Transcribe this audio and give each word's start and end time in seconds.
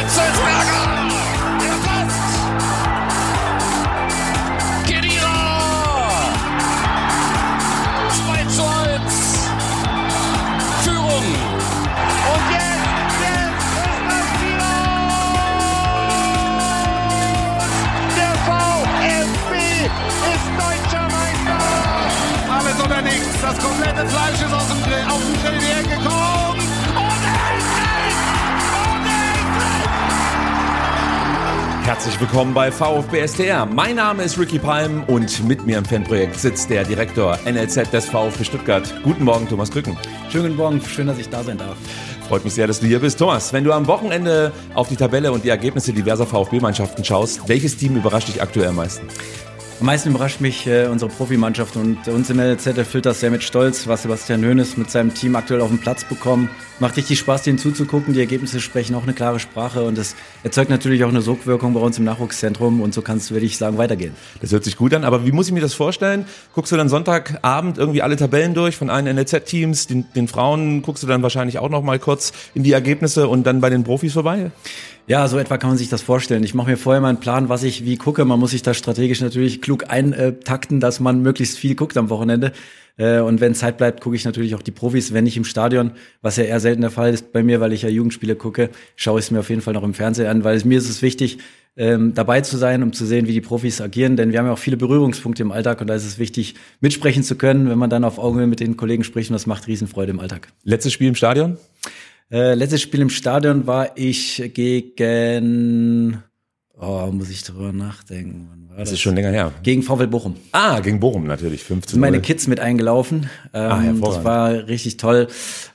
Hitzelsberger! 0.00 0.84
Der 1.60 1.76
passt! 1.86 2.24
Kedira! 4.86 5.38
2 8.08 8.44
zu 8.46 8.62
1! 8.62 9.12
Führung! 10.84 11.26
Und 12.32 12.44
jetzt, 12.50 13.20
das! 13.20 13.60
Der 18.16 18.34
VfB 18.46 19.52
ist 20.32 20.48
deutscher 20.56 21.06
Meister! 21.12 21.60
Alles 22.48 22.78
oder. 22.82 23.00
Das 23.42 23.56
komplette 23.58 24.02
Fleisch 24.08 24.40
ist 24.40 24.54
aus 24.54 24.68
dem 24.68 24.82
Grill, 24.82 25.04
auf 25.10 25.20
den 25.20 25.34
Grill 25.42 25.60
hergekommen. 25.60 26.50
Und 26.50 26.59
Herzlich 31.90 32.20
willkommen 32.20 32.54
bei 32.54 32.70
VfB 32.70 33.26
STR. 33.26 33.66
Mein 33.66 33.96
Name 33.96 34.22
ist 34.22 34.38
Ricky 34.38 34.60
Palm 34.60 35.02
und 35.08 35.42
mit 35.48 35.66
mir 35.66 35.76
im 35.76 35.84
Fanprojekt 35.84 36.38
sitzt 36.38 36.70
der 36.70 36.84
Direktor 36.84 37.36
NLZ 37.44 37.90
des 37.90 38.04
VfB 38.04 38.44
Stuttgart. 38.44 38.94
Guten 39.02 39.24
Morgen, 39.24 39.48
Thomas 39.48 39.72
Krücken. 39.72 39.98
Schönen 40.30 40.44
guten 40.44 40.56
Morgen, 40.56 40.80
schön, 40.82 41.08
dass 41.08 41.18
ich 41.18 41.28
da 41.28 41.42
sein 41.42 41.58
darf. 41.58 41.76
Freut 42.28 42.44
mich 42.44 42.54
sehr, 42.54 42.68
dass 42.68 42.78
du 42.78 42.86
hier 42.86 43.00
bist. 43.00 43.18
Thomas, 43.18 43.52
wenn 43.52 43.64
du 43.64 43.72
am 43.72 43.88
Wochenende 43.88 44.52
auf 44.72 44.88
die 44.88 44.94
Tabelle 44.94 45.32
und 45.32 45.42
die 45.42 45.48
Ergebnisse 45.48 45.92
diverser 45.92 46.26
VfB-Mannschaften 46.26 47.04
schaust, 47.04 47.48
welches 47.48 47.76
Team 47.76 47.96
überrascht 47.96 48.28
dich 48.28 48.40
aktuell 48.40 48.68
am 48.68 48.76
meisten? 48.76 49.08
Am 49.80 49.86
meisten 49.86 50.10
überrascht 50.10 50.42
mich 50.42 50.66
äh, 50.66 50.88
unsere 50.88 51.10
Profimannschaft 51.10 51.74
und 51.76 52.06
uns 52.06 52.28
im 52.28 52.38
LZ 52.38 52.76
erfüllt 52.76 53.06
das 53.06 53.20
sehr 53.20 53.30
mit 53.30 53.42
Stolz, 53.42 53.86
was 53.86 54.02
Sebastian 54.02 54.44
Hoeneß 54.44 54.76
mit 54.76 54.90
seinem 54.90 55.14
Team 55.14 55.34
aktuell 55.36 55.62
auf 55.62 55.70
den 55.70 55.78
Platz 55.78 56.04
bekommen. 56.04 56.50
Macht 56.80 56.98
richtig 56.98 57.18
Spaß, 57.18 57.44
denen 57.44 57.56
zuzugucken. 57.56 58.12
Die 58.12 58.20
Ergebnisse 58.20 58.60
sprechen 58.60 58.94
auch 58.94 59.04
eine 59.04 59.14
klare 59.14 59.40
Sprache 59.40 59.82
und 59.82 59.96
es 59.96 60.16
erzeugt 60.42 60.68
natürlich 60.68 61.02
auch 61.04 61.08
eine 61.08 61.22
Sogwirkung 61.22 61.72
bei 61.72 61.80
uns 61.80 61.96
im 61.96 62.04
Nachwuchszentrum 62.04 62.82
und 62.82 62.92
so 62.92 63.00
kann 63.00 63.16
es, 63.16 63.30
würde 63.30 63.46
ich 63.46 63.56
sagen, 63.56 63.78
weitergehen. 63.78 64.14
Das 64.42 64.52
hört 64.52 64.64
sich 64.64 64.76
gut 64.76 64.92
an, 64.92 65.02
aber 65.02 65.24
wie 65.24 65.32
muss 65.32 65.46
ich 65.46 65.54
mir 65.54 65.62
das 65.62 65.72
vorstellen? 65.72 66.26
Guckst 66.54 66.70
du 66.72 66.76
dann 66.76 66.90
Sonntagabend 66.90 67.78
irgendwie 67.78 68.02
alle 68.02 68.16
Tabellen 68.16 68.52
durch 68.52 68.76
von 68.76 68.90
allen 68.90 69.06
NLZ-Teams, 69.06 69.86
den, 69.86 70.04
den 70.14 70.28
Frauen 70.28 70.82
guckst 70.82 71.02
du 71.02 71.06
dann 71.06 71.22
wahrscheinlich 71.22 71.58
auch 71.58 71.70
noch 71.70 71.82
mal 71.82 71.98
kurz 71.98 72.34
in 72.52 72.64
die 72.64 72.72
Ergebnisse 72.72 73.28
und 73.28 73.44
dann 73.44 73.62
bei 73.62 73.70
den 73.70 73.84
Profis 73.84 74.12
vorbei? 74.12 74.50
Ja, 75.10 75.26
so 75.26 75.38
etwa 75.38 75.58
kann 75.58 75.70
man 75.70 75.76
sich 75.76 75.88
das 75.88 76.02
vorstellen. 76.02 76.44
Ich 76.44 76.54
mache 76.54 76.70
mir 76.70 76.76
vorher 76.76 77.00
mal 77.00 77.08
einen 77.08 77.18
Plan, 77.18 77.48
was 77.48 77.64
ich 77.64 77.84
wie 77.84 77.96
gucke. 77.96 78.24
Man 78.24 78.38
muss 78.38 78.52
sich 78.52 78.62
da 78.62 78.74
strategisch 78.74 79.20
natürlich 79.20 79.60
klug 79.60 79.90
eintakten, 79.90 80.78
dass 80.78 81.00
man 81.00 81.20
möglichst 81.20 81.58
viel 81.58 81.74
guckt 81.74 81.96
am 81.96 82.10
Wochenende. 82.10 82.52
Äh, 82.96 83.18
Und 83.18 83.40
wenn 83.40 83.56
Zeit 83.56 83.76
bleibt, 83.76 84.02
gucke 84.02 84.14
ich 84.14 84.24
natürlich 84.24 84.54
auch 84.54 84.62
die 84.62 84.70
Profis, 84.70 85.12
wenn 85.12 85.24
nicht 85.24 85.36
im 85.36 85.42
Stadion, 85.42 85.90
was 86.22 86.36
ja 86.36 86.44
eher 86.44 86.60
selten 86.60 86.82
der 86.82 86.92
Fall 86.92 87.12
ist 87.12 87.32
bei 87.32 87.42
mir, 87.42 87.58
weil 87.58 87.72
ich 87.72 87.82
ja 87.82 87.88
Jugendspiele 87.88 88.36
gucke, 88.36 88.70
schaue 88.94 89.18
ich 89.18 89.24
es 89.24 89.30
mir 89.32 89.40
auf 89.40 89.50
jeden 89.50 89.62
Fall 89.62 89.74
noch 89.74 89.82
im 89.82 89.94
Fernsehen 89.94 90.28
an, 90.28 90.44
weil 90.44 90.62
mir 90.64 90.78
ist 90.78 90.88
es 90.88 91.02
wichtig, 91.02 91.38
ähm, 91.76 92.14
dabei 92.14 92.42
zu 92.42 92.56
sein, 92.56 92.84
um 92.84 92.92
zu 92.92 93.04
sehen, 93.04 93.26
wie 93.26 93.32
die 93.32 93.40
Profis 93.40 93.80
agieren, 93.80 94.14
denn 94.14 94.30
wir 94.30 94.38
haben 94.38 94.46
ja 94.46 94.52
auch 94.52 94.58
viele 94.58 94.76
Berührungspunkte 94.76 95.42
im 95.42 95.50
Alltag 95.50 95.80
und 95.80 95.88
da 95.88 95.94
ist 95.96 96.06
es 96.06 96.20
wichtig, 96.20 96.54
mitsprechen 96.80 97.24
zu 97.24 97.34
können, 97.34 97.68
wenn 97.68 97.78
man 97.78 97.90
dann 97.90 98.04
auf 98.04 98.20
Augenhöhe 98.20 98.46
mit 98.46 98.60
den 98.60 98.76
Kollegen 98.76 99.02
spricht 99.02 99.30
und 99.30 99.34
das 99.34 99.46
macht 99.46 99.66
Riesenfreude 99.66 100.12
im 100.12 100.20
Alltag. 100.20 100.52
Letztes 100.62 100.92
Spiel 100.92 101.08
im 101.08 101.16
Stadion? 101.16 101.56
Äh, 102.32 102.54
letztes 102.54 102.80
Spiel 102.82 103.00
im 103.00 103.10
Stadion 103.10 103.66
war 103.66 103.90
ich 103.96 104.50
gegen, 104.54 106.22
oh, 106.78 107.06
muss 107.12 107.28
ich 107.30 107.42
drüber 107.42 107.72
nachdenken. 107.72 108.68
War 108.68 108.78
Das 108.78 108.92
ist 108.92 109.00
schon 109.00 109.16
länger 109.16 109.30
her. 109.30 109.52
Gegen 109.64 109.82
VfL 109.82 110.06
Bochum. 110.06 110.36
Ah, 110.52 110.78
gegen 110.80 111.00
Bochum 111.00 111.26
natürlich, 111.26 111.64
15 111.64 111.92
sind 111.94 112.00
meine 112.00 112.20
Kids 112.20 112.46
mit 112.46 112.60
eingelaufen. 112.60 113.28
Ähm, 113.52 113.60
Ah, 113.72 113.80
hervorragend. 113.80 114.16
das 114.18 114.24
war 114.24 114.50
richtig 114.68 114.96
toll, 114.96 115.26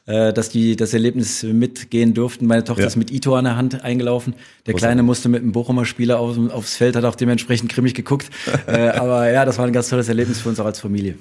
äh, 0.07 0.33
dass 0.33 0.49
die 0.49 0.75
das 0.75 0.93
Erlebnis 0.93 1.41
mitgehen 1.43 2.13
durften. 2.13 2.45
Meine 2.45 2.63
Tochter 2.63 2.81
Ja. 2.81 2.87
ist 2.87 2.95
mit 2.95 3.11
Ito 3.11 3.35
an 3.35 3.45
der 3.45 3.55
Hand 3.55 3.83
eingelaufen. 3.83 4.35
Der 4.67 4.75
Kleine 4.75 5.01
musste 5.03 5.29
mit 5.29 5.41
einem 5.41 5.51
Bochumer 5.51 5.85
Spieler 5.85 6.19
auf, 6.19 6.37
aufs 6.51 6.75
Feld, 6.75 6.95
hat 6.95 7.05
auch 7.05 7.15
dementsprechend 7.15 7.71
grimmig 7.71 7.95
geguckt. 7.95 8.29
äh, 8.67 8.89
aber 8.89 9.31
ja, 9.31 9.45
das 9.45 9.57
war 9.57 9.65
ein 9.65 9.73
ganz 9.73 9.89
tolles 9.89 10.07
Erlebnis 10.07 10.41
für 10.41 10.49
uns 10.49 10.59
auch 10.59 10.65
als 10.65 10.79
Familie. 10.79 11.15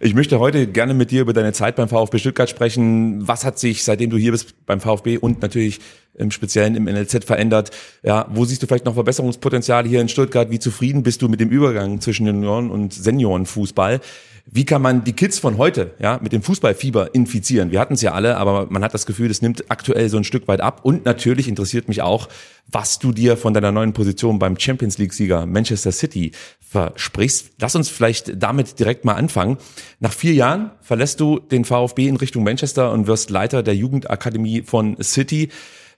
Ich 0.00 0.14
möchte 0.14 0.38
heute 0.38 0.66
gerne 0.66 0.94
mit 0.94 1.10
dir 1.10 1.20
über 1.20 1.32
deine 1.34 1.52
Zeit 1.52 1.76
beim 1.76 1.88
VfB 1.88 2.18
Stuttgart 2.18 2.48
sprechen. 2.48 3.28
Was 3.28 3.44
hat 3.44 3.58
sich, 3.58 3.84
seitdem 3.84 4.08
du 4.10 4.16
hier 4.16 4.32
bist 4.32 4.54
beim 4.64 4.80
VfB 4.80 5.18
und 5.18 5.42
natürlich 5.42 5.80
im 6.14 6.30
Speziellen 6.30 6.76
im 6.76 6.84
NLZ 6.84 7.24
verändert? 7.24 7.70
Ja, 8.02 8.26
wo 8.30 8.44
siehst 8.44 8.62
du 8.62 8.66
vielleicht 8.66 8.84
noch 8.86 8.94
Verbesserungspotenzial 8.94 9.86
hier 9.86 10.00
in 10.00 10.08
Stuttgart? 10.08 10.50
Wie 10.50 10.58
zufrieden 10.58 11.02
bist 11.02 11.20
du 11.22 11.28
mit 11.28 11.40
dem 11.40 11.50
Übergang 11.50 12.00
zwischen 12.00 12.26
Junioren 12.26 12.70
und 12.70 12.92
Seniorenfußball? 12.94 14.00
Wie 14.46 14.64
kann 14.64 14.82
man 14.82 15.04
die 15.04 15.12
Kids 15.12 15.38
von 15.38 15.58
heute 15.58 15.94
ja, 16.00 16.18
mit 16.22 16.32
dem 16.32 16.42
Fußballfieber 16.42 17.14
infizieren? 17.14 17.70
Wir 17.70 17.80
hatten 17.80 17.94
es 17.94 18.02
ja 18.02 18.12
alle, 18.12 18.36
aber 18.36 18.66
man 18.70 18.82
hat 18.82 18.94
das 18.94 19.06
Gefühl, 19.06 19.30
es 19.30 19.42
nimmt 19.42 19.70
aktuell 19.70 20.08
so 20.08 20.16
ein 20.16 20.24
Stück 20.24 20.48
weit 20.48 20.60
ab. 20.60 20.80
Und 20.84 21.04
natürlich 21.04 21.48
interessiert 21.48 21.88
mich 21.88 22.02
auch, 22.02 22.28
was 22.66 22.98
du 22.98 23.12
dir 23.12 23.36
von 23.36 23.54
deiner 23.54 23.72
neuen 23.72 23.92
Position 23.92 24.38
beim 24.38 24.58
Champions 24.58 24.98
League-Sieger 24.98 25.46
Manchester 25.46 25.92
City 25.92 26.32
versprichst. 26.60 27.52
Lass 27.60 27.74
uns 27.74 27.88
vielleicht 27.88 28.42
damit 28.42 28.78
direkt 28.78 29.04
mal 29.04 29.14
anfangen. 29.14 29.58
Nach 29.98 30.12
vier 30.12 30.34
Jahren 30.34 30.70
verlässt 30.80 31.20
du 31.20 31.38
den 31.38 31.64
VfB 31.64 32.08
in 32.08 32.16
Richtung 32.16 32.44
Manchester 32.44 32.92
und 32.92 33.06
wirst 33.06 33.30
Leiter 33.30 33.62
der 33.62 33.74
Jugendakademie 33.76 34.62
von 34.62 34.96
City. 35.02 35.50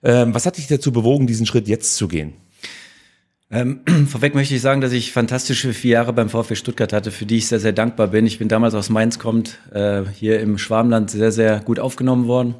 Ähm, 0.02 0.34
was 0.34 0.46
hat 0.46 0.58
dich 0.58 0.66
dazu 0.66 0.92
bewogen, 0.92 1.26
diesen 1.26 1.46
Schritt 1.46 1.68
jetzt 1.68 1.96
zu 1.96 2.08
gehen? 2.08 2.34
Ähm, 3.52 3.80
vorweg 4.08 4.34
möchte 4.34 4.54
ich 4.54 4.62
sagen, 4.62 4.80
dass 4.80 4.92
ich 4.92 5.12
fantastische 5.12 5.72
vier 5.74 5.92
Jahre 5.92 6.12
beim 6.12 6.30
VfB 6.30 6.54
Stuttgart 6.54 6.92
hatte, 6.92 7.10
für 7.10 7.26
die 7.26 7.36
ich 7.36 7.46
sehr, 7.46 7.60
sehr 7.60 7.72
dankbar 7.72 8.08
bin. 8.08 8.26
Ich 8.26 8.38
bin 8.38 8.48
damals 8.48 8.74
aus 8.74 8.88
Mainz 8.88 9.18
kommt, 9.18 9.58
äh, 9.72 10.02
hier 10.14 10.40
im 10.40 10.56
Schwarmland 10.56 11.10
sehr, 11.10 11.30
sehr 11.30 11.60
gut 11.60 11.78
aufgenommen 11.78 12.26
worden. 12.26 12.54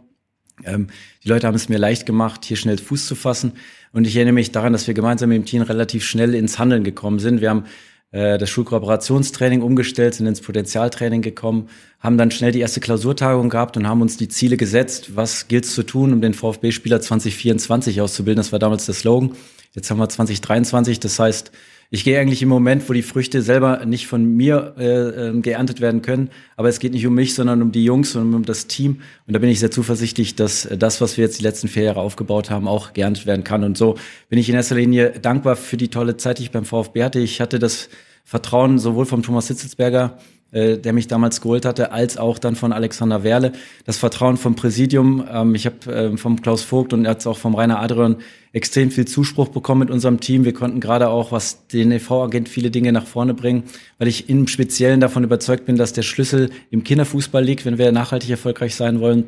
Ähm, 0.65 0.89
die 1.25 1.29
Leute 1.29 1.47
haben 1.47 1.55
es 1.55 1.71
mir 1.71 1.79
leicht 1.79 2.05
gemacht, 2.05 2.45
hier 2.45 2.59
schnell 2.59 2.77
Fuß 2.77 3.07
zu 3.07 3.15
fassen. 3.15 3.53
Und 3.93 4.07
ich 4.07 4.15
erinnere 4.17 4.35
mich 4.35 4.53
daran, 4.53 4.75
dass 4.75 4.87
wir 4.87 4.95
gemeinsam 4.95 5.31
mit 5.31 5.39
dem 5.39 5.45
Team 5.47 5.63
relativ 5.63 6.05
schnell 6.05 6.35
ins 6.35 6.59
Handeln 6.59 6.85
gekommen 6.85 7.19
sind. 7.19 7.41
Wir 7.41 7.49
haben 7.49 7.65
äh, 8.11 8.37
das 8.37 8.51
Schulkooperationstraining 8.51 9.63
umgestellt, 9.63 10.15
sind 10.15 10.27
ins 10.27 10.43
Potenzialtraining 10.43 11.23
gekommen, 11.23 11.71
haben 12.01 12.19
dann 12.19 12.31
schnell 12.31 12.53
die 12.53 12.61
erste 12.61 12.81
Klausurtagung 12.81 13.49
gehabt 13.49 13.79
und 13.79 13.89
haben 13.89 14.03
uns 14.03 14.19
die 14.19 14.29
Ziele 14.29 14.59
gesetzt. 14.59 15.17
Was 15.17 15.49
gilt 15.49 15.65
es 15.65 15.75
zu 15.75 15.85
tun, 15.85 16.13
um 16.13 16.21
den 16.21 16.35
VfB-Spieler 16.35 17.01
2024 17.01 18.03
auszubilden? 18.03 18.37
Das 18.39 18.53
war 18.53 18.59
damals 18.59 18.85
der 18.85 18.95
Slogan. 18.95 19.35
Jetzt 19.75 19.91
haben 19.91 19.99
wir 19.99 20.09
2023, 20.09 21.01
das 21.01 21.19
heißt, 21.19 21.51
ich 21.95 22.05
gehe 22.05 22.19
eigentlich 22.19 22.43
im 22.43 22.49
Moment, 22.49 22.89
wo 22.89 22.95
die 22.95 23.03
Früchte 23.03 23.43
selber 23.43 23.85
nicht 23.85 24.07
von 24.07 24.25
mir 24.25 24.75
äh, 24.79 25.29
äh, 25.29 25.41
geerntet 25.41 25.83
werden 25.83 26.01
können, 26.01 26.31
aber 26.57 26.69
es 26.69 26.79
geht 26.79 26.93
nicht 26.93 27.07
um 27.07 27.15
mich, 27.15 27.35
sondern 27.35 27.61
um 27.61 27.71
die 27.71 27.85
Jungs 27.85 28.17
und 28.17 28.35
um 28.35 28.45
das 28.45 28.67
Team. 28.67 29.03
Und 29.27 29.35
da 29.35 29.39
bin 29.39 29.51
ich 29.51 29.61
sehr 29.61 29.71
zuversichtlich, 29.71 30.35
dass 30.35 30.65
äh, 30.65 30.79
das, 30.79 31.01
was 31.01 31.19
wir 31.19 31.25
jetzt 31.25 31.39
die 31.39 31.43
letzten 31.43 31.69
vier 31.69 31.85
Jahre 31.85 32.01
aufgebaut 32.01 32.51
haben, 32.51 32.67
auch 32.67 32.95
geerntet 32.95 33.27
werden 33.27 33.45
kann. 33.45 33.63
Und 33.63 33.77
so 33.77 33.97
bin 34.31 34.39
ich 34.39 34.49
in 34.49 34.55
erster 34.55 34.75
Linie 34.75 35.11
dankbar 35.21 35.57
für 35.57 35.77
die 35.77 35.89
tolle 35.89 36.17
Zeit, 36.17 36.39
die 36.39 36.45
ich 36.45 36.51
beim 36.51 36.65
VfB 36.65 37.05
hatte. 37.05 37.21
Ich 37.21 37.43
hatte 37.43 37.59
das 37.59 37.91
Vertrauen 38.25 38.79
sowohl 38.79 39.05
vom 39.05 39.23
Thomas 39.23 39.49
Hitzelsberger, 39.49 40.19
äh, 40.53 40.77
der 40.77 40.93
mich 40.93 41.09
damals 41.09 41.41
geholt 41.41 41.65
hatte, 41.65 41.93
als 41.93 42.19
auch 42.19 42.39
dann 42.39 42.57
von 42.57 42.73
Alexander 42.73 43.25
Werle. 43.25 43.53
Das 43.87 43.97
Vertrauen 43.97 44.37
vom 44.37 44.55
Präsidium. 44.55 45.25
Ähm, 45.31 45.55
ich 45.55 45.65
habe 45.65 45.93
äh, 45.93 46.17
vom 46.19 46.43
Klaus 46.43 46.63
Vogt 46.63 46.93
und 46.93 47.07
jetzt 47.07 47.27
auch 47.27 47.39
vom 47.39 47.55
Rainer 47.55 47.81
Adrian 47.81 48.17
extrem 48.53 48.91
viel 48.91 49.07
Zuspruch 49.07 49.49
bekommen 49.49 49.81
mit 49.81 49.91
unserem 49.91 50.21
Team. 50.21 50.45
Wir 50.45 50.53
konnten 50.53 50.81
gerade 50.81 51.09
auch, 51.09 51.33
was 51.33 51.67
den 51.69 51.91
EV-Agent 51.91 52.51
viele 52.51 52.71
Dinge 52.71 52.93
nach 52.93 53.07
vorne 53.07 53.33
bringen, 53.33 53.65
weil 53.99 54.09
ich 54.09 54.29
im 54.29 54.47
Speziellen 54.47 55.01
davon 55.01 55.25
überzeugt 55.25 55.65
bin, 55.65 55.77
dass 55.77 55.95
der 55.95 56.03
Schlüssel 56.03 56.51
im 56.71 56.85
Kinderfußball 56.85 57.43
liegt, 57.43 57.65
wenn 57.65 57.79
wir 57.79 57.91
nachhaltig 57.91 58.29
erfolgreich 58.29 58.75
sein 58.75 59.01
wollen. 59.01 59.25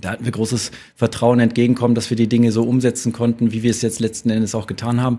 Da 0.00 0.10
hatten 0.10 0.24
wir 0.24 0.32
großes 0.32 0.70
Vertrauen 0.94 1.40
entgegenkommen, 1.40 1.94
dass 1.94 2.10
wir 2.10 2.16
die 2.16 2.28
Dinge 2.28 2.52
so 2.52 2.62
umsetzen 2.62 3.12
konnten, 3.12 3.52
wie 3.52 3.62
wir 3.62 3.72
es 3.72 3.82
jetzt 3.82 4.00
letzten 4.00 4.30
Endes 4.30 4.54
auch 4.54 4.66
getan 4.66 5.02
haben. 5.02 5.18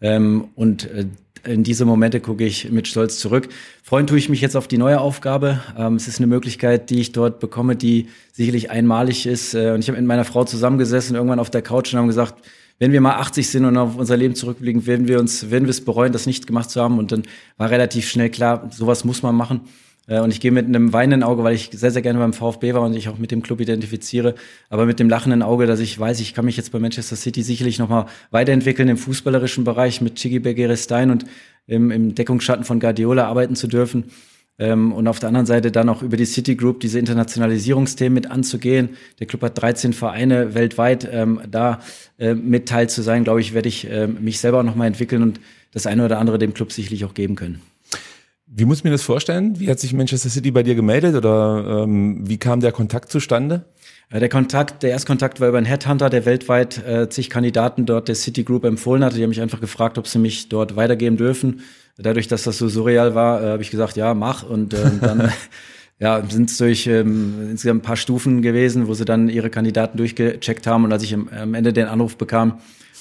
Ähm, 0.00 0.48
und 0.54 0.84
äh, 0.90 1.06
in 1.46 1.62
diese 1.62 1.84
Momente 1.84 2.20
gucke 2.20 2.44
ich 2.44 2.70
mit 2.70 2.88
Stolz 2.88 3.18
zurück. 3.18 3.48
Freuen 3.82 4.06
tue 4.06 4.18
ich 4.18 4.28
mich 4.28 4.40
jetzt 4.40 4.56
auf 4.56 4.68
die 4.68 4.78
neue 4.78 5.00
Aufgabe. 5.00 5.60
Ähm, 5.76 5.96
es 5.96 6.08
ist 6.08 6.18
eine 6.18 6.26
Möglichkeit, 6.26 6.90
die 6.90 7.00
ich 7.00 7.12
dort 7.12 7.40
bekomme, 7.40 7.76
die 7.76 8.08
sicherlich 8.32 8.70
einmalig 8.70 9.26
ist. 9.26 9.54
Äh, 9.54 9.72
und 9.72 9.80
ich 9.80 9.88
habe 9.88 9.98
mit 9.98 10.06
meiner 10.06 10.24
Frau 10.24 10.44
zusammengesessen, 10.44 11.16
irgendwann 11.16 11.38
auf 11.38 11.50
der 11.50 11.62
Couch 11.62 11.92
und 11.92 11.98
haben 11.98 12.06
gesagt, 12.06 12.34
wenn 12.78 12.92
wir 12.92 13.00
mal 13.00 13.16
80 13.16 13.48
sind 13.48 13.64
und 13.64 13.76
auf 13.76 13.96
unser 13.96 14.16
Leben 14.16 14.34
zurückblicken, 14.34 14.86
werden 14.86 15.06
wir 15.06 15.20
uns, 15.20 15.50
werden 15.50 15.64
wir 15.64 15.70
es 15.70 15.84
bereuen, 15.84 16.12
das 16.12 16.26
nicht 16.26 16.46
gemacht 16.46 16.70
zu 16.70 16.80
haben. 16.80 16.98
Und 16.98 17.12
dann 17.12 17.22
war 17.56 17.70
relativ 17.70 18.08
schnell 18.08 18.30
klar, 18.30 18.68
sowas 18.72 19.04
muss 19.04 19.22
man 19.22 19.34
machen. 19.34 19.60
Äh, 20.06 20.20
und 20.20 20.30
ich 20.30 20.40
gehe 20.40 20.52
mit 20.52 20.66
einem 20.66 20.92
weinenden 20.92 21.22
Auge, 21.22 21.44
weil 21.44 21.54
ich 21.54 21.70
sehr, 21.72 21.90
sehr 21.90 22.02
gerne 22.02 22.18
beim 22.18 22.32
VfB 22.32 22.74
war 22.74 22.82
und 22.82 22.94
ich 22.94 23.08
auch 23.08 23.18
mit 23.18 23.30
dem 23.30 23.42
Club 23.42 23.60
identifiziere, 23.60 24.34
aber 24.68 24.86
mit 24.86 25.00
dem 25.00 25.08
lachenden 25.08 25.42
Auge, 25.42 25.66
dass 25.66 25.80
ich 25.80 25.98
weiß, 25.98 26.20
ich 26.20 26.34
kann 26.34 26.44
mich 26.44 26.56
jetzt 26.56 26.72
bei 26.72 26.78
Manchester 26.78 27.16
City 27.16 27.42
sicherlich 27.42 27.78
nochmal 27.78 28.06
weiterentwickeln 28.30 28.88
im 28.88 28.96
fußballerischen 28.96 29.64
Bereich 29.64 30.00
mit 30.00 30.16
Chigi 30.16 30.38
Begerestein 30.38 31.10
und 31.10 31.24
im, 31.66 31.90
im 31.90 32.14
Deckungsschatten 32.14 32.64
von 32.64 32.80
Guardiola 32.80 33.26
arbeiten 33.26 33.56
zu 33.56 33.66
dürfen. 33.66 34.04
Ähm, 34.56 34.92
und 34.92 35.08
auf 35.08 35.18
der 35.18 35.28
anderen 35.28 35.46
Seite 35.46 35.72
dann 35.72 35.88
auch 35.88 36.02
über 36.02 36.16
die 36.16 36.26
City 36.26 36.54
Group 36.54 36.80
diese 36.80 36.98
Internationalisierungsthemen 36.98 38.14
mit 38.14 38.30
anzugehen. 38.30 38.90
Der 39.18 39.26
Club 39.26 39.42
hat 39.42 39.60
13 39.60 39.92
Vereine 39.92 40.54
weltweit. 40.54 41.08
Ähm, 41.10 41.40
da 41.50 41.80
äh, 42.18 42.34
mit 42.34 42.68
teil 42.68 42.88
zu 42.88 43.02
sein, 43.02 43.24
glaube 43.24 43.40
ich, 43.40 43.52
werde 43.52 43.68
ich 43.68 43.90
äh, 43.90 44.06
mich 44.06 44.38
selber 44.38 44.62
nochmal 44.62 44.86
entwickeln 44.86 45.22
und 45.22 45.40
das 45.72 45.86
eine 45.88 46.04
oder 46.04 46.20
andere 46.20 46.38
dem 46.38 46.54
Club 46.54 46.70
sicherlich 46.70 47.04
auch 47.04 47.14
geben 47.14 47.34
können. 47.34 47.60
Wie 48.56 48.66
muss 48.66 48.78
ich 48.78 48.84
mir 48.84 48.90
das 48.90 49.02
vorstellen? 49.02 49.58
Wie 49.58 49.68
hat 49.68 49.80
sich 49.80 49.92
Manchester 49.92 50.28
City 50.28 50.52
bei 50.52 50.62
dir 50.62 50.76
gemeldet 50.76 51.16
oder 51.16 51.82
ähm, 51.82 52.20
wie 52.28 52.38
kam 52.38 52.60
der 52.60 52.70
Kontakt 52.70 53.10
zustande? 53.10 53.64
Äh, 54.10 54.20
der 54.20 54.28
Kontakt, 54.28 54.84
der 54.84 54.90
Erstkontakt 54.90 55.40
war 55.40 55.48
über 55.48 55.58
einen 55.58 55.66
Headhunter, 55.66 56.08
der 56.08 56.24
weltweit 56.24 56.78
äh, 56.86 57.08
zig 57.08 57.30
Kandidaten 57.30 57.84
dort 57.84 58.06
der 58.06 58.14
City 58.14 58.44
Group 58.44 58.64
empfohlen 58.64 59.02
hatte. 59.02 59.16
Die 59.16 59.24
haben 59.24 59.30
mich 59.30 59.40
einfach 59.40 59.60
gefragt, 59.60 59.98
ob 59.98 60.06
sie 60.06 60.20
mich 60.20 60.48
dort 60.48 60.76
weitergeben 60.76 61.16
dürfen. 61.16 61.62
Dadurch, 61.98 62.28
dass 62.28 62.44
das 62.44 62.58
so 62.58 62.68
surreal 62.68 63.16
war, 63.16 63.42
äh, 63.42 63.46
habe 63.48 63.62
ich 63.62 63.72
gesagt, 63.72 63.96
ja, 63.96 64.14
mach. 64.14 64.48
Und 64.48 64.72
äh, 64.72 64.98
dann 65.00 65.32
ja, 66.00 66.22
sind 66.28 66.50
es 66.50 66.58
durch 66.58 66.86
ähm, 66.86 67.50
insgesamt 67.50 67.82
ein 67.82 67.86
paar 67.86 67.96
Stufen 67.96 68.42
gewesen, 68.42 68.88
wo 68.88 68.94
sie 68.94 69.04
dann 69.04 69.28
ihre 69.28 69.50
Kandidaten 69.50 69.96
durchgecheckt 69.96 70.66
haben. 70.66 70.84
Und 70.84 70.92
als 70.92 71.02
ich 71.02 71.14
am, 71.14 71.28
am 71.28 71.54
Ende 71.54 71.72
den 71.72 71.86
Anruf 71.86 72.16
bekam, 72.16 72.58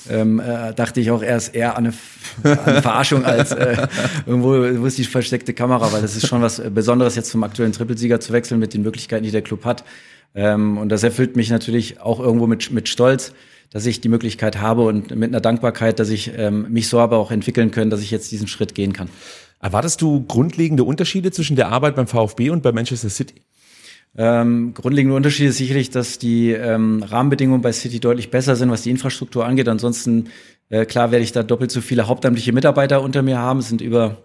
ähm, 0.09 0.39
äh, 0.39 0.73
dachte 0.73 0.99
ich 0.99 1.11
auch 1.11 1.23
erst 1.23 1.55
eher 1.55 1.77
an 1.77 1.85
eine, 1.85 1.93
an 2.43 2.59
eine 2.65 2.81
Verarschung 2.81 3.25
als 3.25 3.51
äh, 3.51 3.87
irgendwo 4.25 4.51
wo 4.81 4.85
ist 4.85 4.97
die 4.97 5.05
versteckte 5.05 5.53
Kamera, 5.53 5.91
weil 5.91 6.01
das 6.01 6.15
ist 6.15 6.27
schon 6.27 6.41
was 6.41 6.61
Besonderes, 6.73 7.15
jetzt 7.15 7.31
zum 7.31 7.43
aktuellen 7.43 7.71
Trippelsieger 7.71 8.19
zu 8.19 8.33
wechseln 8.33 8.59
mit 8.59 8.73
den 8.73 8.83
Möglichkeiten, 8.83 9.23
die 9.23 9.31
der 9.31 9.41
Club 9.41 9.65
hat. 9.65 9.83
Ähm, 10.35 10.77
und 10.77 10.89
das 10.89 11.03
erfüllt 11.03 11.35
mich 11.35 11.49
natürlich 11.49 11.99
auch 11.99 12.19
irgendwo 12.19 12.47
mit, 12.47 12.71
mit 12.71 12.89
Stolz, 12.89 13.33
dass 13.71 13.85
ich 13.85 14.01
die 14.01 14.09
Möglichkeit 14.09 14.59
habe 14.59 14.83
und 14.83 15.15
mit 15.15 15.29
einer 15.29 15.41
Dankbarkeit, 15.41 15.99
dass 15.99 16.09
ich 16.09 16.31
ähm, 16.37 16.67
mich 16.69 16.89
so 16.89 16.99
aber 16.99 17.17
auch 17.17 17.31
entwickeln 17.31 17.71
können, 17.71 17.89
dass 17.89 18.01
ich 18.01 18.11
jetzt 18.11 18.31
diesen 18.31 18.47
Schritt 18.47 18.75
gehen 18.75 18.93
kann. 18.93 19.09
Erwartest 19.63 20.01
du 20.01 20.25
grundlegende 20.25 20.83
Unterschiede 20.83 21.31
zwischen 21.31 21.55
der 21.55 21.69
Arbeit 21.69 21.95
beim 21.95 22.05
VfB 22.05 22.49
und 22.49 22.63
bei 22.63 22.73
Manchester 22.73 23.09
City? 23.09 23.35
Ähm, 24.17 24.73
grundlegende 24.73 25.15
Unterschied 25.15 25.47
ist 25.47 25.57
sicherlich, 25.57 25.89
dass 25.89 26.19
die 26.19 26.51
ähm, 26.51 27.01
Rahmenbedingungen 27.01 27.61
bei 27.61 27.71
City 27.71 28.01
deutlich 28.01 28.29
besser 28.29 28.57
sind, 28.57 28.69
was 28.71 28.81
die 28.81 28.89
Infrastruktur 28.89 29.45
angeht. 29.45 29.69
Ansonsten, 29.69 30.25
äh, 30.67 30.85
klar, 30.85 31.11
werde 31.11 31.23
ich 31.23 31.31
da 31.31 31.43
doppelt 31.43 31.71
so 31.71 31.79
viele 31.79 32.09
hauptamtliche 32.09 32.51
Mitarbeiter 32.51 33.01
unter 33.01 33.21
mir 33.21 33.37
haben. 33.37 33.59
Es 33.59 33.69
sind 33.69 33.79
über 33.79 34.17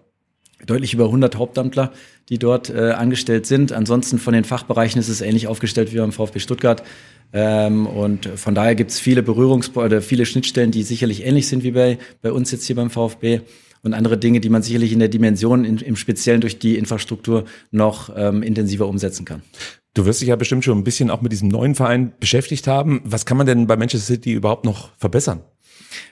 deutlich 0.65 0.93
über 0.93 1.05
100 1.05 1.37
Hauptamtler, 1.37 1.93
die 2.27 2.37
dort 2.37 2.69
äh, 2.69 2.91
angestellt 2.91 3.45
sind. 3.45 3.71
Ansonsten 3.71 4.19
von 4.19 4.33
den 4.33 4.43
Fachbereichen 4.43 4.99
ist 4.99 5.07
es 5.07 5.21
ähnlich 5.21 5.47
aufgestellt 5.47 5.93
wie 5.93 5.99
beim 5.99 6.11
VfB 6.11 6.39
Stuttgart. 6.39 6.83
Ähm, 7.31 7.87
und 7.87 8.25
von 8.25 8.55
daher 8.55 8.75
gibt 8.75 8.91
es 8.91 8.99
viele 8.99 9.21
Berührungs- 9.21 9.73
oder 9.73 10.01
viele 10.01 10.25
Schnittstellen, 10.25 10.71
die 10.71 10.83
sicherlich 10.83 11.25
ähnlich 11.25 11.47
sind 11.47 11.63
wie 11.63 11.71
bei, 11.71 11.97
bei 12.21 12.33
uns 12.33 12.51
jetzt 12.51 12.65
hier 12.65 12.75
beim 12.75 12.89
VfB 12.89 13.39
und 13.83 13.93
andere 13.93 14.17
Dinge, 14.17 14.39
die 14.39 14.49
man 14.49 14.61
sicherlich 14.61 14.91
in 14.91 14.99
der 14.99 15.07
Dimension 15.07 15.65
in, 15.65 15.77
im 15.77 15.95
Speziellen 15.95 16.41
durch 16.41 16.59
die 16.59 16.77
Infrastruktur 16.77 17.45
noch 17.71 18.11
ähm, 18.15 18.43
intensiver 18.43 18.87
umsetzen 18.87 19.25
kann. 19.25 19.41
Du 19.93 20.05
wirst 20.05 20.21
dich 20.21 20.29
ja 20.29 20.35
bestimmt 20.35 20.63
schon 20.63 20.77
ein 20.77 20.83
bisschen 20.83 21.09
auch 21.09 21.21
mit 21.21 21.31
diesem 21.31 21.49
neuen 21.49 21.75
Verein 21.75 22.13
beschäftigt 22.19 22.67
haben. 22.67 23.01
Was 23.03 23.25
kann 23.25 23.37
man 23.37 23.47
denn 23.47 23.67
bei 23.67 23.75
Manchester 23.75 24.13
City 24.13 24.33
überhaupt 24.33 24.65
noch 24.65 24.91
verbessern? 24.97 25.41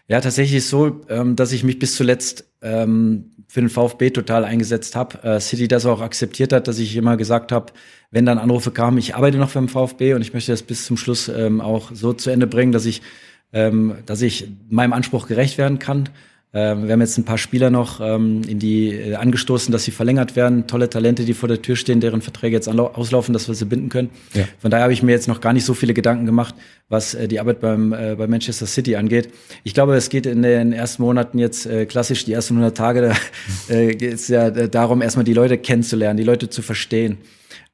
Ja, 0.07 0.21
tatsächlich 0.21 0.57
ist 0.57 0.69
so, 0.69 1.01
ähm, 1.09 1.35
dass 1.35 1.51
ich 1.51 1.63
mich 1.63 1.79
bis 1.79 1.95
zuletzt 1.95 2.45
ähm, 2.61 3.31
für 3.47 3.59
den 3.59 3.69
VfB 3.69 4.09
total 4.09 4.45
eingesetzt 4.45 4.95
habe. 4.95 5.23
Äh, 5.23 5.39
City 5.39 5.67
das 5.67 5.85
auch 5.85 6.01
akzeptiert 6.01 6.53
hat, 6.53 6.67
dass 6.67 6.79
ich 6.79 6.95
immer 6.95 7.17
gesagt 7.17 7.51
habe, 7.51 7.73
wenn 8.09 8.25
dann 8.25 8.37
Anrufe 8.37 8.71
kamen, 8.71 8.97
ich 8.97 9.15
arbeite 9.15 9.37
noch 9.37 9.49
für 9.49 9.59
den 9.59 9.69
VfB 9.69 10.13
und 10.13 10.21
ich 10.21 10.33
möchte 10.33 10.51
das 10.51 10.63
bis 10.63 10.85
zum 10.85 10.97
Schluss 10.97 11.27
ähm, 11.27 11.61
auch 11.61 11.91
so 11.93 12.13
zu 12.13 12.29
Ende 12.29 12.47
bringen, 12.47 12.71
dass 12.71 12.85
ich, 12.85 13.01
dass 13.49 14.21
ich 14.21 14.49
meinem 14.69 14.91
Anspruch 14.91 15.29
gerecht 15.29 15.57
werden 15.57 15.79
kann. 15.79 16.09
Ähm, 16.53 16.85
wir 16.85 16.93
haben 16.93 17.01
jetzt 17.01 17.17
ein 17.17 17.25
paar 17.25 17.37
Spieler 17.37 17.69
noch 17.69 17.99
ähm, 17.99 18.41
in 18.47 18.57
die 18.57 18.89
äh, 18.89 19.15
angestoßen, 19.15 19.71
dass 19.71 19.83
sie 19.83 19.91
verlängert 19.91 20.37
werden. 20.37 20.65
Tolle 20.65 20.89
Talente, 20.89 21.25
die 21.25 21.33
vor 21.33 21.49
der 21.49 21.61
Tür 21.61 21.75
stehen, 21.75 21.99
deren 21.99 22.21
Verträge 22.21 22.55
jetzt 22.55 22.69
auslaufen, 22.69 23.33
dass 23.33 23.49
wir 23.49 23.55
sie 23.55 23.65
binden 23.65 23.89
können. 23.89 24.09
Ja. 24.33 24.45
Von 24.59 24.71
daher 24.71 24.83
habe 24.83 24.93
ich 24.93 25.03
mir 25.03 25.11
jetzt 25.11 25.27
noch 25.27 25.41
gar 25.41 25.51
nicht 25.51 25.65
so 25.65 25.73
viele 25.73 25.93
Gedanken 25.93 26.25
gemacht, 26.25 26.55
was 26.87 27.13
äh, 27.13 27.27
die 27.27 27.41
Arbeit 27.41 27.59
beim, 27.59 27.91
äh, 27.91 28.15
bei 28.15 28.27
Manchester 28.27 28.65
City 28.65 28.95
angeht. 28.95 29.29
Ich 29.65 29.73
glaube, 29.73 29.95
es 29.95 30.09
geht 30.09 30.25
in 30.25 30.41
den 30.41 30.71
ersten 30.71 31.03
Monaten 31.03 31.37
jetzt 31.37 31.65
äh, 31.65 31.85
klassisch, 31.85 32.23
die 32.23 32.31
ersten 32.31 32.53
100 32.53 32.77
Tage, 32.77 33.01
da 33.01 33.73
äh, 33.73 33.93
geht 33.93 34.13
es 34.13 34.29
ja 34.29 34.49
darum, 34.49 35.01
erstmal 35.01 35.25
die 35.25 35.33
Leute 35.33 35.57
kennenzulernen, 35.57 36.15
die 36.15 36.23
Leute 36.23 36.49
zu 36.49 36.61
verstehen. 36.61 37.17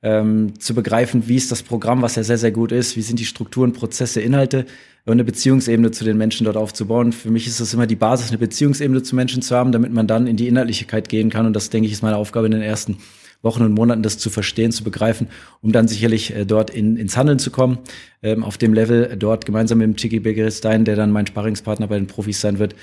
Ähm, 0.04 0.60
zu 0.60 0.76
begreifen, 0.76 1.28
wie 1.28 1.38
ist 1.38 1.52
das 1.52 1.64
Programm, 1.64 2.02
was 2.02 2.16
ja 2.16 2.24
sehr, 2.24 2.38
sehr 2.38 2.52
gut 2.52 2.74
ist, 2.74 2.98
wie 2.98 3.02
sind 3.02 3.20
die 3.20 3.26
Strukturen, 3.26 3.72
Prozesse, 3.72 4.20
Inhalte 4.20 4.66
eine 5.06 5.24
Beziehungsebene 5.24 5.92
zu 5.92 6.06
den 6.06 6.18
Menschen 6.18 6.46
dort 6.46 6.56
aufzubauen. 6.56 7.12
Für 7.12 7.30
mich 7.30 7.46
ist 7.46 7.60
das 7.60 7.74
immer 7.74 7.88
die 7.88 7.96
Basis, 7.96 8.30
eine 8.30 8.38
Beziehungsebene 8.38 9.04
zu 9.04 9.16
Menschen 9.16 9.42
zu 9.42 9.56
haben, 9.56 9.74
damit 9.74 9.92
man 9.92 10.08
dann 10.08 10.28
in 10.28 10.38
die 10.38 10.48
Inhaltlichkeit 10.48 11.10
gehen 11.10 11.30
kann. 11.30 11.46
Und 11.46 11.54
das, 11.54 11.70
denke 11.70 11.88
ich, 11.88 11.94
ist 11.94 12.04
meine 12.04 12.16
Aufgabe 12.16 12.46
in 12.46 12.54
den 12.54 12.62
ersten 12.62 12.98
Wochen 13.42 13.64
und 13.64 13.74
Monaten, 13.74 14.04
das 14.04 14.18
zu 14.18 14.30
verstehen, 14.30 14.72
zu 14.72 14.86
begreifen, 14.86 15.28
um 15.62 15.74
dann 15.74 15.90
sicherlich 15.90 16.34
äh, 16.34 16.46
dort 16.46 16.70
in, 16.70 16.96
ins 16.96 17.18
Handeln 17.18 17.40
zu 17.40 17.52
kommen. 17.52 17.80
Ähm, 18.22 18.46
auf 18.46 18.58
dem 18.58 18.74
Level 18.74 19.04
äh, 19.04 19.18
dort 19.18 19.46
gemeinsam 19.46 19.80
mit 19.80 19.88
dem 19.88 19.96
Chiki 19.98 20.22
Begerstein, 20.22 20.86
der 20.86 20.96
dann 20.96 21.12
mein 21.12 21.28
Sparringspartner 21.28 21.88
bei 21.88 21.98
den 21.98 22.08
Profis 22.08 22.40
sein 22.40 22.58
wird, 22.58 22.74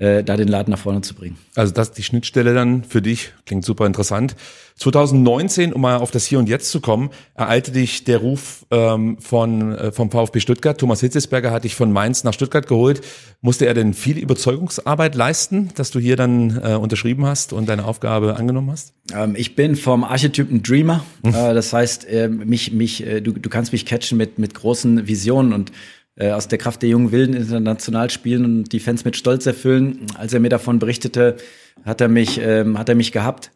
äh, 0.00 0.24
da 0.24 0.36
den 0.36 0.48
Laden 0.48 0.70
nach 0.70 0.78
vorne 0.78 1.02
zu 1.02 1.14
bringen. 1.14 1.36
Also 1.54 1.72
das 1.72 1.92
die 1.92 2.02
Schnittstelle 2.02 2.54
dann 2.54 2.84
für 2.84 3.02
dich 3.02 3.32
klingt 3.44 3.64
super 3.64 3.86
interessant. 3.86 4.34
2019, 4.76 5.74
um 5.74 5.82
mal 5.82 5.98
auf 5.98 6.10
das 6.10 6.24
Hier 6.24 6.38
und 6.38 6.48
Jetzt 6.48 6.70
zu 6.70 6.80
kommen, 6.80 7.10
ereilte 7.34 7.70
dich 7.70 8.04
der 8.04 8.16
Ruf 8.16 8.64
ähm, 8.70 9.18
von 9.20 9.76
äh, 9.76 9.92
vom 9.92 10.10
VfB 10.10 10.40
Stuttgart. 10.40 10.78
Thomas 10.80 11.00
Hitzesberger 11.00 11.50
hat 11.50 11.64
dich 11.64 11.74
von 11.74 11.92
Mainz 11.92 12.24
nach 12.24 12.32
Stuttgart 12.32 12.66
geholt. 12.66 13.02
Musste 13.42 13.66
er 13.66 13.74
denn 13.74 13.92
viel 13.92 14.16
Überzeugungsarbeit 14.16 15.14
leisten, 15.14 15.68
dass 15.74 15.90
du 15.90 15.98
hier 16.00 16.16
dann 16.16 16.58
äh, 16.64 16.76
unterschrieben 16.76 17.26
hast 17.26 17.52
und 17.52 17.68
deine 17.68 17.84
Aufgabe 17.84 18.36
angenommen 18.36 18.70
hast? 18.70 18.94
Ähm, 19.14 19.34
ich 19.36 19.54
bin 19.54 19.76
vom 19.76 20.02
Archetypen 20.02 20.62
Dreamer. 20.62 21.04
Hm. 21.24 21.34
Äh, 21.34 21.52
das 21.52 21.74
heißt, 21.74 22.08
äh, 22.08 22.28
mich 22.28 22.72
mich 22.72 23.06
äh, 23.06 23.20
du, 23.20 23.32
du 23.32 23.50
kannst 23.50 23.72
mich 23.72 23.84
catchen 23.84 24.16
mit 24.16 24.38
mit 24.38 24.54
großen 24.54 25.06
Visionen 25.06 25.52
und 25.52 25.72
äh, 26.20 26.32
aus 26.32 26.48
der 26.48 26.58
Kraft 26.58 26.82
der 26.82 26.90
jungen 26.90 27.12
Wilden 27.12 27.34
international 27.34 28.10
spielen 28.10 28.44
und 28.44 28.72
die 28.72 28.78
Fans 28.78 29.04
mit 29.04 29.16
Stolz 29.16 29.46
erfüllen. 29.46 30.06
Als 30.18 30.34
er 30.34 30.40
mir 30.40 30.50
davon 30.50 30.78
berichtete, 30.78 31.36
hat 31.84 32.00
er 32.02 32.08
mich, 32.08 32.38
ähm, 32.42 32.78
hat 32.78 32.90
er 32.90 32.94
mich 32.94 33.10
gehabt. 33.10 33.50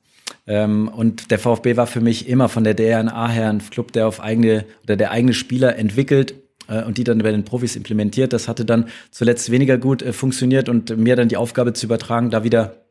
Ähm, 0.46 0.88
und 0.88 1.30
der 1.30 1.38
VfB 1.38 1.76
war 1.76 1.86
für 1.86 2.00
mich 2.00 2.26
immer 2.26 2.48
von 2.48 2.64
der 2.64 2.74
DNA 2.74 3.28
her 3.28 3.50
ein 3.50 3.58
Club, 3.58 3.92
der 3.92 4.08
auf 4.08 4.20
eigene 4.20 4.64
oder 4.82 4.96
der 4.96 5.10
eigene 5.10 5.34
Spieler 5.34 5.76
entwickelt 5.76 6.34
äh, 6.68 6.82
und 6.82 6.96
die 6.96 7.04
dann 7.04 7.18
bei 7.18 7.32
den 7.32 7.44
Profis 7.44 7.76
implementiert. 7.76 8.32
Das 8.32 8.48
hatte 8.48 8.64
dann 8.64 8.88
zuletzt 9.10 9.50
weniger 9.50 9.76
gut 9.76 10.00
äh, 10.00 10.14
funktioniert 10.14 10.70
und 10.70 10.96
mir 10.96 11.16
dann 11.16 11.28
die 11.28 11.36
Aufgabe 11.36 11.74
zu 11.74 11.84
übertragen, 11.84 12.30
da 12.30 12.44
wieder 12.44 12.86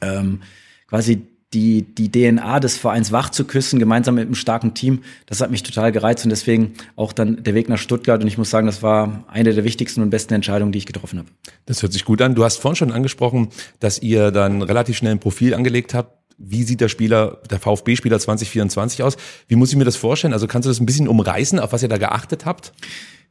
ähm, 0.00 0.40
quasi 0.88 1.26
die, 1.54 1.82
die 1.82 2.10
DNA 2.10 2.60
des 2.60 2.76
Vereins 2.76 3.12
wach 3.12 3.30
zu 3.30 3.44
küssen, 3.44 3.78
gemeinsam 3.78 4.14
mit 4.14 4.26
einem 4.26 4.34
starken 4.34 4.74
Team, 4.74 5.00
das 5.26 5.40
hat 5.40 5.50
mich 5.50 5.62
total 5.62 5.92
gereizt 5.92 6.24
und 6.24 6.30
deswegen 6.30 6.74
auch 6.96 7.12
dann 7.12 7.42
der 7.42 7.54
Weg 7.54 7.68
nach 7.68 7.78
Stuttgart. 7.78 8.20
Und 8.22 8.28
ich 8.28 8.38
muss 8.38 8.50
sagen, 8.50 8.66
das 8.66 8.82
war 8.82 9.24
eine 9.28 9.52
der 9.52 9.64
wichtigsten 9.64 10.02
und 10.02 10.10
besten 10.10 10.34
Entscheidungen, 10.34 10.72
die 10.72 10.78
ich 10.78 10.86
getroffen 10.86 11.18
habe. 11.18 11.28
Das 11.66 11.82
hört 11.82 11.92
sich 11.92 12.04
gut 12.04 12.22
an. 12.22 12.34
Du 12.34 12.44
hast 12.44 12.58
vorhin 12.58 12.76
schon 12.76 12.92
angesprochen, 12.92 13.48
dass 13.80 14.00
ihr 14.00 14.30
dann 14.30 14.62
relativ 14.62 14.96
schnell 14.96 15.12
ein 15.12 15.20
Profil 15.20 15.54
angelegt 15.54 15.94
habt. 15.94 16.18
Wie 16.38 16.64
sieht 16.64 16.80
der 16.80 16.88
Spieler, 16.88 17.38
der 17.50 17.60
VfB-Spieler 17.60 18.18
2024 18.18 19.02
aus? 19.02 19.16
Wie 19.46 19.56
muss 19.56 19.70
ich 19.70 19.76
mir 19.76 19.84
das 19.84 19.96
vorstellen? 19.96 20.32
Also 20.32 20.46
kannst 20.46 20.66
du 20.66 20.70
das 20.70 20.80
ein 20.80 20.86
bisschen 20.86 21.06
umreißen, 21.06 21.58
auf 21.58 21.72
was 21.72 21.82
ihr 21.82 21.88
da 21.88 21.98
geachtet 21.98 22.46
habt? 22.46 22.72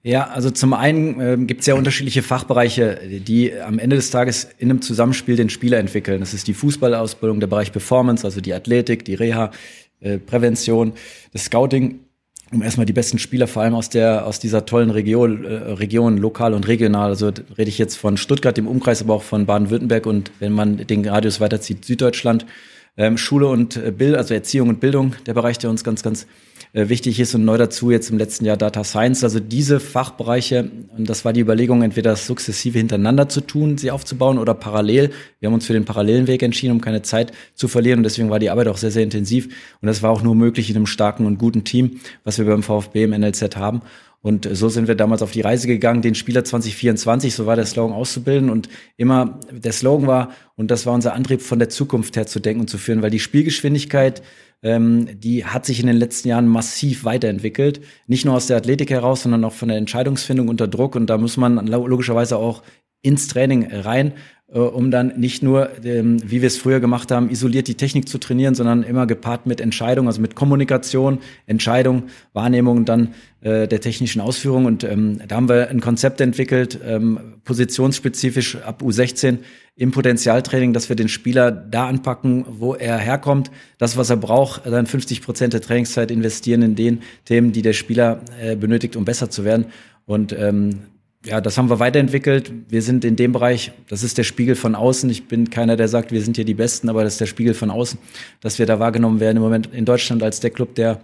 Ja, 0.04 0.30
also 0.30 0.50
zum 0.50 0.74
einen 0.74 1.20
äh, 1.20 1.38
gibt 1.46 1.62
es 1.62 1.68
ja 1.68 1.76
unterschiedliche 1.76 2.24
Fachbereiche, 2.24 3.00
die 3.06 3.54
am 3.54 3.78
Ende 3.78 3.96
des 3.96 4.10
Tages 4.10 4.50
in 4.58 4.72
einem 4.72 4.82
Zusammenspiel 4.82 5.36
den 5.36 5.50
Spieler 5.50 5.78
entwickeln. 5.78 6.22
Das 6.22 6.34
ist 6.34 6.48
die 6.48 6.56
Fußballausbildung, 6.56 7.40
der 7.40 7.48
Bereich 7.48 7.72
Performance, 7.72 8.26
also 8.26 8.42
die 8.42 8.54
Athletik, 8.54 9.06
die 9.06 9.14
Reha, 9.14 9.52
äh, 10.00 10.18
Prävention, 10.18 10.94
das 11.34 11.46
Scouting, 11.46 12.00
um 12.52 12.64
erstmal 12.64 12.88
die 12.88 12.94
besten 12.94 13.20
Spieler 13.20 13.46
vor 13.48 13.62
allem 13.62 13.76
aus 13.76 13.90
der 13.90 14.26
aus 14.26 14.40
dieser 14.40 14.66
tollen 14.66 14.90
Region, 14.90 15.46
äh, 15.46 15.54
Region 15.54 16.18
lokal 16.18 16.56
und 16.56 16.68
regional. 16.68 17.10
Also 17.10 17.28
rede 17.28 17.70
ich 17.70 17.78
jetzt 17.78 17.96
von 17.96 18.18
Stuttgart, 18.18 18.58
dem 18.58 18.68
Umkreis, 18.68 19.04
aber 19.04 19.14
auch 19.14 19.24
von 19.24 19.46
Baden-Württemberg 19.46 20.08
und 20.08 20.32
wenn 20.40 20.52
man 20.52 20.78
den 20.78 21.08
Radius 21.08 21.40
weiterzieht, 21.40 21.86
Süddeutschland. 21.86 22.48
Ähm, 22.98 23.18
Schule 23.18 23.48
und 23.48 23.78
äh, 23.78 23.92
Bild, 23.92 24.16
also 24.16 24.34
Erziehung 24.34 24.70
und 24.70 24.80
Bildung, 24.80 25.16
der 25.26 25.34
Bereich, 25.34 25.58
der 25.58 25.70
uns 25.70 25.84
ganz, 25.84 26.04
ganz 26.04 26.28
äh, 26.74 26.90
wichtig 26.90 27.20
ist 27.20 27.36
und 27.36 27.44
neu 27.44 27.58
dazu 27.58 27.92
jetzt 27.92 28.10
im 28.10 28.18
letzten 28.18 28.46
Jahr 28.46 28.58
Data 28.58 28.84
Science. 28.84 29.24
Also 29.24 29.40
diese 29.40 29.80
Fachbereiche, 29.80 30.72
und 30.98 31.10
das 31.10 31.26
war 31.26 31.34
die 31.34 31.42
Überlegung, 31.42 31.84
entweder 31.84 32.16
sukzessive 32.16 32.78
hintereinander 32.78 33.28
zu 33.28 33.42
tun, 33.42 33.78
sie 33.78 33.92
aufzubauen 33.92 34.38
oder 34.38 34.54
parallel. 34.54 35.12
Wir 35.40 35.48
haben 35.48 35.54
uns 35.54 35.66
für 35.66 35.74
den 35.74 35.86
parallelen 35.86 36.28
Weg 36.28 36.44
entschieden, 36.44 36.74
um 36.74 36.82
keine 36.82 37.02
Zeit 37.02 37.34
zu 37.56 37.68
verlieren 37.68 38.00
und 38.00 38.04
deswegen 38.04 38.30
war 38.30 38.40
die 38.40 38.50
Arbeit 38.50 38.68
auch 38.68 38.78
sehr, 38.78 38.92
sehr 38.92 39.04
intensiv 39.04 39.48
und 39.82 39.88
das 39.88 40.02
war 40.02 40.12
auch 40.12 40.22
nur 40.22 40.36
möglich 40.36 40.70
in 40.70 40.76
einem 40.76 40.86
starken 40.86 41.26
und 41.26 41.38
guten 41.38 41.64
Team, 41.64 42.00
was 42.24 42.38
wir 42.38 42.46
beim 42.46 42.64
VfB 42.64 43.04
im 43.04 43.12
NLZ 43.12 43.56
haben. 43.58 43.82
Und 44.22 44.48
so 44.52 44.70
sind 44.70 44.88
wir 44.88 44.96
damals 44.96 45.22
auf 45.22 45.32
die 45.32 45.42
Reise 45.42 45.68
gegangen, 45.68 46.02
den 46.02 46.16
Spieler 46.16 46.44
2024, 46.44 47.34
so 47.34 47.46
war 47.48 47.56
der 47.56 47.66
Slogan 47.66 47.96
auszubilden. 47.96 48.50
Und 48.50 48.70
immer 48.98 49.40
der 49.52 49.72
Slogan 49.72 50.08
war, 50.08 50.32
und 50.56 50.70
das 50.70 50.86
war 50.86 50.94
unser 50.94 51.14
Antrieb, 51.14 51.42
von 51.42 51.60
der 51.60 51.70
Zukunft 51.70 52.16
her 52.16 52.28
zu 52.28 52.40
denken 52.40 52.62
und 52.62 52.70
zu 52.70 52.78
führen, 52.78 53.02
weil 53.02 53.10
die 53.10 53.20
Spielgeschwindigkeit 53.20 54.22
ähm, 54.64 55.20
die 55.20 55.46
hat 55.46 55.66
sich 55.66 55.80
in 55.80 55.88
den 55.88 55.96
letzten 55.96 56.28
Jahren 56.28 56.48
massiv 56.48 57.04
weiterentwickelt. 57.04 57.82
Nicht 58.08 58.26
nur 58.26 58.36
aus 58.36 58.48
der 58.48 58.58
Athletik 58.58 58.92
heraus, 58.92 59.24
sondern 59.24 59.44
auch 59.44 59.54
von 59.54 59.70
der 59.70 59.78
Entscheidungsfindung 59.78 60.50
unter 60.50 60.68
Druck. 60.68 60.96
Und 60.96 61.08
da 61.08 61.18
muss 61.18 61.38
man 61.38 61.66
logischerweise 61.66 62.38
auch 62.38 62.62
ins 63.02 63.28
Training 63.28 63.68
rein, 63.72 64.14
um 64.60 64.92
dann 64.92 65.14
nicht 65.18 65.44
nur, 65.44 65.70
ähm, 65.86 66.18
wie 66.26 66.42
wir 66.42 66.48
es 66.48 66.58
früher 66.58 66.82
gemacht 66.82 67.10
haben, 67.12 67.30
isoliert 67.30 67.70
die 67.70 67.76
Technik 67.76 68.10
zu 68.10 68.18
trainieren, 68.18 68.54
sondern 68.54 68.84
immer 68.84 69.08
gepaart 69.08 69.46
mit 69.46 69.62
Entscheidung, 69.62 70.08
also 70.08 70.20
mit 70.20 70.36
Kommunikation, 70.36 71.20
Entscheidung, 71.48 72.04
Wahrnehmung 72.34 72.84
dann 72.84 73.14
äh, 73.40 73.68
der 73.70 73.80
technischen 73.80 74.20
Ausführung. 74.20 74.66
Und 74.66 74.84
ähm, 74.84 75.22
da 75.26 75.38
haben 75.38 75.48
wir 75.48 75.70
ein 75.70 75.80
Konzept 75.80 76.20
entwickelt, 76.20 76.80
ähm, 76.86 77.20
positionsspezifisch 77.46 78.58
ab 78.58 78.82
U16 78.82 79.38
im 79.78 79.92
Potenzialtraining, 79.92 80.74
dass 80.74 80.90
wir 80.90 80.98
den 80.98 81.08
Spieler 81.08 81.50
da 81.50 81.88
anpacken, 81.88 82.46
wo 82.50 82.76
er 82.76 82.98
herkommt, 82.98 83.52
das, 83.78 83.96
was 83.96 84.10
er 84.10 84.18
braucht, 84.18 84.66
dann 84.66 84.86
50 84.86 85.22
Prozent 85.22 85.54
der 85.54 85.62
Trainingszeit 85.62 86.12
investieren 86.12 86.62
in 86.62 86.76
den 86.76 87.02
Themen, 87.24 87.54
die 87.54 87.62
der 87.62 87.74
Spieler 87.74 88.20
äh, 88.42 88.58
benötigt, 88.58 88.98
um 88.98 89.06
besser 89.06 89.30
zu 89.30 89.46
werden. 89.46 89.68
Und 90.06 90.34
ähm, 90.38 90.80
ja, 91.26 91.40
das 91.40 91.58
haben 91.58 91.70
wir 91.70 91.80
weiterentwickelt. 91.80 92.52
Wir 92.68 92.82
sind 92.82 93.06
in 93.06 93.16
dem 93.16 93.32
Bereich, 93.32 93.72
das 93.88 94.02
ist 94.02 94.18
der 94.18 94.24
Spiegel 94.24 94.56
von 94.56 94.74
außen. 94.74 95.10
Ich 95.10 95.28
bin 95.28 95.50
keiner, 95.50 95.78
der 95.78 95.88
sagt, 95.88 96.12
wir 96.12 96.22
sind 96.22 96.36
hier 96.36 96.46
die 96.46 96.56
Besten, 96.56 96.90
aber 96.90 97.04
das 97.04 97.14
ist 97.14 97.22
der 97.22 97.28
Spiegel 97.28 97.54
von 97.54 97.70
außen, 97.70 98.00
dass 98.40 98.58
wir 98.58 98.66
da 98.66 98.80
wahrgenommen 98.80 99.20
werden 99.20 99.38
im 99.38 99.44
Moment 99.44 99.70
in 99.72 99.86
Deutschland 99.86 100.24
als 100.24 100.40
der 100.40 100.50
Club, 100.50 100.76
der 100.76 101.02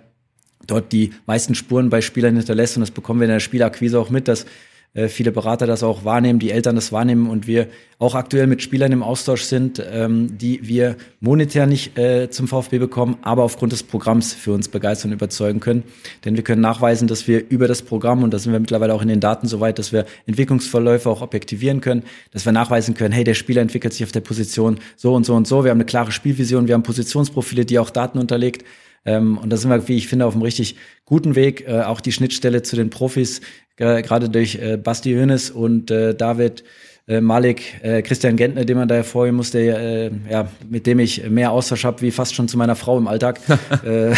dort 0.65 0.91
die 0.91 1.11
meisten 1.27 1.53
Spuren 1.53 1.89
bei 1.89 2.01
Spielern 2.01 2.35
hinterlässt. 2.35 2.77
Und 2.77 2.81
das 2.81 2.91
bekommen 2.91 3.19
wir 3.19 3.25
in 3.25 3.33
der 3.33 3.39
Spielakquise 3.39 3.99
auch 3.99 4.09
mit, 4.09 4.27
dass 4.27 4.45
äh, 4.93 5.07
viele 5.09 5.31
Berater 5.31 5.67
das 5.67 5.83
auch 5.83 6.05
wahrnehmen, 6.05 6.39
die 6.39 6.51
Eltern 6.51 6.75
das 6.75 6.91
wahrnehmen 6.91 7.29
und 7.29 7.45
wir 7.45 7.67
auch 7.99 8.15
aktuell 8.15 8.47
mit 8.47 8.61
Spielern 8.61 8.91
im 8.91 9.03
Austausch 9.03 9.43
sind, 9.43 9.83
ähm, 9.91 10.37
die 10.37 10.67
wir 10.67 10.97
monetär 11.19 11.67
nicht 11.67 11.97
äh, 11.97 12.29
zum 12.29 12.47
VfB 12.47 12.79
bekommen, 12.79 13.17
aber 13.21 13.43
aufgrund 13.43 13.71
des 13.73 13.83
Programms 13.83 14.33
für 14.33 14.53
uns 14.53 14.69
begeistern 14.69 15.11
und 15.11 15.17
überzeugen 15.17 15.59
können. 15.59 15.83
Denn 16.25 16.35
wir 16.35 16.43
können 16.43 16.61
nachweisen, 16.61 17.07
dass 17.07 17.27
wir 17.27 17.47
über 17.49 17.67
das 17.67 17.81
Programm, 17.81 18.23
und 18.23 18.33
da 18.33 18.39
sind 18.39 18.53
wir 18.53 18.59
mittlerweile 18.59 18.93
auch 18.93 19.01
in 19.01 19.07
den 19.07 19.19
Daten 19.19 19.47
so 19.47 19.59
weit, 19.59 19.79
dass 19.79 19.91
wir 19.91 20.05
Entwicklungsverläufe 20.25 21.09
auch 21.09 21.21
objektivieren 21.21 21.81
können, 21.81 22.03
dass 22.31 22.45
wir 22.45 22.51
nachweisen 22.51 22.93
können, 22.93 23.13
hey, 23.13 23.23
der 23.23 23.35
Spieler 23.35 23.61
entwickelt 23.61 23.93
sich 23.93 24.03
auf 24.03 24.11
der 24.11 24.21
Position 24.21 24.79
so 24.95 25.13
und 25.13 25.25
so 25.25 25.35
und 25.35 25.47
so. 25.47 25.63
Wir 25.63 25.71
haben 25.71 25.77
eine 25.77 25.85
klare 25.85 26.11
Spielvision, 26.11 26.67
wir 26.67 26.73
haben 26.73 26.83
Positionsprofile, 26.83 27.65
die 27.65 27.79
auch 27.79 27.89
Daten 27.89 28.19
unterlegt. 28.19 28.63
Ähm, 29.05 29.37
und 29.37 29.49
da 29.49 29.57
sind 29.57 29.69
wir, 29.69 29.87
wie 29.87 29.97
ich 29.97 30.07
finde, 30.07 30.25
auf 30.25 30.33
einem 30.33 30.43
richtig 30.43 30.75
guten 31.05 31.35
Weg. 31.35 31.67
Äh, 31.67 31.81
auch 31.81 32.01
die 32.01 32.11
Schnittstelle 32.11 32.63
zu 32.63 32.75
den 32.75 32.89
Profis, 32.89 33.41
äh, 33.77 34.01
gerade 34.01 34.29
durch 34.29 34.55
äh, 34.55 34.77
Basti 34.77 35.13
Hönes 35.13 35.51
und 35.51 35.91
äh, 35.91 36.13
David 36.15 36.63
äh, 37.07 37.21
Malik, 37.21 37.81
äh, 37.83 38.01
Christian 38.01 38.35
Gentner, 38.35 38.65
den 38.65 38.77
man 38.77 38.87
da 38.87 38.95
hervorheben 38.95 39.37
muss, 39.37 39.51
der, 39.51 39.79
äh, 39.79 40.11
ja, 40.29 40.49
mit 40.69 40.85
dem 40.85 40.99
ich 40.99 41.29
mehr 41.29 41.51
Austausch 41.51 41.85
habe, 41.85 42.01
wie 42.01 42.11
fast 42.11 42.35
schon 42.35 42.49
zu 42.49 42.57
meiner 42.57 42.75
Frau 42.75 42.97
im 42.97 43.07
Alltag. 43.07 43.39
äh, 43.85 44.13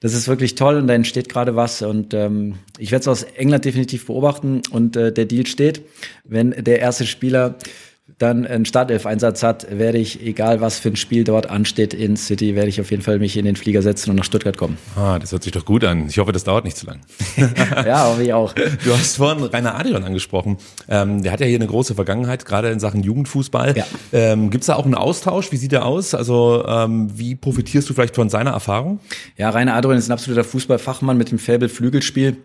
das 0.00 0.14
ist 0.14 0.26
wirklich 0.26 0.56
toll 0.56 0.76
und 0.76 0.88
da 0.88 0.94
entsteht 0.94 1.28
gerade 1.28 1.54
was. 1.54 1.82
Und 1.82 2.14
ähm, 2.14 2.56
ich 2.78 2.90
werde 2.90 3.02
es 3.02 3.08
aus 3.08 3.22
England 3.22 3.64
definitiv 3.64 4.06
beobachten 4.06 4.62
und 4.72 4.96
äh, 4.96 5.12
der 5.12 5.26
Deal 5.26 5.46
steht. 5.46 5.82
Wenn 6.24 6.50
der 6.50 6.80
erste 6.80 7.06
Spieler 7.06 7.54
dann 8.18 8.46
einen 8.46 8.64
Startelf-Einsatz 8.64 9.42
hat, 9.42 9.66
werde 9.70 9.98
ich, 9.98 10.24
egal 10.24 10.60
was 10.60 10.78
für 10.78 10.88
ein 10.88 10.96
Spiel 10.96 11.24
dort 11.24 11.50
ansteht 11.50 11.94
in 11.94 12.16
City, 12.16 12.54
werde 12.54 12.68
ich 12.68 12.80
auf 12.80 12.90
jeden 12.90 13.02
Fall 13.02 13.18
mich 13.18 13.36
in 13.36 13.44
den 13.44 13.56
Flieger 13.56 13.82
setzen 13.82 14.10
und 14.10 14.16
nach 14.16 14.24
Stuttgart 14.24 14.56
kommen. 14.56 14.78
Ah, 14.96 15.18
das 15.18 15.32
hört 15.32 15.42
sich 15.42 15.52
doch 15.52 15.64
gut 15.64 15.84
an. 15.84 16.06
Ich 16.08 16.18
hoffe, 16.18 16.32
das 16.32 16.44
dauert 16.44 16.64
nicht 16.64 16.76
zu 16.76 16.86
lang. 16.86 17.00
ja, 17.86 18.06
hoffe 18.06 18.22
ich 18.22 18.32
auch. 18.32 18.52
Du 18.52 18.92
hast 18.92 19.16
vorhin 19.16 19.42
Rainer 19.44 19.78
Adrian 19.78 20.04
angesprochen. 20.04 20.58
Ähm, 20.88 21.22
der 21.22 21.32
hat 21.32 21.40
ja 21.40 21.46
hier 21.46 21.56
eine 21.56 21.66
große 21.66 21.94
Vergangenheit, 21.94 22.44
gerade 22.44 22.70
in 22.70 22.80
Sachen 22.80 23.02
Jugendfußball. 23.02 23.76
Ja. 23.76 23.86
Ähm, 24.12 24.50
Gibt 24.50 24.62
es 24.62 24.66
da 24.66 24.76
auch 24.76 24.84
einen 24.84 24.94
Austausch? 24.94 25.52
Wie 25.52 25.56
sieht 25.56 25.72
der 25.72 25.86
aus? 25.86 26.14
Also 26.14 26.64
ähm, 26.66 27.10
wie 27.18 27.34
profitierst 27.34 27.88
du 27.88 27.94
vielleicht 27.94 28.14
von 28.14 28.28
seiner 28.28 28.50
Erfahrung? 28.50 29.00
Ja, 29.36 29.50
Rainer 29.50 29.74
Adrian 29.74 29.98
ist 29.98 30.08
ein 30.08 30.12
absoluter 30.12 30.44
Fußballfachmann 30.44 31.16
mit 31.16 31.30
dem 31.30 31.38
Faible 31.38 31.68
Flügelspiel. 31.68 32.36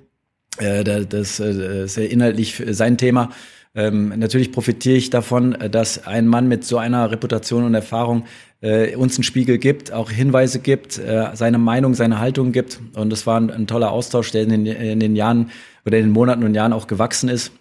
Äh, 0.57 0.83
das 0.83 1.39
äh, 1.39 1.83
ist 1.83 1.97
ja 1.97 2.03
inhaltlich 2.03 2.61
sein 2.69 2.97
Thema. 2.97 3.29
Ähm, 3.77 4.11
natürlich 4.17 4.51
profitiere 4.51 4.97
ich 4.97 5.11
davon, 5.11 5.53
äh, 5.53 5.69
dass 5.69 6.07
ein 6.07 6.27
Mann 6.27 6.47
mit 6.47 6.65
so 6.65 6.79
einer 6.79 7.11
Reputation 7.11 7.63
und 7.63 7.75
Erfahrung 7.75 8.25
äh, 8.59 8.95
uns 8.95 9.17
einen 9.17 9.23
Spiegel 9.23 9.59
gibt, 9.59 9.93
auch 9.93 10.09
Hinweise 10.09 10.59
gibt, 10.59 10.97
äh, 10.97 11.27
seine 11.35 11.59
Meinung, 11.59 11.93
seine 11.93 12.19
Haltung 12.19 12.51
gibt. 12.51 12.79
Und 12.95 13.11
das 13.11 13.27
war 13.27 13.39
ein, 13.39 13.51
ein 13.51 13.67
toller 13.67 13.91
Austausch, 13.91 14.31
der 14.31 14.41
in 14.41 14.49
den, 14.49 14.65
in 14.65 14.99
den 14.99 15.15
Jahren 15.15 15.51
oder 15.85 15.99
in 15.99 16.05
den 16.05 16.11
Monaten 16.11 16.43
und 16.43 16.55
Jahren 16.55 16.73
auch 16.73 16.87
gewachsen 16.87 17.29
ist 17.29 17.51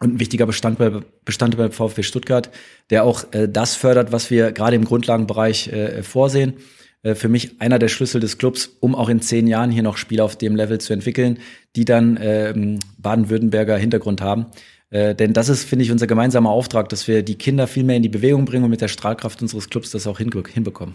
und 0.00 0.14
ein 0.14 0.20
wichtiger 0.20 0.46
Bestandteil, 0.46 1.04
Bestandteil 1.24 1.68
beim 1.68 1.72
VfB 1.72 2.02
Stuttgart, 2.02 2.50
der 2.90 3.04
auch 3.04 3.32
äh, 3.32 3.48
das 3.48 3.76
fördert, 3.76 4.10
was 4.10 4.32
wir 4.32 4.50
gerade 4.50 4.74
im 4.74 4.84
Grundlagenbereich 4.84 5.68
äh, 5.68 6.02
vorsehen. 6.02 6.54
Äh, 7.02 7.14
für 7.14 7.28
mich 7.28 7.60
einer 7.60 7.78
der 7.78 7.88
Schlüssel 7.88 8.20
des 8.20 8.36
Clubs, 8.36 8.76
um 8.80 8.94
auch 8.94 9.08
in 9.08 9.20
zehn 9.20 9.46
Jahren 9.46 9.70
hier 9.70 9.82
noch 9.82 9.96
Spieler 9.96 10.24
auf 10.24 10.36
dem 10.36 10.56
Level 10.56 10.80
zu 10.80 10.92
entwickeln, 10.92 11.38
die 11.76 11.84
dann 11.84 12.18
ähm, 12.20 12.80
Baden-Württemberger 12.98 13.76
Hintergrund 13.76 14.20
haben. 14.20 14.46
Äh, 14.92 15.14
denn 15.14 15.32
das 15.32 15.48
ist, 15.48 15.64
finde 15.64 15.84
ich, 15.84 15.90
unser 15.90 16.06
gemeinsamer 16.06 16.50
Auftrag, 16.50 16.90
dass 16.90 17.08
wir 17.08 17.22
die 17.22 17.36
Kinder 17.36 17.66
viel 17.66 17.82
mehr 17.82 17.96
in 17.96 18.02
die 18.02 18.10
Bewegung 18.10 18.44
bringen 18.44 18.64
und 18.64 18.70
mit 18.70 18.82
der 18.82 18.88
Strahlkraft 18.88 19.40
unseres 19.40 19.70
Clubs 19.70 19.90
das 19.90 20.06
auch 20.06 20.18
hinbekommen. 20.18 20.94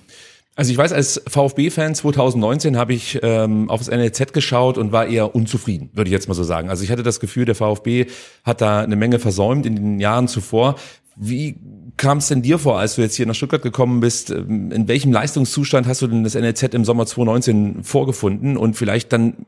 Also 0.56 0.72
ich 0.72 0.78
weiß, 0.78 0.92
als 0.92 1.22
VfB-Fan 1.28 1.94
2019 1.94 2.78
habe 2.78 2.94
ich 2.94 3.20
ähm, 3.22 3.70
aufs 3.70 3.90
NLZ 3.90 4.34
geschaut 4.34 4.78
und 4.78 4.92
war 4.92 5.08
eher 5.08 5.36
unzufrieden, 5.36 5.90
würde 5.94 6.10
ich 6.10 6.14
jetzt 6.14 6.28
mal 6.28 6.34
so 6.34 6.44
sagen. 6.44 6.70
Also 6.70 6.84
ich 6.84 6.92
hatte 6.92 7.04
das 7.04 7.20
Gefühl, 7.20 7.46
der 7.46 7.56
VfB 7.56 8.06
hat 8.44 8.62
da 8.62 8.82
eine 8.82 8.96
Menge 8.96 9.20
versäumt 9.20 9.66
in 9.66 9.76
den 9.76 10.00
Jahren 10.00 10.28
zuvor. 10.28 10.76
Wie 11.16 11.58
kam 11.96 12.20
es 12.20 12.28
denn 12.28 12.44
dir 12.44 12.60
vor, 12.60 12.80
als 12.80 12.96
du 12.96 13.02
jetzt 13.02 13.16
hier 13.16 13.26
nach 13.26 13.36
Stuttgart 13.36 13.62
gekommen 13.62 14.00
bist? 14.00 14.30
Ähm, 14.30 14.72
in 14.72 14.88
welchem 14.88 15.12
Leistungszustand 15.12 15.88
hast 15.88 16.04
du 16.04 16.08
denn 16.08 16.24
das 16.24 16.36
NLZ 16.36 16.74
im 16.76 16.86
Sommer 16.86 17.08
2019 17.08 17.84
vorgefunden? 17.84 18.58
Und 18.58 18.76
vielleicht 18.76 19.12
dann, 19.12 19.46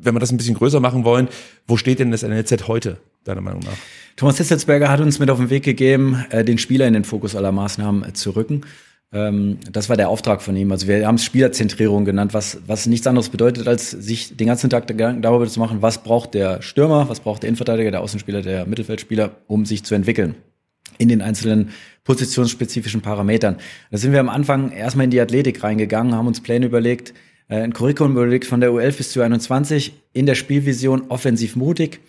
wenn 0.00 0.14
wir 0.14 0.20
das 0.20 0.32
ein 0.32 0.36
bisschen 0.36 0.56
größer 0.56 0.80
machen 0.80 1.04
wollen, 1.04 1.28
wo 1.68 1.76
steht 1.76 2.00
denn 2.00 2.10
das 2.10 2.22
NLZ 2.22 2.66
heute? 2.66 2.98
Deiner 3.24 3.40
Meinung 3.40 3.60
nach? 3.60 3.76
Thomas 4.16 4.38
Hitzelsberger 4.38 4.88
hat 4.88 5.00
uns 5.00 5.18
mit 5.18 5.30
auf 5.30 5.38
den 5.38 5.50
Weg 5.50 5.62
gegeben, 5.62 6.24
äh, 6.30 6.44
den 6.44 6.58
Spieler 6.58 6.86
in 6.86 6.94
den 6.94 7.04
Fokus 7.04 7.34
aller 7.36 7.52
Maßnahmen 7.52 8.04
äh, 8.04 8.12
zu 8.12 8.30
rücken. 8.30 8.62
Ähm, 9.12 9.58
das 9.70 9.88
war 9.88 9.96
der 9.96 10.08
Auftrag 10.08 10.42
von 10.42 10.56
ihm. 10.56 10.70
Also 10.72 10.86
wir 10.86 11.06
haben 11.06 11.16
es 11.16 11.24
Spielerzentrierung 11.24 12.04
genannt, 12.04 12.34
was, 12.34 12.58
was 12.66 12.86
nichts 12.86 13.06
anderes 13.06 13.28
bedeutet, 13.28 13.66
als 13.66 13.90
sich 13.90 14.36
den 14.36 14.46
ganzen 14.46 14.70
Tag 14.70 14.86
darüber 14.86 15.46
zu 15.46 15.58
machen, 15.58 15.82
was 15.82 16.02
braucht 16.02 16.34
der 16.34 16.62
Stürmer, 16.62 17.08
was 17.08 17.20
braucht 17.20 17.42
der 17.42 17.48
Innenverteidiger, 17.48 17.90
der 17.90 18.00
Außenspieler, 18.00 18.42
der 18.42 18.66
Mittelfeldspieler, 18.66 19.32
um 19.46 19.66
sich 19.66 19.84
zu 19.84 19.94
entwickeln 19.94 20.36
in 20.98 21.08
den 21.08 21.22
einzelnen 21.22 21.70
positionsspezifischen 22.04 23.00
Parametern. 23.00 23.56
Da 23.90 23.98
sind 23.98 24.12
wir 24.12 24.20
am 24.20 24.28
Anfang 24.28 24.70
erstmal 24.70 25.04
in 25.04 25.10
die 25.10 25.20
Athletik 25.20 25.62
reingegangen, 25.62 26.14
haben 26.14 26.26
uns 26.26 26.42
Pläne 26.42 26.66
überlegt, 26.66 27.14
äh, 27.48 27.56
ein 27.56 27.72
Curriculum 27.72 28.12
überlegt 28.12 28.44
von 28.44 28.60
der 28.60 28.70
U11 28.70 28.96
bis 28.96 29.12
zu 29.12 29.22
21 29.22 29.92
in 30.12 30.26
der 30.26 30.34
Spielvision 30.34 31.04
offensiv 31.08 31.56
mutig, 31.56 32.00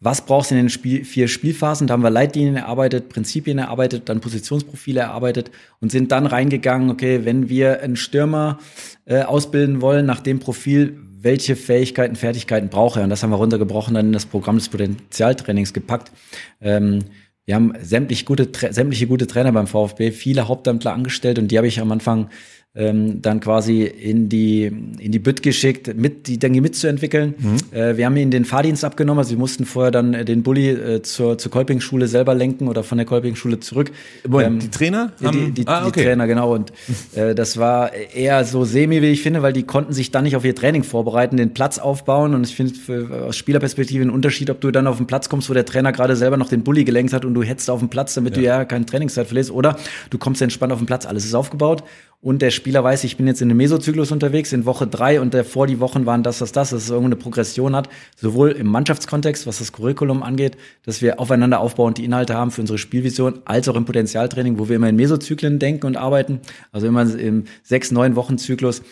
was 0.00 0.26
brauchst 0.26 0.50
du 0.50 0.54
in 0.54 0.62
den 0.62 0.70
Spiel, 0.70 1.04
vier 1.04 1.26
Spielphasen? 1.26 1.86
Da 1.86 1.94
haben 1.94 2.02
wir 2.02 2.10
Leitlinien 2.10 2.56
erarbeitet, 2.56 3.08
Prinzipien 3.08 3.58
erarbeitet, 3.58 4.08
dann 4.08 4.20
Positionsprofile 4.20 5.00
erarbeitet 5.00 5.50
und 5.80 5.90
sind 5.90 6.12
dann 6.12 6.26
reingegangen, 6.26 6.90
okay, 6.90 7.24
wenn 7.24 7.48
wir 7.48 7.80
einen 7.80 7.96
Stürmer 7.96 8.58
äh, 9.06 9.22
ausbilden 9.22 9.80
wollen 9.80 10.04
nach 10.04 10.20
dem 10.20 10.38
Profil, 10.38 10.98
welche 11.22 11.56
Fähigkeiten, 11.56 12.14
Fertigkeiten 12.14 12.68
braucht 12.68 12.96
er? 12.96 13.04
Und 13.04 13.10
das 13.10 13.22
haben 13.22 13.30
wir 13.30 13.36
runtergebrochen, 13.36 13.94
dann 13.94 14.06
in 14.06 14.12
das 14.12 14.26
Programm 14.26 14.56
des 14.56 14.68
Potenzialtrainings 14.68 15.72
gepackt. 15.72 16.12
Ähm, 16.60 17.00
wir 17.46 17.54
haben 17.54 17.72
sämtliche 17.80 18.24
gute, 18.24 18.48
sämtliche 18.72 19.06
gute 19.06 19.26
Trainer 19.26 19.52
beim 19.52 19.66
VfB, 19.66 20.10
viele 20.10 20.48
Hauptamtler 20.48 20.92
angestellt 20.92 21.38
und 21.38 21.48
die 21.48 21.56
habe 21.56 21.68
ich 21.68 21.80
am 21.80 21.92
Anfang 21.92 22.28
ähm, 22.76 23.22
dann 23.22 23.40
quasi 23.40 23.84
in 23.84 24.28
die, 24.28 24.64
in 24.64 25.10
die 25.10 25.18
Bütt 25.18 25.42
geschickt, 25.42 25.96
mit, 25.96 26.26
die 26.26 26.38
Dengue 26.38 26.60
mitzuentwickeln. 26.60 27.34
Mhm. 27.38 27.56
Äh, 27.76 27.96
wir 27.96 28.04
haben 28.04 28.16
ihnen 28.16 28.30
den 28.30 28.44
Fahrdienst 28.44 28.84
abgenommen, 28.84 29.18
also 29.18 29.30
sie 29.30 29.36
mussten 29.36 29.64
vorher 29.64 29.90
dann 29.90 30.12
äh, 30.12 30.24
den 30.24 30.42
Bulli 30.42 30.70
äh, 30.70 31.02
zur, 31.02 31.38
zur 31.38 31.50
Kolping-Schule 31.50 32.06
selber 32.06 32.34
lenken 32.34 32.68
oder 32.68 32.82
von 32.82 32.98
der 32.98 33.06
Kolping-Schule 33.06 33.60
zurück. 33.60 33.92
Ähm, 34.30 34.58
die 34.58 34.70
Trainer? 34.70 35.12
Ja, 35.20 35.30
die, 35.30 35.52
die, 35.52 35.66
ah, 35.66 35.86
okay. 35.86 36.00
die 36.00 36.06
Trainer, 36.06 36.26
genau. 36.26 36.54
Und 36.54 36.72
äh, 37.14 37.34
das 37.34 37.56
war 37.56 37.94
eher 37.94 38.44
so 38.44 38.64
semi, 38.64 39.00
wie 39.00 39.06
ich 39.06 39.22
finde, 39.22 39.40
weil 39.40 39.54
die 39.54 39.62
konnten 39.62 39.94
sich 39.94 40.10
dann 40.10 40.24
nicht 40.24 40.36
auf 40.36 40.44
ihr 40.44 40.54
Training 40.54 40.82
vorbereiten, 40.82 41.38
den 41.38 41.54
Platz 41.54 41.78
aufbauen. 41.78 42.34
Und 42.34 42.46
ich 42.46 42.54
finde 42.54 43.24
aus 43.26 43.36
Spielerperspektive 43.36 44.04
ein 44.04 44.10
Unterschied, 44.10 44.50
ob 44.50 44.60
du 44.60 44.70
dann 44.70 44.86
auf 44.86 44.98
den 44.98 45.06
Platz 45.06 45.30
kommst, 45.30 45.48
wo 45.48 45.54
der 45.54 45.64
Trainer 45.64 45.92
gerade 45.92 46.14
selber 46.14 46.36
noch 46.36 46.50
den 46.50 46.62
Bulli 46.62 46.84
gelenkt 46.84 47.14
hat 47.14 47.24
und 47.24 47.32
du 47.32 47.42
hetzt 47.42 47.70
auf 47.70 47.80
den 47.80 47.88
Platz, 47.88 48.12
damit 48.14 48.36
ja. 48.36 48.42
du 48.42 48.46
ja 48.46 48.64
keine 48.66 48.84
Trainingszeit 48.84 49.26
verlierst. 49.26 49.50
Oder 49.50 49.78
du 50.10 50.18
kommst 50.18 50.42
entspannt 50.42 50.72
auf 50.74 50.78
den 50.78 50.86
Platz, 50.86 51.06
alles 51.06 51.24
ist 51.24 51.34
aufgebaut 51.34 51.82
und 52.20 52.42
der 52.42 52.50
Spieler 52.50 52.82
weiß, 52.82 53.04
ich 53.04 53.16
bin 53.16 53.26
jetzt 53.26 53.40
in 53.40 53.50
einem 53.50 53.58
Mesozyklus 53.58 54.10
unterwegs, 54.10 54.52
in 54.52 54.64
Woche 54.64 54.86
drei 54.86 55.20
und 55.20 55.34
davor 55.34 55.66
die 55.66 55.80
Wochen 55.80 56.06
waren 56.06 56.22
das, 56.22 56.38
das, 56.38 56.52
das, 56.52 56.70
dass 56.70 56.84
es 56.84 56.90
irgendeine 56.90 57.16
Progression 57.16 57.76
hat, 57.76 57.88
sowohl 58.16 58.50
im 58.52 58.66
Mannschaftskontext, 58.66 59.46
was 59.46 59.58
das 59.58 59.72
Curriculum 59.72 60.22
angeht, 60.22 60.56
dass 60.84 61.02
wir 61.02 61.20
aufeinander 61.20 61.60
aufbauend 61.60 61.98
die 61.98 62.04
Inhalte 62.04 62.34
haben 62.34 62.50
für 62.50 62.62
unsere 62.62 62.78
Spielvision, 62.78 63.42
als 63.44 63.68
auch 63.68 63.76
im 63.76 63.84
Potenzialtraining, 63.84 64.58
wo 64.58 64.68
wir 64.68 64.76
immer 64.76 64.88
in 64.88 64.96
Mesozyklen 64.96 65.58
denken 65.58 65.86
und 65.86 65.96
arbeiten, 65.96 66.40
also 66.72 66.86
immer 66.86 67.02
im 67.02 67.44
sechs, 67.62 67.90
neun 67.90 68.16
Wochen 68.16 68.38
Zyklus 68.38 68.82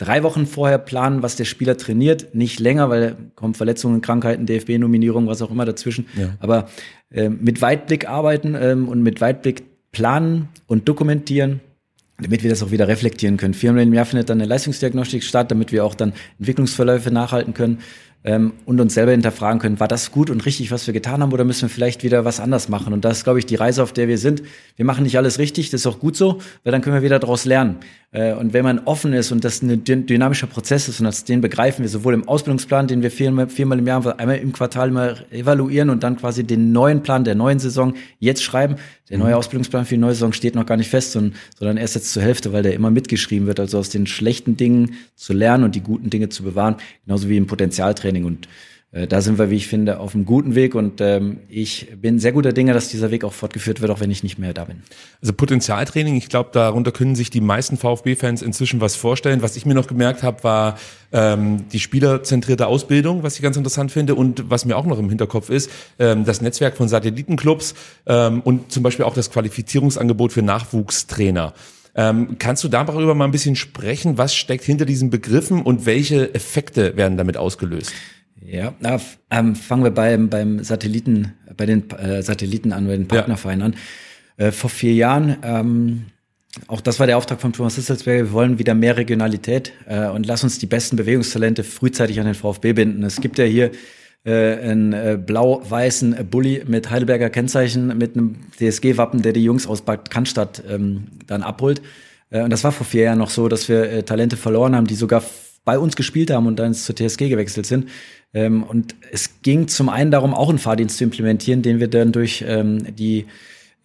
drei 0.00 0.22
Wochen 0.22 0.46
vorher 0.46 0.78
planen, 0.78 1.22
was 1.22 1.36
der 1.36 1.44
Spieler 1.44 1.76
trainiert, 1.76 2.34
nicht 2.34 2.58
länger, 2.58 2.88
weil 2.88 3.16
kommen 3.34 3.52
Verletzungen, 3.52 4.00
Krankheiten, 4.00 4.46
DFB-Nominierung, 4.46 5.26
was 5.26 5.42
auch 5.42 5.50
immer 5.50 5.66
dazwischen. 5.66 6.06
Ja. 6.16 6.30
Aber 6.40 6.68
äh, 7.10 7.28
mit 7.28 7.60
Weitblick 7.60 8.08
arbeiten 8.08 8.56
ähm, 8.58 8.88
und 8.88 9.02
mit 9.02 9.20
Weitblick 9.20 9.64
planen 9.92 10.48
und 10.66 10.88
dokumentieren 10.88 11.60
damit 12.22 12.42
wir 12.42 12.50
das 12.50 12.62
auch 12.62 12.70
wieder 12.70 12.88
reflektieren 12.88 13.36
können. 13.36 13.54
Viermal 13.54 13.82
im 13.82 13.92
Jahr 13.92 14.04
findet 14.04 14.30
dann 14.30 14.38
eine 14.40 14.48
Leistungsdiagnostik 14.48 15.22
statt, 15.22 15.50
damit 15.50 15.72
wir 15.72 15.84
auch 15.84 15.94
dann 15.94 16.12
Entwicklungsverläufe 16.38 17.10
nachhalten 17.10 17.54
können 17.54 17.78
ähm, 18.22 18.52
und 18.66 18.80
uns 18.80 18.94
selber 18.94 19.12
hinterfragen 19.12 19.60
können, 19.60 19.80
war 19.80 19.88
das 19.88 20.12
gut 20.12 20.28
und 20.28 20.44
richtig, 20.44 20.70
was 20.70 20.86
wir 20.86 20.92
getan 20.92 21.22
haben, 21.22 21.32
oder 21.32 21.44
müssen 21.44 21.62
wir 21.62 21.68
vielleicht 21.70 22.02
wieder 22.02 22.24
was 22.24 22.38
anders 22.38 22.68
machen? 22.68 22.92
Und 22.92 23.04
das 23.04 23.18
ist, 23.18 23.24
glaube 23.24 23.38
ich, 23.38 23.46
die 23.46 23.54
Reise, 23.54 23.82
auf 23.82 23.92
der 23.92 24.08
wir 24.08 24.18
sind. 24.18 24.42
Wir 24.76 24.84
machen 24.84 25.04
nicht 25.04 25.16
alles 25.16 25.38
richtig, 25.38 25.70
das 25.70 25.82
ist 25.82 25.86
auch 25.86 25.98
gut 25.98 26.16
so, 26.16 26.38
weil 26.62 26.72
dann 26.72 26.82
können 26.82 26.96
wir 26.96 27.02
wieder 27.02 27.18
daraus 27.18 27.46
lernen. 27.46 27.76
Äh, 28.12 28.34
und 28.34 28.52
wenn 28.52 28.62
man 28.64 28.80
offen 28.80 29.14
ist 29.14 29.32
und 29.32 29.42
das 29.42 29.62
ein 29.62 29.84
dynamischer 29.84 30.48
Prozess 30.48 30.88
ist 30.88 31.00
und 31.00 31.06
das, 31.06 31.24
den 31.24 31.40
begreifen 31.40 31.82
wir 31.82 31.88
sowohl 31.88 32.12
im 32.12 32.28
Ausbildungsplan, 32.28 32.88
den 32.88 33.02
wir 33.02 33.10
viermal, 33.10 33.48
viermal 33.48 33.78
im 33.78 33.86
Jahr, 33.86 34.18
einmal 34.18 34.36
im 34.36 34.52
Quartal 34.52 34.90
mal 34.90 35.24
evaluieren 35.30 35.88
und 35.88 36.02
dann 36.02 36.16
quasi 36.16 36.44
den 36.44 36.72
neuen 36.72 37.02
Plan 37.02 37.24
der 37.24 37.34
neuen 37.34 37.58
Saison 37.58 37.94
jetzt 38.18 38.42
schreiben. 38.42 38.76
Der 39.10 39.18
neue 39.18 39.32
mhm. 39.32 39.38
Ausbildungsplan 39.38 39.84
für 39.84 39.94
die 39.94 40.00
neue 40.00 40.14
Saison 40.14 40.32
steht 40.32 40.54
noch 40.54 40.66
gar 40.66 40.76
nicht 40.76 40.88
fest, 40.88 41.12
sondern 41.12 41.76
erst 41.76 41.96
jetzt 41.96 42.12
zur 42.12 42.22
Hälfte, 42.22 42.52
weil 42.52 42.62
der 42.62 42.74
immer 42.74 42.90
mitgeschrieben 42.90 43.46
wird. 43.46 43.58
Also 43.58 43.78
aus 43.78 43.90
den 43.90 44.06
schlechten 44.06 44.56
Dingen 44.56 44.94
zu 45.16 45.32
lernen 45.32 45.64
und 45.64 45.74
die 45.74 45.82
guten 45.82 46.10
Dinge 46.10 46.28
zu 46.28 46.44
bewahren, 46.44 46.76
genauso 47.04 47.28
wie 47.28 47.36
im 47.36 47.46
Potenzialtraining. 47.46 48.24
Und 48.24 48.48
da 48.92 49.20
sind 49.20 49.38
wir, 49.38 49.50
wie 49.50 49.56
ich 49.56 49.68
finde, 49.68 50.00
auf 50.00 50.16
einem 50.16 50.24
guten 50.24 50.56
Weg 50.56 50.74
und 50.74 51.00
ähm, 51.00 51.38
ich 51.48 51.92
bin 52.00 52.18
sehr 52.18 52.32
guter 52.32 52.52
Dinge, 52.52 52.72
dass 52.72 52.88
dieser 52.88 53.12
Weg 53.12 53.22
auch 53.22 53.32
fortgeführt 53.32 53.80
wird, 53.80 53.92
auch 53.92 54.00
wenn 54.00 54.10
ich 54.10 54.24
nicht 54.24 54.36
mehr 54.36 54.52
da 54.52 54.64
bin. 54.64 54.82
Also 55.22 55.32
Potenzialtraining, 55.32 56.16
ich 56.16 56.28
glaube, 56.28 56.50
darunter 56.52 56.90
können 56.90 57.14
sich 57.14 57.30
die 57.30 57.40
meisten 57.40 57.76
VfB-Fans 57.76 58.42
inzwischen 58.42 58.80
was 58.80 58.96
vorstellen. 58.96 59.42
Was 59.42 59.54
ich 59.54 59.64
mir 59.64 59.74
noch 59.74 59.86
gemerkt 59.86 60.24
habe, 60.24 60.42
war 60.42 60.76
ähm, 61.12 61.68
die 61.68 61.78
spielerzentrierte 61.78 62.66
Ausbildung, 62.66 63.22
was 63.22 63.36
ich 63.36 63.42
ganz 63.42 63.56
interessant 63.56 63.92
finde 63.92 64.16
und 64.16 64.50
was 64.50 64.64
mir 64.64 64.76
auch 64.76 64.86
noch 64.86 64.98
im 64.98 65.08
Hinterkopf 65.08 65.50
ist, 65.50 65.70
ähm, 66.00 66.24
das 66.24 66.40
Netzwerk 66.40 66.76
von 66.76 66.88
Satellitenclubs 66.88 67.76
ähm, 68.06 68.40
und 68.40 68.72
zum 68.72 68.82
Beispiel 68.82 69.04
auch 69.04 69.14
das 69.14 69.30
Qualifizierungsangebot 69.30 70.32
für 70.32 70.42
Nachwuchstrainer. 70.42 71.54
Ähm, 71.94 72.36
kannst 72.40 72.64
du 72.64 72.68
darüber 72.68 73.14
mal 73.14 73.24
ein 73.24 73.30
bisschen 73.30 73.54
sprechen? 73.54 74.18
Was 74.18 74.34
steckt 74.34 74.64
hinter 74.64 74.84
diesen 74.84 75.10
Begriffen 75.10 75.62
und 75.62 75.86
welche 75.86 76.34
Effekte 76.34 76.96
werden 76.96 77.16
damit 77.16 77.36
ausgelöst? 77.36 77.92
Ja, 78.42 78.74
na, 78.80 79.00
ähm, 79.30 79.54
fangen 79.54 79.84
wir 79.84 79.90
beim, 79.90 80.28
beim 80.28 80.64
Satelliten, 80.64 81.34
bei 81.56 81.66
den 81.66 81.90
äh, 81.90 82.22
Satelliten 82.22 82.72
an, 82.72 82.86
bei 82.86 82.96
den 82.96 83.08
Partnervereinen 83.08 83.74
ja. 84.38 84.46
Äh, 84.46 84.52
vor 84.52 84.70
vier 84.70 84.94
Jahren, 84.94 85.36
ähm, 85.42 86.06
auch 86.66 86.80
das 86.80 86.98
war 86.98 87.06
der 87.06 87.18
Auftrag 87.18 87.40
von 87.40 87.52
Thomas 87.52 87.76
Hitzelsberger, 87.76 88.24
wir 88.24 88.32
wollen 88.32 88.58
wieder 88.58 88.74
mehr 88.74 88.96
Regionalität 88.96 89.72
äh, 89.86 90.08
und 90.08 90.26
lass 90.26 90.42
uns 90.42 90.58
die 90.58 90.66
besten 90.66 90.96
Bewegungstalente 90.96 91.62
frühzeitig 91.62 92.18
an 92.18 92.26
den 92.26 92.34
VfB 92.34 92.72
binden. 92.72 93.04
Es 93.04 93.20
gibt 93.20 93.38
ja 93.38 93.44
hier 93.44 93.70
äh, 94.24 94.56
einen 94.58 94.92
äh, 94.92 95.18
blau-weißen 95.24 96.28
Bulli 96.30 96.62
mit 96.66 96.90
Heidelberger 96.90 97.30
Kennzeichen, 97.30 97.96
mit 97.98 98.16
einem 98.16 98.36
DSG-Wappen, 98.58 99.22
der 99.22 99.32
die 99.32 99.44
Jungs 99.44 99.66
aus 99.66 99.82
Bad 99.82 100.10
Cannstatt 100.10 100.62
ähm, 100.68 101.08
dann 101.26 101.42
abholt. 101.42 101.82
Äh, 102.30 102.42
und 102.42 102.50
das 102.50 102.64
war 102.64 102.72
vor 102.72 102.86
vier 102.86 103.04
Jahren 103.04 103.18
noch 103.18 103.30
so, 103.30 103.48
dass 103.48 103.68
wir 103.68 103.90
äh, 103.90 104.02
Talente 104.02 104.36
verloren 104.36 104.74
haben, 104.74 104.86
die 104.86 104.94
sogar 104.94 105.22
bei 105.64 105.78
uns 105.78 105.94
gespielt 105.94 106.30
haben 106.30 106.46
und 106.46 106.58
dann 106.58 106.74
zur 106.74 106.96
TSG 106.96 107.28
gewechselt 107.28 107.66
sind. 107.66 107.88
Ähm, 108.32 108.62
und 108.62 108.94
es 109.12 109.42
ging 109.42 109.68
zum 109.68 109.88
einen 109.88 110.10
darum, 110.10 110.34
auch 110.34 110.48
einen 110.48 110.58
Fahrdienst 110.58 110.98
zu 110.98 111.04
implementieren, 111.04 111.62
den 111.62 111.80
wir 111.80 111.88
dann 111.88 112.12
durch 112.12 112.44
ähm, 112.46 112.94
die 112.94 113.26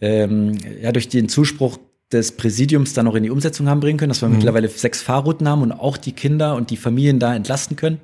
ähm, 0.02 0.58
ja 0.82 0.92
durch 0.92 1.10
den 1.10 1.30
Zuspruch 1.30 1.80
des 2.12 2.34
Präsidiums 2.34 2.94
dann 2.94 3.06
noch 3.06 3.16
in 3.16 3.24
die 3.24 3.32
Umsetzung 3.32 3.68
haben 3.68 3.80
bringen 3.80 3.98
können, 3.98 4.10
dass 4.10 4.22
wir 4.22 4.30
mhm. 4.30 4.36
mittlerweile 4.36 4.68
sechs 4.68 5.02
Fahrrouten 5.02 5.48
haben 5.50 5.62
und 5.62 5.72
auch 5.72 5.98
die 5.98 6.12
Kinder 6.12 6.56
und 6.56 6.70
die 6.70 6.78
Familien 6.78 7.20
da 7.20 7.36
entlasten 7.36 7.76
können 7.76 8.00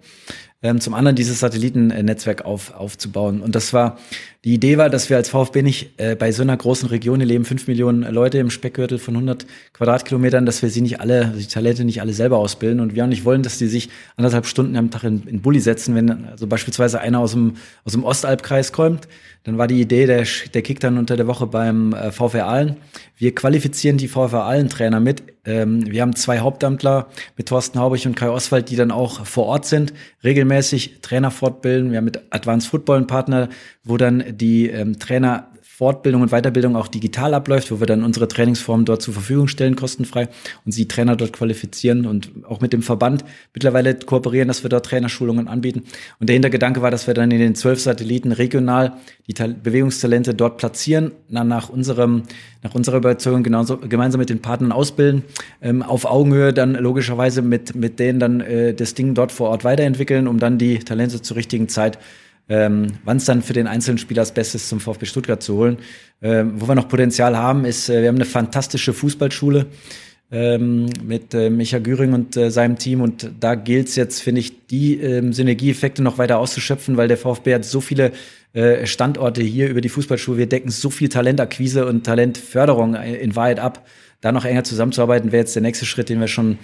ähm, 0.64 0.80
zum 0.80 0.94
anderen 0.94 1.16
dieses 1.16 1.40
Satellitennetzwerk 1.40 2.46
auf, 2.46 2.74
aufzubauen. 2.74 3.42
Und 3.42 3.56
das 3.56 3.74
war, 3.74 3.98
die 4.44 4.56
Idee 4.56 4.80
war, 4.80 4.90
dass 4.90 5.08
wir 5.12 5.18
als 5.18 5.30
VfB 5.30 5.62
nicht 5.62 6.00
äh, 6.00 6.16
bei 6.16 6.32
so 6.32 6.42
einer 6.42 6.58
großen 6.58 6.90
Region, 6.90 7.20
hier 7.20 7.28
leben 7.28 7.46
fünf 7.46 7.68
Millionen 7.68 8.02
Leute 8.12 8.40
im 8.40 8.50
Speckgürtel 8.50 8.98
von 8.98 9.14
100 9.14 9.46
Quadratkilometern, 9.74 10.48
dass 10.48 10.64
wir 10.64 10.70
sie 10.72 10.82
nicht 10.82 11.00
alle, 11.00 11.32
die 11.38 11.46
Talente 11.46 11.86
nicht 11.86 12.02
alle 12.02 12.14
selber 12.14 12.40
ausbilden. 12.40 12.80
Und 12.80 12.96
wir 12.96 13.04
auch 13.04 13.08
nicht 13.08 13.24
wollen, 13.24 13.44
dass 13.44 13.60
die 13.60 13.68
sich 13.68 13.90
anderthalb 14.18 14.48
Stunden 14.48 14.76
am 14.78 14.90
Tag 14.90 15.04
in, 15.04 15.28
in 15.28 15.42
Bulli 15.44 15.60
setzen, 15.60 15.94
wenn 15.94 16.26
also 16.26 16.48
beispielsweise 16.48 17.00
einer 17.00 17.20
aus 17.20 17.34
dem, 17.34 17.58
aus 17.86 17.92
dem 17.92 18.04
Ostalbkreis 18.04 18.72
kommt. 18.72 19.08
Dann 19.44 19.60
war 19.60 19.68
die 19.68 19.80
Idee, 19.80 20.08
der, 20.08 20.26
der 20.56 20.62
kickt 20.64 20.84
dann 20.84 20.98
unter 20.98 21.18
der 21.18 21.28
Woche 21.28 21.46
beim 21.46 21.94
äh, 21.94 22.12
VfR 22.12 22.48
Aalen. 22.48 22.78
Wir 23.18 23.36
qualifizieren 23.36 23.98
die 23.98 24.08
VfR 24.08 24.46
Aalen 24.46 24.70
Trainer 24.70 25.00
mit 25.00 25.22
ähm, 25.44 25.92
wir 25.92 26.04
haben 26.04 26.16
zwei 26.16 26.40
Hauptamtler 26.40 27.08
mit 27.36 27.48
Thorsten 27.48 27.80
Haubich 27.80 28.06
und 28.06 28.16
Kai 28.16 28.30
Oswald, 28.30 28.70
die 28.70 28.76
dann 28.76 28.92
auch 28.92 29.26
vor 29.26 29.48
Ort 29.48 29.66
sind, 29.66 29.92
regelmäßig 30.24 31.00
Trainer 31.02 31.32
fortbilden. 31.32 31.90
Wir 31.90 31.98
haben 31.98 32.06
mit 32.06 32.22
Advanced 32.30 32.70
Football 32.70 32.98
einen 32.98 33.08
Partner, 33.08 33.50
wo 33.84 33.98
dann 33.98 34.31
die 34.32 34.70
ähm, 34.70 35.00
Trainer 35.00 35.48
Fortbildung 35.82 36.22
und 36.22 36.30
Weiterbildung 36.30 36.76
auch 36.76 36.88
digital 36.88 37.34
abläuft, 37.34 37.72
wo 37.72 37.80
wir 37.80 37.88
dann 37.88 38.04
unsere 38.04 38.28
Trainingsformen 38.28 38.86
dort 38.86 39.02
zur 39.02 39.16
Verfügung 39.16 39.48
stellen, 39.48 39.76
kostenfrei 39.76 40.30
und 40.64 40.74
sie 40.74 40.88
Trainer 40.88 41.16
dort 41.16 41.34
qualifizieren 41.34 42.06
und 42.06 42.30
auch 42.48 42.62
mit 42.62 42.72
dem 42.72 42.84
Verband 42.84 43.26
mittlerweile 43.56 43.96
kooperieren, 43.96 44.48
dass 44.48 44.62
wir 44.62 44.70
dort 44.70 44.86
Trainerschulungen 44.86 45.48
anbieten. 45.48 45.82
Und 46.20 46.30
der 46.30 46.36
Hintergedanke 46.36 46.84
war, 46.84 46.92
dass 46.92 47.08
wir 47.08 47.16
dann 47.16 47.32
in 47.32 47.40
den 47.40 47.56
zwölf 47.56 47.82
Satelliten 47.82 48.32
regional 48.32 48.94
die 49.26 49.34
Ta 49.34 49.48
Bewegungstalente 49.48 50.36
dort 50.36 50.58
platzieren, 50.58 51.14
dann 51.30 51.48
nach 51.48 51.70
unserem, 51.70 52.24
nach 52.62 52.76
unserer 52.76 52.98
Überzeugung 52.98 53.42
genauso, 53.42 53.78
gemeinsam 53.78 54.20
mit 54.20 54.30
den 54.30 54.40
Partnern 54.40 54.72
ausbilden, 54.72 55.24
ähm, 55.64 55.82
auf 55.82 56.06
Augenhöhe 56.06 56.54
dann 56.54 56.76
logischerweise 56.76 57.42
mit, 57.42 57.74
mit 57.74 57.98
denen 57.98 58.20
dann 58.20 58.42
äh, 58.42 58.76
das 58.76 58.94
Ding 58.94 59.16
dort 59.16 59.32
vor 59.32 59.50
Ort 59.50 59.64
weiterentwickeln, 59.64 60.28
um 60.28 60.38
dann 60.38 60.60
die 60.60 60.78
Talente 60.78 61.24
zur 61.24 61.38
richtigen 61.38 61.70
Zeit 61.70 61.98
ähm, 62.52 62.88
wann 63.06 63.16
es 63.16 63.24
dann 63.24 63.42
für 63.42 63.54
den 63.54 63.66
einzelnen 63.66 63.98
Spieler 63.98 64.24
das 64.24 64.34
Beste 64.34 64.58
ist, 64.58 64.68
zum 64.68 64.82
VfB 64.82 65.06
Stuttgart 65.06 65.42
zu 65.42 65.56
holen. 65.56 65.78
Ähm, 66.22 66.56
wo 66.58 66.68
wir 66.68 66.76
noch 66.76 66.90
Potenzial 66.90 67.38
haben, 67.38 67.64
ist, 67.64 67.88
äh, 67.88 68.02
wir 68.02 68.10
haben 68.10 68.18
eine 68.18 68.26
fantastische 68.26 68.92
Fußballschule 68.92 69.68
ähm, 70.34 70.90
mit 71.02 71.34
äh, 71.34 71.50
Micha 71.50 71.80
Güring 71.80 72.12
und 72.12 72.36
äh, 72.36 72.52
seinem 72.52 72.78
Team 72.78 73.00
und 73.00 73.32
da 73.40 73.56
gilt 73.56 73.88
es 73.88 73.96
jetzt, 73.96 74.22
finde 74.22 74.42
ich, 74.42 74.68
die 74.68 75.00
ähm, 75.00 75.32
Synergieeffekte 75.32 76.04
noch 76.04 76.18
weiter 76.18 76.40
auszuschöpfen, 76.40 76.98
weil 76.98 77.08
der 77.08 77.16
VfB 77.16 77.56
hat 77.56 77.64
so 77.64 77.80
viele 77.80 78.12
äh, 78.52 78.86
Standorte 78.86 79.42
hier 79.42 79.70
über 79.70 79.80
die 79.80 79.88
Fußballschule. 79.88 80.38
Wir 80.38 80.50
decken 80.50 80.72
so 80.72 80.90
viel 80.90 81.08
Talentakquise 81.08 81.86
und 81.86 82.06
Talentförderung 82.06 82.96
äh, 82.96 83.16
in 83.16 83.34
Wahrheit 83.38 83.62
ab. 83.62 83.88
Da 84.20 84.34
noch 84.34 84.44
enger 84.44 84.66
zusammenzuarbeiten, 84.66 85.32
wäre 85.32 85.44
jetzt 85.44 85.56
der 85.56 85.62
nächste 85.62 85.86
Schritt, 85.86 86.10
den 86.10 86.20
wir 86.20 86.28
schon 86.28 86.60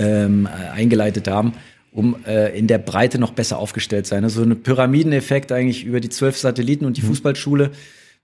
ähm, 0.00 0.48
eingeleitet 0.74 1.28
haben 1.28 1.52
um 1.96 2.14
äh, 2.26 2.56
in 2.56 2.66
der 2.66 2.76
Breite 2.76 3.18
noch 3.18 3.32
besser 3.32 3.58
aufgestellt 3.58 4.06
sein. 4.06 4.22
Also 4.22 4.42
ein 4.42 4.62
Pyramideneffekt 4.62 5.50
eigentlich 5.50 5.84
über 5.84 5.98
die 5.98 6.10
zwölf 6.10 6.36
Satelliten 6.36 6.84
und 6.84 6.98
die 6.98 7.02
mhm. 7.02 7.06
Fußballschule 7.06 7.70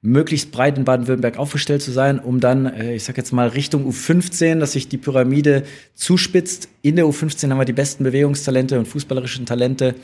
möglichst 0.03 0.53
breit 0.53 0.77
in 0.77 0.85
Baden-Württemberg 0.85 1.39
aufgestellt 1.39 1.81
zu 1.81 1.91
sein, 1.91 2.19
um 2.19 2.39
dann, 2.39 2.67
äh, 2.67 2.95
ich 2.95 3.05
sag 3.05 3.17
jetzt 3.17 3.33
mal 3.33 3.49
Richtung 3.49 3.89
U15, 3.89 4.59
dass 4.59 4.73
sich 4.73 4.89
die 4.89 4.99
Pyramide 4.99 5.63
zuspitzt. 5.95 6.69
In 6.83 6.97
der 6.97 7.07
U15 7.07 7.49
haben 7.49 7.59
wir 7.59 7.65
die 7.65 7.73
besten 7.73 8.05
Bewegungstalente 8.05 8.79
und 8.79 8.87
fußballerischen 8.87 9.47
Talente 9.47 9.95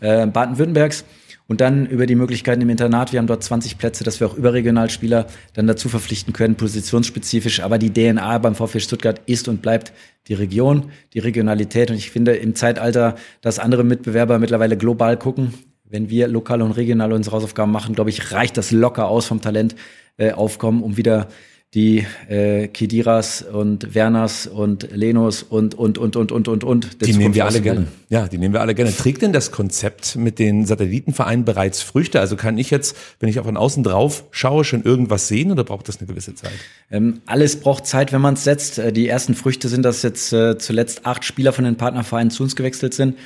äh, 0.00 0.26
Baden-Württembergs 0.26 1.04
und 1.48 1.60
dann 1.60 1.86
über 1.86 2.06
die 2.06 2.14
Möglichkeiten 2.14 2.60
im 2.62 2.70
Internat, 2.70 3.12
wir 3.12 3.18
haben 3.18 3.26
dort 3.26 3.42
20 3.42 3.78
Plätze, 3.78 4.04
dass 4.04 4.20
wir 4.20 4.26
auch 4.26 4.34
Überregionalspieler 4.34 5.26
dann 5.54 5.66
dazu 5.66 5.88
verpflichten 5.88 6.32
können, 6.32 6.54
positionsspezifisch. 6.54 7.60
Aber 7.60 7.78
die 7.78 7.92
DNA 7.92 8.38
beim 8.38 8.54
VfB 8.54 8.80
Stuttgart 8.80 9.20
ist 9.26 9.48
und 9.48 9.60
bleibt 9.62 9.92
die 10.28 10.34
Region, 10.34 10.90
die 11.14 11.18
Regionalität. 11.18 11.90
Und 11.90 11.96
ich 11.96 12.10
finde 12.10 12.34
im 12.36 12.54
Zeitalter, 12.54 13.16
dass 13.40 13.58
andere 13.58 13.84
Mitbewerber 13.84 14.38
mittlerweile 14.38 14.76
global 14.76 15.16
gucken, 15.18 15.54
wenn 15.84 16.08
wir 16.08 16.28
lokal 16.28 16.62
und 16.62 16.72
regional 16.72 17.12
unsere 17.12 17.36
Hausaufgaben 17.36 17.70
machen, 17.70 17.94
glaube 17.94 18.10
ich, 18.10 18.32
reicht 18.32 18.56
das 18.56 18.70
locker 18.70 19.08
aus 19.08 19.26
vom 19.26 19.42
Talent 19.42 19.74
äh, 20.16 20.32
aufkommen, 20.32 20.82
um 20.82 20.96
wieder 20.96 21.28
die 21.74 22.06
äh, 22.28 22.68
Kidiras 22.68 23.40
und 23.40 23.94
Werners 23.94 24.46
und 24.46 24.90
Lenos 24.92 25.42
und 25.42 25.74
und 25.74 25.96
und 25.96 26.16
und 26.16 26.30
und 26.30 26.48
und 26.48 26.64
und. 26.64 27.06
Die 27.06 27.14
nehmen 27.14 27.34
wir 27.34 27.46
alle 27.46 27.62
gerne. 27.62 27.86
Ja, 28.10 28.28
die 28.28 28.36
nehmen 28.36 28.52
wir 28.52 28.60
alle 28.60 28.74
gerne. 28.74 28.94
Trägt 28.94 29.22
denn 29.22 29.32
das 29.32 29.50
Konzept 29.52 30.16
mit 30.16 30.38
den 30.38 30.66
Satellitenvereinen 30.66 31.46
bereits 31.46 31.80
Früchte? 31.80 32.20
Also 32.20 32.36
kann 32.36 32.58
ich 32.58 32.70
jetzt, 32.70 32.94
wenn 33.20 33.30
ich 33.30 33.40
auch 33.40 33.46
von 33.46 33.56
außen 33.56 33.82
drauf 33.82 34.24
schaue, 34.32 34.64
schon 34.64 34.82
irgendwas 34.82 35.28
sehen 35.28 35.50
oder 35.50 35.64
braucht 35.64 35.88
das 35.88 35.98
eine 35.98 36.06
gewisse 36.06 36.34
Zeit? 36.34 36.52
Ähm, 36.90 37.22
alles 37.24 37.56
braucht 37.58 37.86
Zeit, 37.86 38.12
wenn 38.12 38.20
man 38.20 38.34
es 38.34 38.44
setzt. 38.44 38.78
Äh, 38.78 38.92
die 38.92 39.08
ersten 39.08 39.34
Früchte 39.34 39.68
sind, 39.68 39.82
dass 39.82 40.02
jetzt 40.02 40.30
äh, 40.34 40.58
zuletzt 40.58 41.06
acht 41.06 41.24
Spieler 41.24 41.54
von 41.54 41.64
den 41.64 41.76
Partnervereinen 41.76 42.30
zu 42.30 42.42
uns 42.42 42.54
gewechselt 42.54 42.92
sind. 42.92 43.16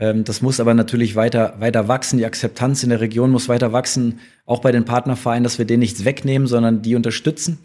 Ähm, 0.00 0.24
das 0.24 0.42
muss 0.42 0.58
aber 0.58 0.74
natürlich 0.74 1.14
weiter, 1.14 1.54
weiter 1.60 1.86
wachsen. 1.86 2.18
Die 2.18 2.26
Akzeptanz 2.26 2.82
in 2.82 2.90
der 2.90 3.00
Region 3.00 3.30
muss 3.30 3.48
weiter 3.48 3.72
wachsen. 3.72 4.18
Auch 4.44 4.58
bei 4.58 4.72
den 4.72 4.84
Partnervereinen, 4.84 5.44
dass 5.44 5.58
wir 5.58 5.66
denen 5.66 5.80
nichts 5.80 6.04
wegnehmen, 6.04 6.48
sondern 6.48 6.82
die 6.82 6.96
unterstützen. 6.96 7.60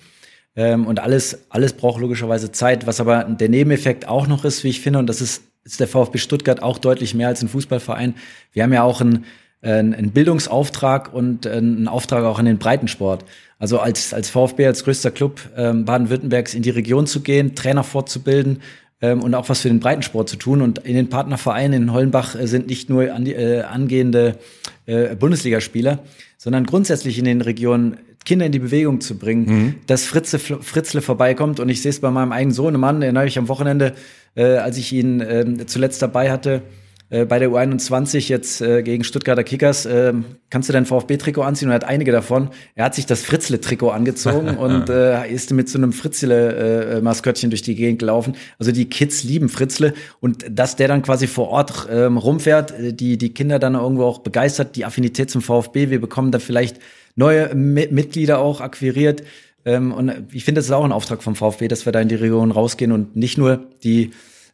Ähm, 0.58 0.86
und 0.86 1.00
alles, 1.00 1.46
alles 1.50 1.74
braucht 1.74 2.02
logischerweise 2.02 2.52
Zeit. 2.52 2.86
Was 2.86 3.00
aber 3.00 3.24
der 3.24 3.48
Nebeneffekt 3.48 4.08
auch 4.08 4.28
noch 4.28 4.44
ist, 4.44 4.66
wie 4.66 4.70
ich 4.70 4.82
finde, 4.82 5.00
und 5.00 5.08
das 5.08 5.22
ist, 5.22 5.44
ist 5.64 5.80
der 5.80 5.88
VfB 5.88 6.18
Stuttgart 6.18 6.62
auch 6.62 6.80
deutlich 6.80 7.14
mehr 7.14 7.30
als 7.30 7.42
ein 7.42 7.48
Fußballverein. 7.48 8.16
Wir 8.52 8.64
haben 8.64 8.74
ja 8.74 8.84
auch 8.84 9.00
einen, 9.00 9.26
einen 9.62 10.12
Bildungsauftrag 10.12 11.14
und 11.14 11.48
einen 11.48 11.88
Auftrag 11.88 12.24
auch 12.24 12.40
in 12.40 12.46
den 12.46 12.58
Breitensport. 12.58 13.24
Also 13.60 13.80
als, 13.80 14.14
als 14.14 14.30
VfB, 14.30 14.68
als 14.68 14.84
größter 14.84 15.12
Club 15.12 15.42
ähm, 15.56 15.86
Baden-Württembergs 15.86 16.54
in 16.54 16.62
die 16.62 16.70
Region 16.70 17.08
zu 17.08 17.22
gehen, 17.22 17.56
Trainer 17.56 17.84
fortzubilden, 17.84 18.62
ähm, 19.02 19.22
und 19.22 19.36
auch 19.36 19.50
was 19.50 19.62
für 19.62 19.68
den 19.68 19.80
Breitensport 19.80 20.30
zu 20.30 20.38
tun. 20.38 20.62
Und 20.62 20.80
in 20.80 20.96
den 20.96 21.10
Partnervereinen 21.10 21.84
in 21.84 21.94
Hollenbach 21.94 22.36
äh, 22.36 22.48
sind 22.48 22.68
nicht 22.68 22.90
nur 22.90 23.04
äh, 23.04 23.62
angehende 23.62 24.38
äh, 24.86 25.16
Bundesligaspieler, 25.16 26.00
sondern 26.38 26.66
grundsätzlich 26.66 27.20
in 27.20 27.26
den 27.26 27.42
Regionen 27.42 27.98
Kinder 28.28 28.46
in 28.46 28.52
die 28.52 28.60
Bewegung 28.60 29.00
zu 29.00 29.18
bringen, 29.18 29.46
mhm. 29.46 29.76
dass 29.88 30.06
Fritze, 30.06 30.38
Fritzle 30.38 31.02
vorbeikommt. 31.02 31.62
Und 31.62 31.70
ich 31.70 31.82
sehe 31.82 31.92
es 31.92 32.02
bei 32.02 32.12
meinem 32.12 32.34
eigenen 32.34 32.54
Sohn, 32.54 32.78
Mann, 32.78 33.00
den 33.00 33.18
habe 33.18 33.28
ich 33.28 33.40
am 33.40 33.48
Wochenende, 33.48 33.96
äh, 34.36 34.58
als 34.58 34.78
ich 34.78 34.92
ihn 34.92 35.22
äh, 35.22 35.66
zuletzt 35.66 36.02
dabei 36.02 36.30
hatte, 36.30 36.62
äh, 37.10 37.26
bei 37.26 37.40
der 37.40 37.50
U21 37.50 38.28
jetzt 38.28 38.62
äh, 38.62 38.84
gegen 38.84 39.04
Stuttgarter 39.04 39.44
Kickers, 39.44 39.86
äh, 39.86 40.14
kannst 40.50 40.68
du 40.68 40.74
dein 40.74 40.86
VfB-Trikot 40.86 41.42
anziehen? 41.42 41.70
Und 41.70 41.72
er 41.72 41.76
hat 41.76 41.84
einige 41.86 42.12
davon. 42.12 42.50
Er 42.76 42.86
hat 42.86 42.96
sich 42.96 43.06
das 43.06 43.22
Fritzle-Trikot 43.24 43.90
angezogen 43.92 44.58
und 44.58 44.90
äh, 44.90 45.30
ist 45.32 45.52
mit 45.52 45.70
so 45.70 45.78
einem 45.78 45.94
Fritzle-Maskottchen 45.94 47.50
durch 47.50 47.62
die 47.62 47.76
Gegend 47.76 48.00
gelaufen. 48.00 48.36
Also 48.60 48.72
die 48.72 48.90
Kids 48.90 49.24
lieben 49.24 49.50
Fritzle 49.50 49.94
und 50.20 50.46
dass 50.50 50.76
der 50.76 50.88
dann 50.90 51.02
quasi 51.02 51.28
vor 51.28 51.50
Ort 51.50 51.88
ähm, 51.90 52.18
rumfährt, 52.18 52.72
äh, 52.72 52.94
die, 52.94 53.18
die 53.18 53.34
Kinder 53.34 53.60
dann 53.60 53.76
irgendwo 53.76 54.04
auch 54.04 54.20
begeistert, 54.20 54.76
die 54.76 54.86
Affinität 54.86 55.32
zum 55.32 55.42
VfB. 55.42 55.90
Wir 55.90 56.02
bekommen 56.02 56.32
da 56.32 56.40
vielleicht 56.40 56.80
neue 57.16 57.56
Mi 57.56 57.88
Mitglieder 57.90 58.40
auch 58.40 58.60
akquiriert. 58.60 59.24
Ähm, 59.66 59.94
und 59.94 60.12
ich 60.32 60.44
finde, 60.44 60.60
das 60.60 60.66
ist 60.66 60.72
auch 60.72 60.84
ein 60.84 60.92
Auftrag 60.92 61.24
vom 61.24 61.36
VfB, 61.36 61.68
dass 61.68 61.86
wir 61.86 61.94
da 61.94 62.02
in 62.02 62.10
die 62.10 62.16
Region 62.16 62.52
rausgehen 62.52 62.92
und 62.92 63.16
nicht 63.16 63.38
nur 63.38 63.64
die 63.84 64.12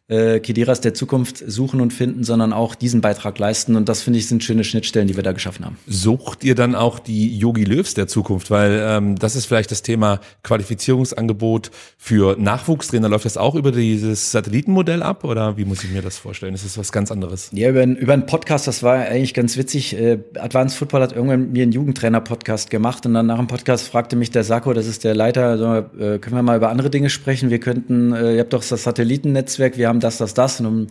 äh, 0.08 0.40
Kediras 0.40 0.82
der 0.82 0.92
Zukunft 0.92 1.42
suchen 1.46 1.80
und 1.80 1.92
finden, 1.92 2.24
sondern 2.24 2.52
auch 2.52 2.74
diesen 2.74 3.00
Beitrag 3.00 3.38
leisten. 3.38 3.74
Und 3.74 3.88
das 3.88 4.02
finde 4.02 4.18
ich 4.18 4.28
sind 4.28 4.44
schöne 4.44 4.62
Schnittstellen, 4.62 5.08
die 5.08 5.16
wir 5.16 5.22
da 5.22 5.32
geschaffen 5.32 5.64
haben. 5.64 5.78
Sucht 5.86 6.44
ihr 6.44 6.54
dann 6.54 6.74
auch 6.74 6.98
die 6.98 7.38
Yogi 7.38 7.64
Löws 7.64 7.94
der 7.94 8.06
Zukunft? 8.06 8.50
Weil 8.50 8.82
ähm, 8.86 9.16
das 9.16 9.34
ist 9.34 9.46
vielleicht 9.46 9.70
das 9.70 9.80
Thema 9.82 10.20
Qualifizierungsangebot 10.42 11.70
für 11.96 12.36
Nachwuchstrainer. 12.38 13.08
Läuft 13.08 13.24
das 13.24 13.36
auch 13.38 13.54
über 13.54 13.72
dieses 13.72 14.30
Satellitenmodell 14.30 15.02
ab 15.02 15.24
oder 15.24 15.56
wie 15.56 15.64
muss 15.64 15.82
ich 15.84 15.90
mir 15.90 16.02
das 16.02 16.18
vorstellen? 16.18 16.54
Ist 16.54 16.64
das 16.64 16.76
was 16.76 16.92
ganz 16.92 17.10
anderes? 17.10 17.50
Ja, 17.52 17.70
über, 17.70 17.84
über 17.84 18.12
einen 18.12 18.26
Podcast, 18.26 18.66
das 18.66 18.82
war 18.82 18.96
eigentlich 18.96 19.32
ganz 19.32 19.56
witzig. 19.56 19.98
Äh, 19.98 20.18
Advanced 20.38 20.76
Football 20.78 21.00
hat 21.00 21.12
irgendwann 21.12 21.52
mir 21.52 21.62
einen 21.62 21.72
Jugendtrainer-Podcast 21.72 22.68
gemacht 22.68 23.06
und 23.06 23.14
dann 23.14 23.26
nach 23.26 23.38
dem 23.38 23.46
Podcast 23.46 23.88
fragte 23.88 24.16
mich 24.16 24.30
der 24.30 24.44
Sako, 24.44 24.74
das 24.74 24.86
ist 24.86 25.04
der 25.04 25.14
Leiter, 25.14 25.46
also, 25.46 25.64
äh, 25.98 26.18
können 26.18 26.36
wir 26.36 26.42
mal 26.42 26.56
über 26.56 26.68
andere 26.68 26.90
Dinge 26.90 27.08
sprechen? 27.08 27.50
Wir 27.50 27.58
könnten, 27.58 28.12
äh, 28.12 28.34
ihr 28.34 28.40
habt 28.40 28.52
doch 28.52 28.64
das 28.64 28.82
Satellitennetzwerk, 28.82 29.78
wir 29.78 29.88
haben 29.88 29.93
haben 29.94 30.00
das, 30.00 30.18
das, 30.18 30.34
das. 30.34 30.60
Und 30.60 30.66
um, 30.66 30.86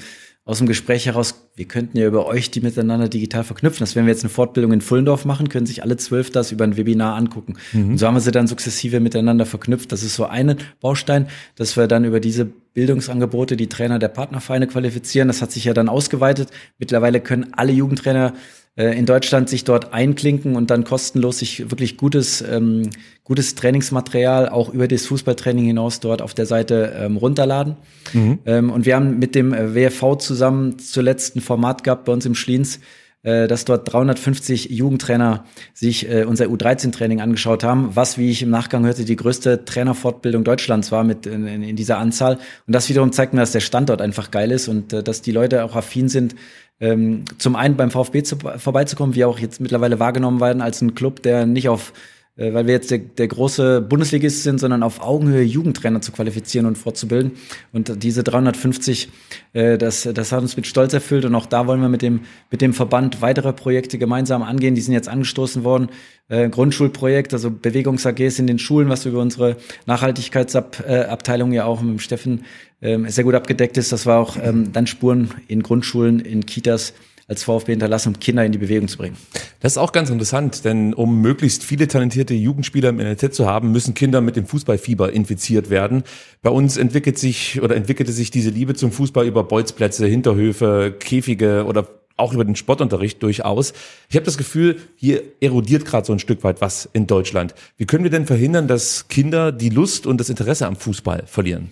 aus 0.45 0.57
dem 0.57 0.67
Gespräch 0.67 1.05
heraus, 1.05 1.49
wir 1.55 1.65
könnten 1.65 1.97
ja 1.97 2.05
über 2.05 2.25
euch 2.25 2.51
die 2.51 2.59
miteinander 2.59 3.07
digital 3.07 3.45
verknüpfen. 3.45 3.79
Das 3.79 3.95
wenn 3.95 4.05
wir 4.05 4.11
jetzt 4.11 4.23
eine 4.23 4.29
Fortbildung 4.29 4.73
in 4.73 4.81
Fullendorf 4.81 5.23
machen, 5.23 5.47
können 5.47 5.65
sich 5.65 5.83
alle 5.83 5.95
zwölf 5.95 6.31
das 6.31 6.51
über 6.51 6.65
ein 6.65 6.75
Webinar 6.75 7.15
angucken. 7.15 7.55
Mhm. 7.71 7.91
Und 7.91 7.97
so 7.97 8.07
haben 8.07 8.15
wir 8.15 8.21
sie 8.21 8.31
dann 8.31 8.47
sukzessive 8.47 8.99
miteinander 8.99 9.45
verknüpft. 9.45 9.93
Das 9.93 10.03
ist 10.03 10.15
so 10.15 10.25
ein 10.25 10.57
Baustein, 10.81 11.27
dass 11.55 11.77
wir 11.77 11.87
dann 11.87 12.03
über 12.03 12.19
diese 12.19 12.43
Bildungsangebote 12.43 13.55
die 13.55 13.69
Trainer 13.69 13.99
der 13.99 14.09
Partnervereine 14.09 14.67
qualifizieren. 14.67 15.29
Das 15.29 15.41
hat 15.41 15.51
sich 15.51 15.63
ja 15.63 15.73
dann 15.73 15.87
ausgeweitet. 15.87 16.49
Mittlerweile 16.77 17.21
können 17.21 17.53
alle 17.53 17.71
Jugendtrainer 17.71 18.33
in 18.75 19.05
Deutschland 19.05 19.49
sich 19.49 19.65
dort 19.65 19.93
einklinken 19.93 20.55
und 20.55 20.71
dann 20.71 20.83
kostenlos 20.83 21.39
sich 21.39 21.69
wirklich 21.69 21.95
gutes, 21.95 22.41
ähm, 22.41 22.89
gutes 23.23 23.53
Trainingsmaterial 23.53 24.49
auch 24.49 24.73
über 24.73 24.88
das 24.88 25.05
Fußballtraining 25.05 25.65
hinaus 25.65 25.99
dort 25.99 26.23
auf 26.23 26.33
der 26.33 26.47
Seite 26.47 26.91
ähm, 26.97 27.17
runterladen. 27.17 27.75
Mhm. 28.13 28.39
Ähm, 28.45 28.71
und 28.71 28.88
wir 28.88 28.95
haben 28.95 29.19
mit 29.19 29.36
dem 29.36 29.53
äh, 29.53 29.75
WFV 29.75 30.17
zusammen 30.17 30.79
zuletzt 30.79 31.36
ein 31.36 31.41
Format 31.41 31.83
gehabt 31.83 32.05
bei 32.05 32.13
uns 32.13 32.25
im 32.25 32.33
Schliens, 32.33 32.77
äh, 32.77 32.79
dass 33.23 33.63
dort 33.65 33.91
350 33.91 34.69
Jugendtrainer 34.69 35.45
sich 35.73 36.09
äh, 36.09 36.25
unser 36.25 36.45
U13-Training 36.45 37.21
angeschaut 37.21 37.63
haben, 37.63 37.95
was, 37.95 38.17
wie 38.17 38.29
ich 38.29 38.41
im 38.41 38.49
Nachgang 38.49 38.86
hörte, 38.86 39.05
die 39.05 39.15
größte 39.15 39.63
Trainerfortbildung 39.63 40.43
Deutschlands 40.43 40.91
war 40.91 41.03
mit 41.03 41.25
in, 41.25 41.45
in, 41.45 41.75
dieser 41.75 41.99
Anzahl. 41.99 42.38
Und 42.67 42.73
das 42.73 42.89
wiederum 42.89 43.13
zeigt 43.13 43.33
mir, 43.33 43.39
dass 43.39 43.53
der 43.53 43.62
Standort 43.62 44.01
einfach 44.01 44.29
geil 44.29 44.51
ist 44.51 44.67
und 44.67 44.91
äh, 44.91 45.03
dass 45.03 45.21
die 45.21 45.31
Leute 45.31 45.63
auch 45.63 45.75
affin 45.75 46.09
sind, 46.09 46.36
ähm, 46.81 47.23
zum 47.38 47.55
einen 47.55 47.77
beim 47.77 47.91
VfB 47.91 48.23
zu, 48.23 48.38
vorbeizukommen, 48.57 49.15
wie 49.15 49.23
auch 49.23 49.39
jetzt 49.39 49.62
mittlerweile 49.62 49.99
wahrgenommen 49.99 50.41
werden 50.41 50.62
als 50.62 50.81
ein 50.81 50.95
Club, 50.95 51.23
der 51.23 51.45
nicht 51.45 51.69
auf 51.69 51.89
äh, 51.89 52.12
weil 52.36 52.65
wir 52.65 52.74
jetzt 52.74 52.89
der, 52.89 52.98
der 52.98 53.28
große 53.28 53.82
Bundesligist 53.82 54.41
sind, 54.41 54.60
sondern 54.60 54.82
auf 54.82 55.02
Augenhöhe 55.02 55.43
Jugendtrainer 55.43 56.02
zu 56.02 56.12
qualifizieren 56.12 56.65
und 56.65 56.78
fortzubilden. 56.78 57.34
Und 57.72 58.04
diese 58.04 58.24
350, 58.24 59.10
äh, 59.54 59.78
das, 59.78 60.10
das 60.12 60.32
hat 60.32 60.41
uns 60.41 60.58
mit 60.58 60.65
Stolz 60.65 60.93
erfüllt. 60.93 61.26
Und 61.26 61.36
auch 61.36 61.46
da 61.46 61.67
wollen 61.67 61.82
wir 61.82 61.89
mit 61.89 62.02
dem, 62.02 62.22
mit 62.50 62.62
dem 62.62 62.74
Verband 62.74 63.22
weitere 63.22 63.54
Projekte 63.54 64.00
gemeinsam 64.00 64.41
angehen. 64.41 64.74
Die 64.74 64.82
sind 64.82 64.96
jetzt 64.96 65.10
angestoßen 65.10 65.63
worden. 65.63 65.89
Äh, 66.28 66.50
Grundschulprojekt, 66.50 67.34
also 67.34 67.52
Bewegungs-AGs 67.52 68.39
in 68.39 68.48
den 68.48 68.58
Schulen, 68.58 68.89
was 68.89 69.06
über 69.06 69.19
unsere 69.19 69.58
Nachhaltigkeitsabteilung 69.86 71.52
ja 71.52 71.65
auch 71.65 71.82
mit 71.82 71.91
dem 71.91 72.00
Steffen 72.00 72.46
ähm, 72.82 73.08
sehr 73.10 73.26
gut 73.26 73.36
abgedeckt 73.36 73.78
ist. 73.78 73.91
Das 73.91 74.08
war 74.08 74.19
auch 74.19 74.38
ähm, 74.41 74.74
dann 74.74 74.88
Spuren 74.88 75.30
in 75.48 75.62
Grundschulen, 75.62 76.19
in 76.19 76.48
Kitas 76.48 76.93
als 77.27 77.43
VfB 77.43 77.73
hinterlassen, 77.73 78.09
um 78.09 78.19
Kinder 78.19 78.45
in 78.45 78.51
die 78.51 78.57
Bewegung 78.57 78.88
zu 78.88 78.97
bringen. 78.97 79.17
Das 79.59 79.73
ist 79.73 79.77
auch 79.77 79.91
ganz 79.91 80.09
interessant, 80.09 80.65
denn 80.65 80.93
um 80.93 81.21
möglichst 81.21 81.63
viele 81.63 81.88
talentierte 81.88 82.33
Jugendspieler 82.33 82.89
im 82.89 82.97
NLZ 82.97 83.33
zu 83.33 83.45
haben, 83.45 83.71
müssen 83.71 83.93
Kinder 83.93 84.21
mit 84.21 84.36
dem 84.36 84.45
Fußballfieber 84.45 85.13
infiziert 85.13 85.69
werden. 85.69 86.03
Bei 86.41 86.49
uns 86.49 86.77
entwickelt 86.77 87.17
sich 87.17 87.62
oder 87.62 87.75
entwickelte 87.75 88.12
sich 88.12 88.31
diese 88.31 88.49
Liebe 88.49 88.75
zum 88.75 88.91
Fußball 88.91 89.25
über 89.25 89.43
Bolzplätze, 89.43 90.05
Hinterhöfe, 90.05 90.95
Käfige 90.99 91.65
oder 91.65 91.88
auch 92.17 92.33
über 92.33 92.45
den 92.45 92.55
Sportunterricht 92.55 93.23
durchaus. 93.23 93.73
Ich 94.09 94.15
habe 94.15 94.25
das 94.25 94.38
Gefühl, 94.38 94.77
hier 94.95 95.23
erodiert 95.39 95.86
gerade 95.86 96.05
so 96.05 96.13
ein 96.13 96.19
Stück 96.19 96.43
weit 96.43 96.62
was 96.62 96.88
in 96.93 97.07
Deutschland. 97.07 97.55
Wie 97.77 97.86
können 97.86 98.03
wir 98.03 98.12
denn 98.12 98.25
verhindern, 98.25 98.67
dass 98.67 99.07
Kinder 99.07 99.51
die 99.51 99.69
Lust 99.69 100.05
und 100.05 100.19
das 100.19 100.29
Interesse 100.29 100.67
am 100.67 100.75
Fußball 100.75 101.23
verlieren? 101.25 101.71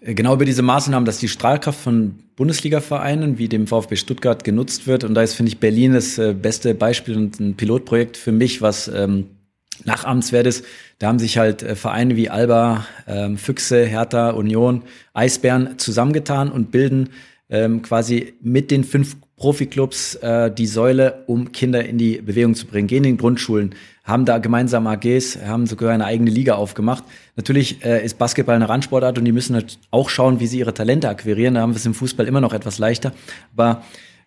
Äh, 0.00 0.14
genau 0.14 0.34
über 0.34 0.44
diese 0.44 0.62
Maßnahmen, 0.62 1.04
dass 1.04 1.18
die 1.18 1.28
Strahlkraft 1.28 1.80
von 1.80 2.18
Bundesliga-Vereinen 2.36 3.38
wie 3.38 3.48
dem 3.48 3.66
VfB 3.66 3.96
Stuttgart 3.96 4.44
genutzt 4.44 4.86
wird. 4.86 5.04
Und 5.04 5.14
da 5.14 5.22
ist, 5.22 5.34
finde 5.34 5.50
ich, 5.50 5.60
Berlin 5.60 5.92
das 5.92 6.18
äh, 6.18 6.34
beste 6.34 6.74
Beispiel 6.74 7.16
und 7.16 7.38
ein 7.38 7.56
Pilotprojekt 7.56 8.16
für 8.16 8.32
mich, 8.32 8.62
was 8.62 8.88
ähm, 8.88 9.26
nachahmenswert 9.84 10.46
ist. 10.46 10.64
Da 10.98 11.08
haben 11.08 11.18
sich 11.18 11.38
halt 11.38 11.62
äh, 11.62 11.76
Vereine 11.76 12.16
wie 12.16 12.30
Alba, 12.30 12.86
ähm, 13.06 13.38
Füchse, 13.38 13.84
Hertha, 13.84 14.30
Union, 14.30 14.82
Eisbären 15.12 15.78
zusammengetan 15.78 16.50
und 16.50 16.70
bilden 16.70 17.10
ähm, 17.48 17.82
quasi 17.82 18.34
mit 18.40 18.70
den 18.70 18.84
fünf 18.84 19.16
Profiklubs 19.40 20.16
äh, 20.16 20.52
die 20.52 20.66
Säule, 20.66 21.24
um 21.26 21.50
Kinder 21.50 21.82
in 21.82 21.96
die 21.96 22.20
Bewegung 22.20 22.54
zu 22.54 22.66
bringen. 22.66 22.86
Gehen 22.86 23.04
in 23.04 23.16
Grundschulen, 23.16 23.74
haben 24.04 24.26
da 24.26 24.36
gemeinsam 24.36 24.86
AGs, 24.86 25.38
haben 25.46 25.66
sogar 25.66 25.92
eine 25.92 26.04
eigene 26.04 26.30
Liga 26.30 26.56
aufgemacht. 26.56 27.04
Natürlich 27.36 27.82
äh, 27.82 28.04
ist 28.04 28.18
Basketball 28.18 28.54
eine 28.54 28.68
Randsportart 28.68 29.16
und 29.16 29.24
die 29.24 29.32
müssen 29.32 29.54
halt 29.54 29.78
auch 29.90 30.10
schauen, 30.10 30.40
wie 30.40 30.46
sie 30.46 30.58
ihre 30.58 30.74
Talente 30.74 31.08
akquirieren. 31.08 31.54
Da 31.54 31.62
haben 31.62 31.72
wir 31.72 31.78
es 31.78 31.86
im 31.86 31.94
Fußball 31.94 32.26
immer 32.26 32.42
noch 32.42 32.52
etwas 32.52 32.78
leichter. 32.78 33.12
Aber 33.56 33.82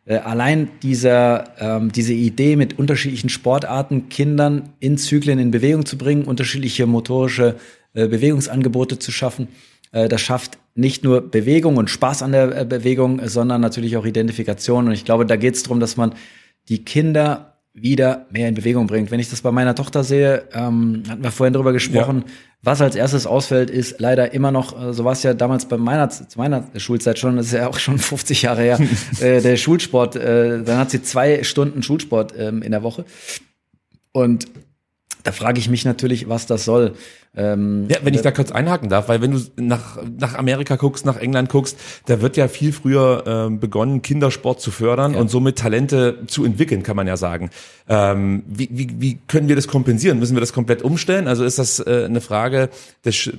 äh, 0.05 0.15
allein 0.15 0.69
dieser, 0.81 1.43
ähm, 1.59 1.91
diese 1.91 2.13
Idee 2.13 2.55
mit 2.55 2.79
unterschiedlichen 2.79 3.29
Sportarten 3.29 4.09
Kindern 4.09 4.69
in 4.79 4.97
Zyklen 4.97 5.37
in 5.37 5.51
Bewegung 5.51 5.85
zu 5.85 5.95
bringen, 5.95 6.23
unterschiedliche 6.23 6.87
motorische 6.87 7.57
äh, 7.93 8.07
Bewegungsangebote 8.07 8.97
zu 8.97 9.11
schaffen, 9.11 9.47
äh, 9.91 10.09
das 10.09 10.21
schafft 10.21 10.57
nicht 10.75 11.03
nur 11.03 11.21
Bewegung 11.21 11.77
und 11.77 11.89
Spaß 11.89 12.23
an 12.23 12.31
der 12.31 12.61
äh, 12.61 12.65
Bewegung, 12.65 13.21
sondern 13.27 13.61
natürlich 13.61 13.97
auch 13.97 14.05
Identifikation. 14.05 14.87
Und 14.87 14.93
ich 14.93 15.05
glaube, 15.05 15.25
da 15.25 15.35
geht 15.35 15.55
es 15.55 15.63
darum, 15.63 15.79
dass 15.79 15.97
man 15.97 16.13
die 16.69 16.83
Kinder 16.83 17.53
wieder 17.73 18.27
mehr 18.29 18.49
in 18.49 18.55
Bewegung 18.55 18.85
bringt. 18.85 19.09
Wenn 19.09 19.19
ich 19.19 19.29
das 19.29 19.41
bei 19.41 19.51
meiner 19.51 19.73
Tochter 19.73 20.03
sehe, 20.03 20.43
ähm, 20.53 21.03
hatten 21.09 21.23
wir 21.23 21.31
vorhin 21.31 21.53
darüber 21.53 21.73
gesprochen, 21.73 22.23
ja. 22.25 22.33
was 22.61 22.81
als 22.81 22.95
erstes 22.95 23.25
ausfällt, 23.25 23.71
ist 23.71 23.99
leider 23.99 24.33
immer 24.33 24.51
noch, 24.51 24.79
äh, 24.79 24.93
so 24.93 25.03
war 25.05 25.13
es 25.13 25.23
ja 25.23 25.33
damals 25.33 25.67
bei 25.67 25.77
meiner, 25.77 26.07
zu 26.09 26.25
meiner 26.37 26.63
Schulzeit 26.77 27.17
schon, 27.17 27.35
das 27.35 27.47
ist 27.47 27.53
ja 27.53 27.67
auch 27.67 27.79
schon 27.79 27.97
50 27.99 28.43
Jahre 28.43 28.61
her, 28.61 28.79
äh, 29.21 29.41
der 29.41 29.57
Schulsport, 29.57 30.15
äh, 30.15 30.63
dann 30.63 30.77
hat 30.77 30.91
sie 30.91 31.01
zwei 31.01 31.43
Stunden 31.43 31.81
Schulsport 31.81 32.33
ähm, 32.37 32.61
in 32.61 32.71
der 32.71 32.83
Woche. 32.83 33.05
Und 34.11 34.47
da 35.23 35.31
frage 35.31 35.57
ich 35.59 35.67
mich 35.67 35.83
natürlich, 35.83 36.29
was 36.29 36.45
das 36.45 36.65
soll. 36.65 36.93
Ähm, 37.35 37.87
ja, 37.89 37.97
wenn 38.03 38.13
ich 38.13 38.21
da 38.21 38.31
kurz 38.31 38.51
einhaken 38.51 38.89
darf, 38.89 39.09
weil 39.09 39.21
wenn 39.21 39.31
du 39.31 39.39
nach, 39.55 39.97
nach 40.19 40.35
Amerika 40.35 40.75
guckst, 40.75 41.05
nach 41.05 41.17
England 41.17 41.49
guckst, 41.49 41.77
da 42.05 42.21
wird 42.21 42.37
ja 42.37 42.47
viel 42.47 42.71
früher 42.71 43.23
ähm, 43.25 43.59
begonnen, 43.59 44.03
Kindersport 44.03 44.61
zu 44.61 44.69
fördern 44.69 45.13
ja. 45.13 45.19
und 45.19 45.31
somit 45.31 45.57
Talente 45.57 46.19
zu 46.27 46.45
entwickeln, 46.45 46.83
kann 46.83 46.95
man 46.95 47.07
ja 47.07 47.17
sagen. 47.17 47.49
Ähm, 47.89 48.43
wie, 48.47 48.69
wie, 48.71 49.01
wie 49.01 49.19
können 49.27 49.47
wir 49.47 49.55
das 49.55 49.67
kompensieren? 49.67 50.19
Müssen 50.19 50.35
wir 50.35 50.41
das 50.41 50.53
komplett 50.53 50.83
umstellen? 50.83 51.27
Also 51.27 51.43
ist 51.43 51.57
das 51.57 51.79
äh, 51.79 52.05
eine 52.05 52.21
Frage 52.21 52.69
des 53.03 53.31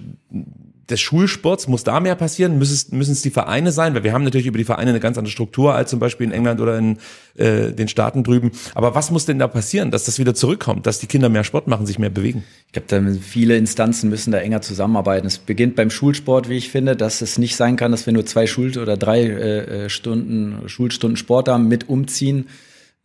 des 0.91 1.01
Schulsports, 1.01 1.69
muss 1.69 1.85
da 1.85 2.01
mehr 2.01 2.15
passieren? 2.15 2.59
Müssen, 2.59 3.01
es 3.01 3.23
die 3.23 3.31
Vereine 3.31 3.73
sein? 3.73 3.95
Weil 3.95 4.05
wir 4.05 4.13
haben 4.13 4.25
natürlich 4.25 4.47
über 4.47 4.59
die 4.59 4.65
Vereine 4.65 4.91
eine 4.91 5.01
ganz 5.01 5.17
andere 5.17 5.33
Struktur 5.33 5.75
als 5.75 5.91
zum 5.91 5.99
Beispiel 5.99 6.27
in 6.27 6.33
England 6.33 6.61
oder 6.61 6.79
in 6.79 6.99
äh, 7.37 7.73
den 7.73 7.89
Staaten 7.89 8.23
drüben. 8.23 8.51
Aber 8.75 8.95
was 8.95 9.11
muss 9.11 9.25
denn 9.27 9.39
da 9.39 9.49
passieren, 9.49 9.91
dass 9.91 10.05
das 10.05 10.19
wieder 10.19 10.35
zurückkommt, 10.35 10.87
dass 10.87 10.99
die 10.99 11.07
Kinder 11.07 11.29
mehr 11.29 11.45
Sport 11.45 11.69
machen, 11.69 11.87
sich 11.87 11.99
mehr 11.99 12.11
bewegen? 12.11 12.45
Ich 12.67 12.73
glaube, 12.73 12.89
da 12.89 13.21
viele 13.21 13.57
Instanzen 13.57 14.11
müssen 14.11 14.31
da 14.31 14.39
enger 14.39 14.61
zusammenarbeiten. 14.61 15.27
Es 15.27 15.39
beginnt 15.39 15.77
beim 15.77 15.91
Schulsport, 15.91 16.49
wie 16.49 16.57
ich 16.57 16.71
finde, 16.71 16.97
dass 16.97 17.23
es 17.23 17.39
nicht 17.39 17.57
sein 17.57 17.77
kann, 17.77 17.93
dass 17.93 18.07
wir 18.07 18.13
nur 18.13 18.27
zwei 18.27 18.47
Schul- 18.47 18.77
oder 18.79 18.97
drei 18.97 19.23
äh, 19.23 19.85
äh 19.85 19.89
Stunden, 19.89 20.69
Schulstunden 20.69 21.17
Sport 21.17 21.49
haben 21.49 21.69
mit 21.69 21.89
umziehen 21.89 22.47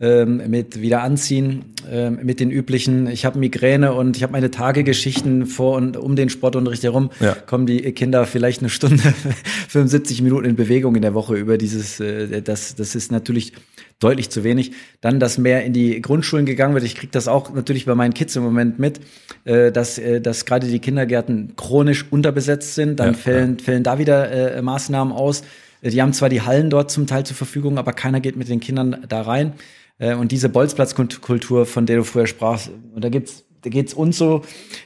ähm, 0.01 0.49
mit 0.49 0.81
wieder 0.81 1.03
anziehen, 1.03 1.65
ähm, 1.89 2.19
mit 2.23 2.39
den 2.39 2.51
üblichen, 2.51 3.07
ich 3.07 3.25
habe 3.25 3.37
Migräne 3.37 3.93
und 3.93 4.15
ich 4.15 4.23
habe 4.23 4.31
meine 4.31 4.49
Tagegeschichten 4.49 5.45
vor 5.45 5.75
und 5.75 5.97
um 5.97 6.15
den 6.15 6.29
Sportunterricht 6.29 6.83
herum, 6.83 7.09
ja. 7.19 7.33
kommen 7.33 7.65
die 7.65 7.81
Kinder 7.91 8.25
vielleicht 8.25 8.61
eine 8.61 8.69
Stunde, 8.69 9.03
75 9.67 10.21
Minuten 10.21 10.45
in 10.45 10.55
Bewegung 10.55 10.95
in 10.95 11.01
der 11.01 11.13
Woche 11.13 11.35
über 11.35 11.57
dieses, 11.57 11.99
äh, 11.99 12.41
das, 12.41 12.75
das 12.75 12.95
ist 12.95 13.11
natürlich 13.11 13.53
deutlich 13.99 14.29
zu 14.29 14.45
wenig. 14.45 14.71
Dann, 15.01 15.19
dass 15.19 15.37
mehr 15.37 15.65
in 15.65 15.73
die 15.73 16.01
Grundschulen 16.01 16.45
gegangen 16.45 16.73
wird. 16.73 16.85
Ich 16.85 16.95
kriege 16.95 17.11
das 17.11 17.27
auch 17.27 17.53
natürlich 17.53 17.85
bei 17.85 17.95
meinen 17.95 18.13
Kids 18.13 18.35
im 18.37 18.43
Moment 18.43 18.79
mit, 18.79 19.01
äh, 19.43 19.71
dass, 19.71 19.97
äh, 19.97 20.21
dass 20.21 20.45
gerade 20.45 20.67
die 20.67 20.79
Kindergärten 20.79 21.55
chronisch 21.57 22.05
unterbesetzt 22.09 22.75
sind. 22.75 23.01
Dann 23.01 23.13
ja, 23.13 23.13
fällen, 23.13 23.57
ja. 23.57 23.63
fällen 23.65 23.83
da 23.83 23.99
wieder 23.99 24.55
äh, 24.55 24.61
Maßnahmen 24.61 25.13
aus. 25.13 25.43
Die 25.81 26.01
haben 26.01 26.11
zwar 26.11 26.27
die 26.29 26.41
Hallen 26.41 26.69
dort 26.69 26.91
zum 26.91 27.07
Teil 27.07 27.25
zur 27.25 27.37
Verfügung, 27.37 27.77
aber 27.77 27.93
keiner 27.93 28.19
geht 28.19 28.35
mit 28.35 28.49
den 28.49 28.59
Kindern 28.59 29.05
da 29.07 29.21
rein. 29.21 29.53
Äh, 29.99 30.15
und 30.15 30.31
diese 30.31 30.49
Bolzplatzkultur, 30.49 31.65
von 31.65 31.85
der 31.85 31.97
du 31.97 32.03
früher 32.03 32.25
sprachst, 32.25 32.71
und 32.95 33.03
da 33.03 33.09
gibt's 33.09 33.45
da 33.61 33.69
geht's 33.69 33.93
uns 33.93 34.17
so, 34.17 34.43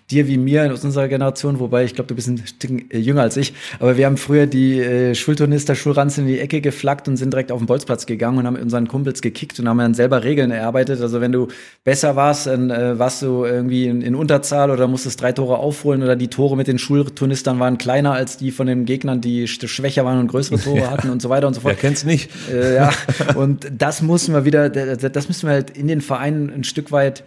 dir 0.10 0.28
wie 0.28 0.38
mir 0.38 0.72
aus 0.72 0.84
unserer 0.84 1.08
Generation, 1.08 1.60
wobei 1.60 1.84
ich 1.84 1.96
glaube, 1.96 2.08
du 2.08 2.16
bist 2.16 2.28
ein 2.28 2.46
Stück 2.46 2.94
äh, 2.94 2.98
jünger 2.98 3.22
als 3.22 3.38
ich, 3.38 3.54
aber 3.80 3.98
wir 3.98 4.06
haben 4.06 4.18
früher 4.18 4.48
die 4.48 4.80
äh, 4.80 5.16
Schulturnister, 5.16 5.76
Schulranzen 5.76 6.28
in 6.28 6.34
die 6.34 6.40
Ecke 6.40 6.62
geflaggt 6.62 7.08
und 7.08 7.18
sind 7.18 7.34
direkt 7.34 7.52
auf 7.52 7.60
den 7.60 7.68
Bolzplatz 7.68 8.06
gegangen 8.06 8.38
und 8.38 8.46
haben 8.46 8.54
mit 8.54 8.64
unseren 8.64 8.88
Kumpels 8.88 9.22
gekickt 9.22 9.60
und 9.60 9.68
haben 9.68 9.78
dann 9.78 9.94
selber 9.94 10.24
Regeln 10.24 10.52
erarbeitet. 10.52 11.02
Also 11.02 11.22
wenn 11.22 11.32
du 11.32 11.48
besser 11.84 12.16
warst, 12.16 12.48
dann 12.48 12.70
äh, 12.70 12.98
warst 12.98 13.22
du 13.22 13.46
irgendwie 13.46 13.88
in, 13.88 14.02
in 14.02 14.16
Unterzahl 14.16 14.72
oder 14.72 14.88
musstest 14.88 15.22
drei 15.22 15.32
Tore 15.32 15.58
aufholen 15.58 16.02
oder 16.04 16.16
die 16.16 16.28
Tore 16.28 16.58
mit 16.58 16.68
den 16.68 16.80
Schulturnistern 16.80 17.60
waren 17.60 17.78
kleiner 17.78 18.14
als 18.14 18.38
die 18.38 18.52
von 18.52 18.68
den 18.68 18.86
Gegnern, 18.86 19.22
die 19.22 19.48
schwächer 19.48 20.06
waren 20.06 20.20
und 20.20 20.28
größere 20.28 20.60
Tore 20.60 20.80
ja. 20.80 20.92
hatten 20.92 21.10
und 21.10 21.22
so 21.22 21.30
weiter 21.30 21.48
und 21.48 21.54
so 21.54 21.62
fort. 21.62 21.76
Wer 21.76 21.82
kennt's 21.82 22.04
nicht? 22.04 22.30
Äh, 22.52 22.76
ja, 22.76 22.92
und 23.36 23.72
das 23.78 24.02
müssen 24.02 24.34
wir 24.34 24.46
wieder, 24.46 24.70
das 24.70 25.28
müssen 25.28 25.48
wir 25.48 25.54
halt 25.54 25.78
in 25.78 25.88
den 25.88 26.02
Vereinen 26.02 26.52
ein 26.52 26.64
Stück 26.64 26.92
weit 26.92 27.24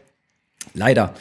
leider 0.75 1.15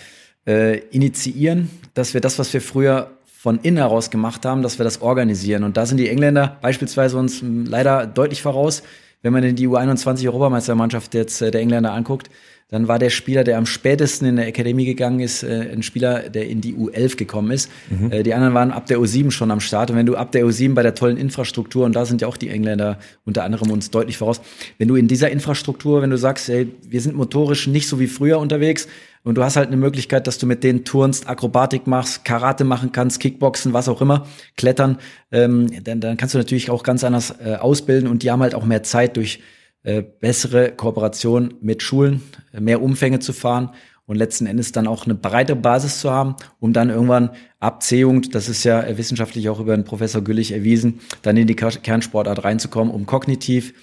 äh, 0.45 0.79
initiieren, 0.89 1.69
dass 1.93 2.13
wir 2.13 2.21
das, 2.21 2.39
was 2.39 2.53
wir 2.53 2.61
früher 2.61 3.11
von 3.25 3.59
innen 3.61 3.77
heraus 3.77 4.09
gemacht 4.09 4.45
haben, 4.45 4.61
dass 4.63 4.79
wir 4.79 4.83
das 4.83 5.01
organisieren. 5.01 5.63
Und 5.63 5.77
da 5.77 5.85
sind 5.85 5.97
die 5.97 6.09
Engländer 6.09 6.57
beispielsweise 6.61 7.17
uns 7.17 7.43
leider 7.43 8.07
deutlich 8.07 8.41
voraus. 8.41 8.81
Wenn 9.21 9.33
man 9.33 9.55
die 9.55 9.67
U21-Europameistermannschaft 9.67 11.13
jetzt 11.13 11.41
äh, 11.41 11.51
der 11.51 11.61
Engländer 11.61 11.93
anguckt, 11.93 12.29
dann 12.69 12.87
war 12.87 12.97
der 12.97 13.11
Spieler, 13.11 13.43
der 13.43 13.59
am 13.59 13.67
spätesten 13.67 14.27
in 14.27 14.37
der 14.37 14.47
Akademie 14.47 14.85
gegangen 14.85 15.19
ist, 15.19 15.43
äh, 15.43 15.69
ein 15.71 15.83
Spieler, 15.83 16.29
der 16.29 16.47
in 16.47 16.61
die 16.61 16.73
U11 16.73 17.15
gekommen 17.15 17.51
ist. 17.51 17.69
Mhm. 17.91 18.11
Äh, 18.11 18.23
die 18.23 18.33
anderen 18.33 18.55
waren 18.55 18.71
ab 18.71 18.87
der 18.87 18.97
U7 18.97 19.29
schon 19.29 19.51
am 19.51 19.59
Start. 19.59 19.91
Und 19.91 19.97
wenn 19.97 20.07
du 20.07 20.15
ab 20.15 20.31
der 20.31 20.45
U7 20.45 20.73
bei 20.73 20.81
der 20.81 20.95
tollen 20.95 21.17
Infrastruktur, 21.17 21.85
und 21.85 21.95
da 21.95 22.05
sind 22.05 22.21
ja 22.21 22.27
auch 22.27 22.37
die 22.37 22.49
Engländer 22.49 22.97
unter 23.23 23.43
anderem 23.43 23.69
uns 23.69 23.91
deutlich 23.91 24.17
voraus, 24.17 24.41
wenn 24.79 24.87
du 24.87 24.95
in 24.95 25.07
dieser 25.07 25.29
Infrastruktur, 25.29 26.01
wenn 26.01 26.09
du 26.09 26.17
sagst, 26.17 26.49
ey, 26.49 26.67
wir 26.87 27.01
sind 27.01 27.15
motorisch 27.15 27.67
nicht 27.67 27.87
so 27.87 27.99
wie 27.99 28.07
früher 28.07 28.39
unterwegs, 28.39 28.87
und 29.25 29.35
du 29.35 29.43
hast 29.43 29.57
halt 29.57 29.67
eine 29.67 29.77
Möglichkeit, 29.77 30.27
dass 30.27 30.37
du 30.37 30.45
mit 30.45 30.63
denen 30.63 30.85
turnst, 30.85 31.27
Akrobatik 31.27 31.87
machst, 31.87 32.23
Karate 32.23 32.63
machen 32.63 32.91
kannst, 32.91 33.19
Kickboxen, 33.19 33.73
was 33.73 33.89
auch 33.89 33.99
immer, 33.99 34.27
Klettern. 34.55 34.99
Ähm, 35.31 35.83
dann, 35.83 35.99
dann 35.99 36.15
kannst 36.15 36.35
du 36.35 36.37
natürlich 36.37 36.69
auch 36.69 36.83
ganz 36.83 37.03
anders 37.03 37.33
äh, 37.43 37.55
ausbilden 37.55 38.07
und 38.07 38.21
die 38.21 38.31
haben 38.31 38.41
halt 38.41 38.53
auch 38.53 38.65
mehr 38.65 38.83
Zeit 38.83 39.17
durch 39.17 39.41
äh, 39.83 40.03
bessere 40.03 40.71
Kooperation 40.71 41.55
mit 41.59 41.81
Schulen, 41.81 42.21
äh, 42.53 42.61
mehr 42.61 42.83
Umfänge 42.83 43.19
zu 43.19 43.33
fahren 43.33 43.71
und 44.05 44.15
letzten 44.15 44.45
Endes 44.45 44.71
dann 44.71 44.85
auch 44.85 45.05
eine 45.05 45.15
breite 45.15 45.55
Basis 45.55 45.99
zu 45.99 46.11
haben, 46.11 46.35
um 46.59 46.71
dann 46.73 46.91
irgendwann 46.91 47.31
ab 47.59 47.81
C-Jugend, 47.81 48.35
das 48.35 48.47
ist 48.47 48.63
ja 48.63 48.97
wissenschaftlich 48.97 49.49
auch 49.49 49.59
über 49.59 49.75
den 49.75 49.85
Professor 49.85 50.21
Güllich 50.21 50.51
erwiesen, 50.51 50.99
dann 51.23 51.35
in 51.35 51.47
die 51.47 51.55
Kernsportart 51.55 52.43
reinzukommen, 52.43 52.93
um 52.93 53.07
kognitiv 53.07 53.73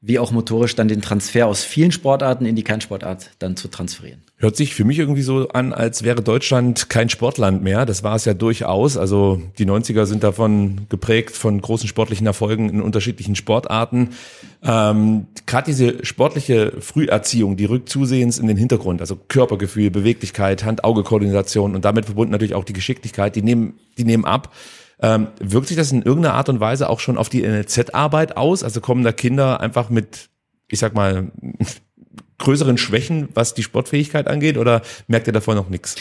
wie 0.00 0.20
auch 0.20 0.30
motorisch 0.30 0.76
dann 0.76 0.86
den 0.86 1.02
Transfer 1.02 1.48
aus 1.48 1.64
vielen 1.64 1.90
Sportarten 1.90 2.46
in 2.46 2.54
die 2.54 2.62
Kernsportart 2.62 3.30
dann 3.40 3.56
zu 3.56 3.66
transferieren. 3.66 4.22
Hört 4.36 4.56
sich 4.56 4.72
für 4.72 4.84
mich 4.84 5.00
irgendwie 5.00 5.22
so 5.22 5.48
an, 5.48 5.72
als 5.72 6.04
wäre 6.04 6.22
Deutschland 6.22 6.88
kein 6.88 7.08
Sportland 7.08 7.64
mehr. 7.64 7.84
Das 7.84 8.04
war 8.04 8.14
es 8.14 8.24
ja 8.24 8.32
durchaus. 8.32 8.96
Also 8.96 9.42
die 9.58 9.66
90er 9.66 10.06
sind 10.06 10.22
davon 10.22 10.86
geprägt 10.88 11.34
von 11.34 11.60
großen 11.60 11.88
sportlichen 11.88 12.28
Erfolgen 12.28 12.68
in 12.68 12.80
unterschiedlichen 12.80 13.34
Sportarten. 13.34 14.10
Ähm, 14.62 15.26
Gerade 15.46 15.66
diese 15.66 16.04
sportliche 16.06 16.74
Früherziehung, 16.78 17.56
die 17.56 17.64
rückt 17.64 17.88
zusehends 17.88 18.38
in 18.38 18.46
den 18.46 18.56
Hintergrund. 18.56 19.00
Also 19.00 19.16
Körpergefühl, 19.16 19.90
Beweglichkeit, 19.90 20.64
Hand-Auge-Koordination 20.64 21.74
und 21.74 21.84
damit 21.84 22.04
verbunden 22.04 22.30
natürlich 22.30 22.54
auch 22.54 22.64
die 22.64 22.72
Geschicklichkeit, 22.72 23.34
die 23.34 23.42
nehmen, 23.42 23.74
die 23.96 24.04
nehmen 24.04 24.24
ab. 24.24 24.54
Ähm, 25.00 25.28
wirkt 25.38 25.68
sich 25.68 25.76
das 25.76 25.92
in 25.92 26.02
irgendeiner 26.02 26.34
Art 26.34 26.48
und 26.48 26.60
Weise 26.60 26.88
auch 26.88 27.00
schon 27.00 27.18
auf 27.18 27.28
die 27.28 27.42
NLZ-Arbeit 27.42 28.36
aus? 28.36 28.64
Also 28.64 28.80
kommen 28.80 29.04
da 29.04 29.12
Kinder 29.12 29.60
einfach 29.60 29.90
mit, 29.90 30.28
ich 30.68 30.78
sag 30.78 30.94
mal, 30.94 31.30
größeren 32.38 32.78
Schwächen, 32.78 33.28
was 33.34 33.54
die 33.54 33.62
Sportfähigkeit 33.62 34.28
angeht, 34.28 34.58
oder 34.58 34.82
merkt 35.06 35.26
ihr 35.26 35.32
davon 35.32 35.56
noch 35.56 35.68
nichts? 35.68 35.96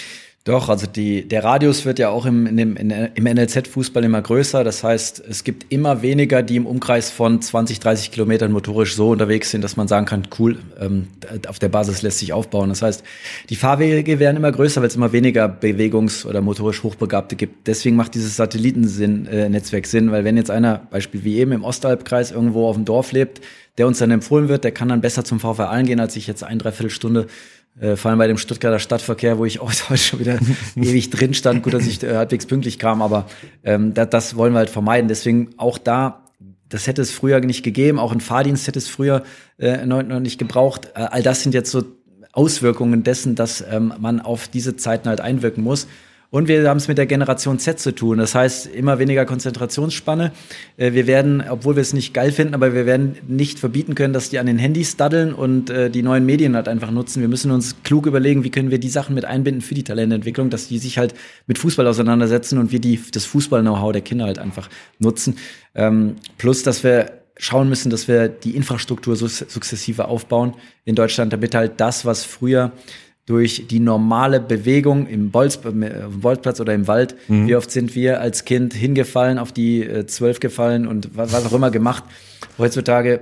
Doch, 0.48 0.70
also 0.70 0.88
die, 0.88 1.28
der 1.28 1.44
Radius 1.44 1.84
wird 1.84 2.00
ja 2.00 2.08
auch 2.08 2.26
im, 2.26 2.56
dem, 2.56 2.78
in, 2.78 2.90
im 2.90 3.24
NLZ-Fußball 3.26 4.02
immer 4.06 4.22
größer. 4.22 4.64
Das 4.64 4.82
heißt, 4.82 5.22
es 5.30 5.44
gibt 5.44 5.66
immer 5.74 6.02
weniger, 6.02 6.42
die 6.42 6.56
im 6.56 6.66
Umkreis 6.66 7.12
von 7.12 7.42
20, 7.42 7.82
30 7.82 8.12
Kilometern 8.12 8.54
motorisch 8.54 8.96
so 8.96 9.10
unterwegs 9.10 9.52
sind, 9.52 9.62
dass 9.62 9.76
man 9.76 9.90
sagen 9.90 10.06
kann, 10.06 10.26
cool, 10.40 10.58
ähm, 10.80 11.10
auf 11.50 11.60
der 11.60 11.68
Basis 11.68 12.02
lässt 12.02 12.20
sich 12.20 12.32
aufbauen. 12.32 12.70
Das 12.70 12.82
heißt, 12.82 13.04
die 13.50 13.58
Fahrwege 13.58 14.20
werden 14.20 14.38
immer 14.38 14.54
größer, 14.54 14.80
weil 14.80 14.88
es 14.88 14.96
immer 14.96 15.12
weniger 15.12 15.48
bewegungs- 15.48 16.26
oder 16.26 16.40
motorisch 16.40 16.82
Hochbegabte 16.82 17.36
gibt. 17.36 17.68
Deswegen 17.68 17.98
macht 17.98 18.16
dieses 18.16 18.38
Satellitennetzwerk 18.38 19.84
äh, 19.84 19.90
Sinn, 19.90 20.14
weil 20.14 20.24
wenn 20.24 20.38
jetzt 20.38 20.50
einer, 20.50 20.88
Beispiel 20.92 21.26
wie 21.26 21.40
eben 21.40 21.52
im 21.52 21.66
Ostalbkreis 21.66 22.32
irgendwo 22.32 22.70
auf 22.70 22.78
dem 22.78 22.86
Dorf 22.86 23.12
lebt, 23.12 23.42
der 23.78 23.86
uns 23.86 24.00
dann 24.00 24.12
empfohlen 24.12 24.48
wird, 24.48 24.64
der 24.64 24.72
kann 24.72 24.90
dann 24.90 25.02
besser 25.02 25.24
zum 25.24 25.44
Aalen 25.44 25.86
gehen, 25.86 26.00
als 26.00 26.16
ich 26.16 26.26
jetzt 26.26 26.44
ein 26.44 26.58
Dreiviertelstunde 26.58 27.28
äh, 27.80 27.96
vor 27.96 28.10
allem 28.10 28.18
bei 28.18 28.28
dem 28.28 28.38
Stuttgarter 28.38 28.80
Stadtverkehr, 28.80 29.38
wo 29.38 29.46
ich 29.46 29.60
auch 29.62 29.72
heute 29.90 29.98
schon 30.02 30.20
wieder 30.20 30.40
ewig 30.76 31.10
drin 31.10 31.34
stand. 31.34 31.64
Gut, 31.64 31.74
dass 31.74 31.88
ich 31.88 32.04
äh, 32.04 32.16
halbwegs 32.16 32.46
pünktlich 32.46 32.80
kam, 32.80 33.02
aber 33.02 33.28
ähm, 33.64 33.94
das, 33.94 34.10
das 34.10 34.36
wollen 34.36 34.54
wir 34.54 34.60
halt 34.60 34.70
vermeiden. 34.70 35.08
Deswegen 35.08 35.50
auch 35.58 35.78
da, 35.78 36.24
das 36.70 36.88
hätte 36.88 37.02
es 37.02 37.12
früher 37.12 37.40
nicht 37.40 37.64
gegeben. 37.64 38.00
Auch 38.00 38.12
ein 38.12 38.22
Fahrdienst 38.22 38.68
hätte 38.68 38.80
es 38.80 38.88
früher 38.88 39.24
äh, 39.58 39.86
noch, 39.86 40.04
noch 40.04 40.20
nicht 40.20 40.38
gebraucht. 40.38 40.92
Äh, 40.96 41.02
all 41.02 41.24
das 41.24 41.44
sind 41.44 41.54
jetzt 41.54 41.72
so 41.72 41.84
Auswirkungen 42.32 43.04
dessen, 43.04 43.36
dass 43.36 43.64
ähm, 43.68 43.94
man 44.00 44.22
auf 44.22 44.48
diese 44.48 44.76
Zeiten 44.76 45.10
halt 45.10 45.22
einwirken 45.22 45.64
muss. 45.64 45.88
Und 46.30 46.50
wir 46.50 46.68
haben 46.68 46.78
es 46.78 46.90
mit 46.90 46.98
der 46.98 47.06
Generation 47.06 47.58
Z 47.58 47.80
zu 47.80 47.96
tun. 47.96 48.18
Das 48.18 48.36
heißt, 48.36 48.68
immer 48.68 49.00
weniger 49.00 49.26
Konzentrationsspanne. 49.26 50.34
Äh, 50.76 50.92
wir 50.92 51.08
werden, 51.08 51.44
obwohl 51.50 51.76
wir 51.78 51.82
es 51.82 51.94
nicht 51.94 52.14
geil 52.14 52.32
finden, 52.34 52.54
aber 52.54 52.74
wir 52.74 52.86
werden 52.86 53.16
nicht 53.28 53.60
verbieten 53.60 53.96
können, 53.96 54.14
dass 54.14 54.30
die 54.30 54.38
an 54.40 54.46
den 54.46 54.58
Handys 54.58 54.98
daddeln 54.98 55.34
und 55.34 55.70
äh, 55.70 55.90
die 55.90 56.04
neuen 56.04 56.26
Medien 56.26 56.56
halt 56.56 56.68
einfach 56.68 56.92
nutzen. 56.92 57.22
Wir 57.22 57.30
müssen 57.30 57.52
uns 57.52 57.78
klug 57.84 58.08
überlegen, 58.08 58.44
wie 58.44 58.52
können 58.52 58.72
wir 58.72 58.80
die 58.80 58.90
Sachen 58.90 59.16
mit 59.16 59.24
einbinden 59.24 59.62
für 59.62 59.74
die 59.74 59.84
Talententwicklung, 59.84 60.50
dass 60.50 60.68
die 60.68 60.80
sich 60.80 60.98
halt 60.98 61.14
mit 61.46 61.58
Fußball 61.58 61.88
auseinandersetzen 61.88 62.58
und 62.58 62.74
wir 62.74 62.80
die, 62.80 63.00
das 63.12 63.24
Fußball-Know-how 63.26 63.94
der 63.94 64.02
Kinder 64.02 64.26
halt 64.26 64.40
einfach 64.40 64.70
nutzen. 65.00 65.38
Ähm, 65.76 66.16
plus, 66.38 66.62
dass 66.62 66.84
wir 66.84 67.12
schauen 67.38 67.70
müssen, 67.70 67.90
dass 67.90 68.08
wir 68.08 68.28
die 68.28 68.56
Infrastruktur 68.56 69.16
sukzessive 69.16 70.06
aufbauen 70.06 70.56
in 70.86 70.96
Deutschland, 70.96 71.32
damit 71.32 71.56
halt 71.56 71.80
das, 71.80 72.04
was 72.04 72.24
früher 72.24 72.72
durch 73.28 73.68
die 73.68 73.82
normale 73.82 74.40
Bewegung 74.40 75.06
im 75.06 75.32
Bolz, 75.32 75.60
Bolzplatz 75.60 76.60
oder 76.60 76.74
im 76.74 76.88
Wald. 76.88 77.16
Mhm. 77.28 77.48
Wie 77.48 77.56
oft 77.56 77.70
sind 77.70 77.94
wir 77.94 78.22
als 78.22 78.46
Kind 78.46 78.74
hingefallen, 78.74 79.38
auf 79.38 79.52
die 79.52 79.84
äh, 79.84 80.08
zwölf 80.08 80.40
gefallen 80.40 80.88
und 80.88 81.16
was 81.16 81.46
auch 81.46 81.54
immer 81.54 81.70
gemacht. 81.70 82.06
Heutzutage 82.58 83.20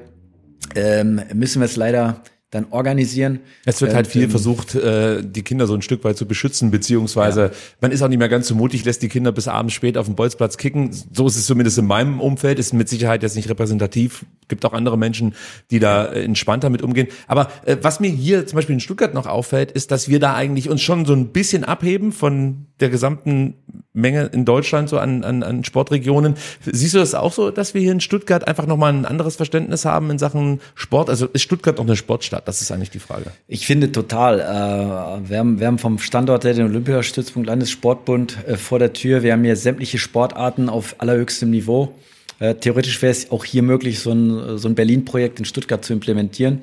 ähm, 0.75 1.21
müssen 1.33 1.59
wir 1.59 1.65
es 1.65 1.75
leider 1.75 2.21
dann 2.55 2.67
organisieren. 2.71 3.41
Es 3.65 3.81
wird 3.81 3.93
halt 3.93 4.07
viel 4.07 4.23
ähm, 4.23 4.29
versucht, 4.29 4.75
äh, 4.75 5.21
die 5.21 5.43
Kinder 5.43 5.67
so 5.67 5.75
ein 5.75 5.81
Stück 5.81 6.03
weit 6.03 6.17
zu 6.17 6.25
beschützen, 6.25 6.71
beziehungsweise 6.71 7.41
ja. 7.41 7.51
man 7.81 7.91
ist 7.91 8.01
auch 8.01 8.07
nicht 8.07 8.17
mehr 8.17 8.29
ganz 8.29 8.47
so 8.47 8.55
mutig, 8.55 8.85
lässt 8.85 9.01
die 9.03 9.09
Kinder 9.09 9.31
bis 9.31 9.47
abends 9.47 9.73
spät 9.73 9.97
auf 9.97 10.05
dem 10.05 10.15
Bolzplatz 10.15 10.57
kicken. 10.57 10.91
So 11.13 11.27
ist 11.27 11.35
es 11.35 11.45
zumindest 11.45 11.77
in 11.77 11.85
meinem 11.85 12.19
Umfeld, 12.19 12.57
ist 12.57 12.73
mit 12.73 12.89
Sicherheit 12.89 13.23
jetzt 13.23 13.35
nicht 13.35 13.49
repräsentativ. 13.49 14.25
Gibt 14.47 14.65
auch 14.65 14.73
andere 14.73 14.97
Menschen, 14.97 15.35
die 15.69 15.79
da 15.79 16.05
äh, 16.05 16.23
entspannter 16.23 16.69
mit 16.69 16.81
umgehen. 16.81 17.07
Aber 17.27 17.49
äh, 17.65 17.77
was 17.81 17.99
mir 17.99 18.09
hier 18.09 18.47
zum 18.47 18.55
Beispiel 18.55 18.73
in 18.73 18.79
Stuttgart 18.79 19.13
noch 19.13 19.27
auffällt, 19.27 19.71
ist, 19.71 19.91
dass 19.91 20.07
wir 20.07 20.19
da 20.19 20.33
eigentlich 20.33 20.69
uns 20.69 20.81
schon 20.81 21.05
so 21.05 21.13
ein 21.13 21.27
bisschen 21.27 21.63
abheben 21.63 22.11
von 22.11 22.67
der 22.79 22.89
gesamten 22.89 23.55
Menge 23.95 24.25
in 24.25 24.45
Deutschland 24.45 24.89
so 24.89 24.99
an, 24.99 25.23
an, 25.23 25.41
an 25.43 25.63
Sportregionen. 25.63 26.35
Siehst 26.61 26.93
du 26.93 26.99
das 26.99 27.15
auch 27.15 27.33
so, 27.33 27.51
dass 27.51 27.73
wir 27.73 27.81
hier 27.81 27.91
in 27.91 28.01
Stuttgart 28.01 28.47
einfach 28.47 28.67
nochmal 28.67 28.93
ein 28.93 29.05
anderes 29.05 29.35
Verständnis 29.35 29.85
haben 29.85 30.11
in 30.11 30.19
Sachen 30.19 30.59
Sport? 30.75 31.09
Also 31.09 31.27
ist 31.27 31.41
Stuttgart 31.41 31.77
noch 31.77 31.85
eine 31.85 31.95
Sportstadt? 31.95 32.47
Das 32.47 32.61
ist 32.61 32.71
eigentlich 32.71 32.91
die 32.91 32.99
Frage. 32.99 33.31
Ich 33.47 33.65
finde 33.65 33.91
total. 33.91 34.39
Äh, 34.39 35.29
wir, 35.29 35.39
haben, 35.39 35.59
wir 35.59 35.67
haben 35.67 35.79
vom 35.79 35.99
Standort 35.99 36.43
her 36.43 36.53
den 36.53 36.65
Olympiastützpunkt 36.65 37.47
Landessportbund 37.47 38.37
äh, 38.47 38.57
vor 38.57 38.79
der 38.79 38.93
Tür. 38.93 39.23
Wir 39.23 39.33
haben 39.33 39.43
hier 39.43 39.55
sämtliche 39.55 39.97
Sportarten 39.97 40.69
auf 40.69 40.95
allerhöchstem 40.99 41.49
Niveau. 41.49 41.95
Äh, 42.39 42.55
theoretisch 42.55 43.01
wäre 43.01 43.11
es 43.11 43.31
auch 43.31 43.45
hier 43.45 43.63
möglich, 43.63 43.99
so 43.99 44.11
ein, 44.11 44.57
so 44.57 44.67
ein 44.67 44.75
Berlin-Projekt 44.75 45.39
in 45.39 45.45
Stuttgart 45.45 45.85
zu 45.85 45.93
implementieren. 45.93 46.61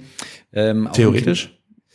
Ähm, 0.52 0.88
Theoretisch? 0.92 1.50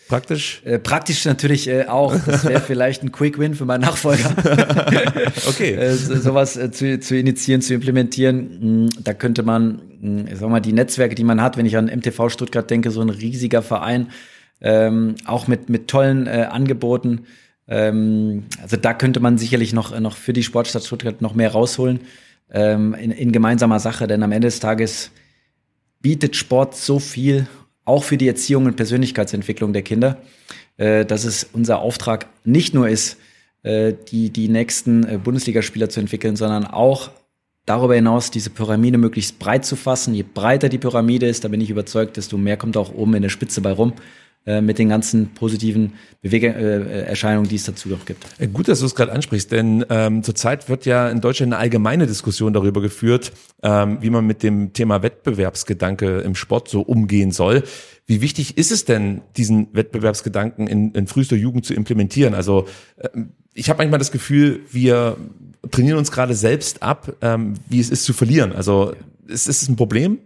Praktisch? 0.07 0.61
Äh, 0.63 0.79
praktisch 0.79 1.25
natürlich 1.25 1.67
äh, 1.67 1.85
auch. 1.87 2.15
Das 2.25 2.45
wäre 2.45 2.61
vielleicht 2.65 3.03
ein 3.03 3.11
Quick 3.11 3.37
Win 3.39 3.55
für 3.55 3.65
meinen 3.65 3.81
Nachfolger. 3.81 4.31
okay. 5.47 5.73
äh, 5.73 5.93
so, 5.95 6.15
sowas 6.15 6.55
äh, 6.55 6.71
zu, 6.71 6.99
zu 6.99 7.17
initiieren, 7.17 7.61
zu 7.61 7.73
implementieren. 7.73 8.85
Mh, 8.85 8.89
da 9.03 9.13
könnte 9.13 9.43
man, 9.43 9.81
mh, 9.99 10.35
sag 10.35 10.49
mal, 10.49 10.59
die 10.61 10.73
Netzwerke, 10.73 11.15
die 11.15 11.23
man 11.23 11.41
hat, 11.41 11.57
wenn 11.57 11.65
ich 11.65 11.75
an 11.75 11.85
MTV 11.85 12.29
Stuttgart 12.29 12.69
denke, 12.69 12.91
so 12.91 13.01
ein 13.01 13.09
riesiger 13.09 13.61
Verein, 13.61 14.09
ähm, 14.61 15.15
auch 15.25 15.47
mit, 15.47 15.69
mit 15.69 15.87
tollen 15.87 16.27
äh, 16.27 16.47
Angeboten. 16.49 17.25
Ähm, 17.67 18.45
also 18.61 18.77
da 18.77 18.93
könnte 18.93 19.19
man 19.19 19.37
sicherlich 19.37 19.73
noch, 19.73 19.97
noch 19.99 20.15
für 20.15 20.33
die 20.33 20.43
Sportstadt 20.43 20.85
Stuttgart 20.85 21.21
noch 21.21 21.35
mehr 21.35 21.51
rausholen 21.51 21.99
ähm, 22.51 22.93
in, 22.93 23.11
in 23.11 23.31
gemeinsamer 23.31 23.79
Sache, 23.79 24.07
denn 24.07 24.23
am 24.23 24.31
Ende 24.31 24.47
des 24.47 24.59
Tages 24.59 25.11
bietet 26.01 26.35
Sport 26.35 26.75
so 26.75 26.99
viel 26.99 27.47
auch 27.87 28.03
für 28.03 28.17
die 28.17 28.27
Erziehung 28.27 28.65
und 28.65 28.75
Persönlichkeitsentwicklung 28.75 29.73
der 29.73 29.81
Kinder, 29.81 30.17
äh, 30.77 31.05
dass 31.05 31.23
es 31.23 31.47
unser 31.53 31.79
Auftrag 31.79 32.27
nicht 32.43 32.73
nur 32.73 32.89
ist, 32.89 33.17
äh, 33.63 33.93
die, 34.11 34.29
die 34.29 34.49
nächsten 34.49 35.03
äh, 35.03 35.17
Bundesligaspieler 35.17 35.89
zu 35.89 35.99
entwickeln, 35.99 36.35
sondern 36.35 36.65
auch 36.65 37.11
darüber 37.65 37.95
hinaus 37.95 38.31
diese 38.31 38.49
Pyramide 38.49 38.97
möglichst 38.97 39.39
breit 39.39 39.65
zu 39.65 39.75
fassen. 39.75 40.13
Je 40.13 40.23
breiter 40.23 40.69
die 40.69 40.77
Pyramide 40.77 41.27
ist, 41.27 41.43
da 41.43 41.47
bin 41.47 41.61
ich 41.61 41.69
überzeugt, 41.69 42.17
desto 42.17 42.37
mehr 42.37 42.57
kommt 42.57 42.77
auch 42.77 42.93
oben 42.93 43.15
in 43.15 43.21
der 43.21 43.29
Spitze 43.29 43.61
bei 43.61 43.71
rum 43.71 43.93
äh, 44.47 44.61
mit 44.61 44.79
den 44.79 44.87
ganzen 44.87 45.33
positiven 45.33 45.95
Bewegerscheinungen, 46.21 47.47
äh, 47.47 47.49
die 47.49 47.57
es 47.57 47.65
dazu 47.65 47.89
noch 47.89 48.05
gibt. 48.05 48.25
Äh, 48.39 48.47
gut, 48.47 48.69
dass 48.69 48.79
du 48.79 48.85
es 48.85 48.95
gerade 48.95 49.11
ansprichst, 49.11 49.51
denn 49.51 49.85
ähm, 49.89 50.23
zurzeit 50.23 50.69
wird 50.69 50.85
ja 50.85 51.09
in 51.09 51.19
Deutschland 51.19 51.51
eine 51.51 51.61
allgemeine 51.61 52.07
Diskussion 52.07 52.53
darüber 52.53 52.79
geführt, 52.79 53.33
ähm, 53.61 53.97
wie 53.99 54.09
man 54.09 54.25
mit 54.25 54.43
dem 54.43 54.71
Thema 54.71 55.03
Wettbewerbsgedanke 55.03 56.19
im 56.19 56.33
Sport 56.33 56.69
so 56.69 56.79
umgehen 56.79 57.31
soll. 57.31 57.63
Wie 58.05 58.21
wichtig 58.21 58.57
ist 58.57 58.71
es 58.71 58.85
denn, 58.85 59.19
diesen 59.35 59.67
Wettbewerbsgedanken 59.73 60.65
in, 60.67 60.91
in 60.93 61.07
frühester 61.07 61.35
Jugend 61.35 61.65
zu 61.65 61.73
implementieren? 61.73 62.33
Also 62.33 62.69
äh, 62.95 63.09
ich 63.53 63.69
habe 63.69 63.79
manchmal 63.79 63.99
das 63.99 64.13
Gefühl, 64.13 64.61
wir 64.71 65.17
trainieren 65.71 65.97
uns 65.97 66.09
gerade 66.09 66.35
selbst 66.35 66.83
ab, 66.83 67.17
ähm, 67.21 67.55
wie 67.67 67.81
es 67.81 67.89
ist 67.89 68.05
zu 68.05 68.13
verlieren. 68.13 68.53
Also 68.53 68.93
ist, 69.27 69.49
ist 69.49 69.63
es 69.63 69.67
ein 69.67 69.75
Problem? 69.75 70.19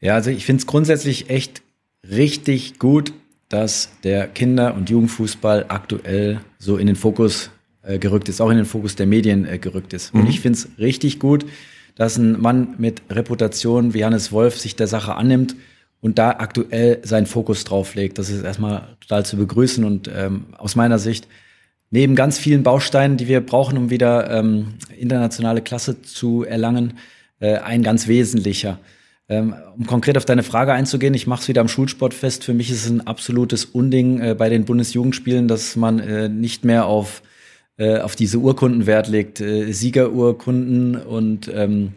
Ja, 0.00 0.14
also 0.14 0.30
ich 0.30 0.44
finde 0.44 0.60
es 0.60 0.68
grundsätzlich 0.68 1.28
echt 1.28 1.62
richtig 2.08 2.78
gut, 2.78 3.12
dass 3.52 3.90
der 4.02 4.28
Kinder- 4.28 4.74
und 4.74 4.88
Jugendfußball 4.88 5.66
aktuell 5.68 6.40
so 6.58 6.78
in 6.78 6.86
den 6.86 6.96
Fokus 6.96 7.50
äh, 7.82 7.98
gerückt 7.98 8.28
ist, 8.28 8.40
auch 8.40 8.50
in 8.50 8.56
den 8.56 8.64
Fokus 8.64 8.96
der 8.96 9.06
Medien 9.06 9.46
äh, 9.46 9.58
gerückt 9.58 9.92
ist. 9.92 10.14
Mhm. 10.14 10.20
Und 10.22 10.28
ich 10.30 10.40
finde 10.40 10.58
es 10.58 10.68
richtig 10.78 11.18
gut, 11.18 11.44
dass 11.94 12.16
ein 12.16 12.40
Mann 12.40 12.74
mit 12.78 13.02
Reputation 13.10 13.92
wie 13.92 14.04
Hannes 14.04 14.32
Wolf 14.32 14.58
sich 14.58 14.74
der 14.74 14.86
Sache 14.86 15.16
annimmt 15.16 15.54
und 16.00 16.18
da 16.18 16.30
aktuell 16.30 17.00
seinen 17.02 17.26
Fokus 17.26 17.64
drauf 17.64 17.94
legt. 17.94 18.18
Das 18.18 18.30
ist 18.30 18.42
erstmal 18.42 18.96
total 19.00 19.26
zu 19.26 19.36
begrüßen 19.36 19.84
und 19.84 20.10
ähm, 20.14 20.46
aus 20.56 20.74
meiner 20.74 20.98
Sicht 20.98 21.28
neben 21.90 22.14
ganz 22.14 22.38
vielen 22.38 22.62
Bausteinen, 22.62 23.18
die 23.18 23.28
wir 23.28 23.44
brauchen, 23.44 23.76
um 23.76 23.90
wieder 23.90 24.30
ähm, 24.30 24.74
internationale 24.98 25.60
Klasse 25.60 26.00
zu 26.00 26.42
erlangen, 26.42 26.94
äh, 27.38 27.58
ein 27.58 27.82
ganz 27.82 28.08
wesentlicher. 28.08 28.78
Ähm, 29.32 29.54
um 29.78 29.86
konkret 29.86 30.18
auf 30.18 30.26
deine 30.26 30.42
Frage 30.42 30.74
einzugehen, 30.74 31.14
ich 31.14 31.26
mache 31.26 31.40
es 31.40 31.48
wieder 31.48 31.62
am 31.62 31.68
Schulsport 31.68 32.12
fest. 32.12 32.44
Für 32.44 32.52
mich 32.52 32.70
ist 32.70 32.84
es 32.84 32.90
ein 32.90 33.06
absolutes 33.06 33.64
Unding 33.64 34.20
äh, 34.20 34.34
bei 34.34 34.50
den 34.50 34.66
Bundesjugendspielen, 34.66 35.48
dass 35.48 35.74
man 35.74 36.00
äh, 36.00 36.28
nicht 36.28 36.66
mehr 36.66 36.84
auf, 36.84 37.22
äh, 37.78 38.00
auf 38.00 38.14
diese 38.14 38.38
Urkunden 38.38 38.86
Wert 38.86 39.08
legt. 39.08 39.38
Siegerurkunden 39.38 40.96
und 40.96 41.50
ähm, 41.54 41.92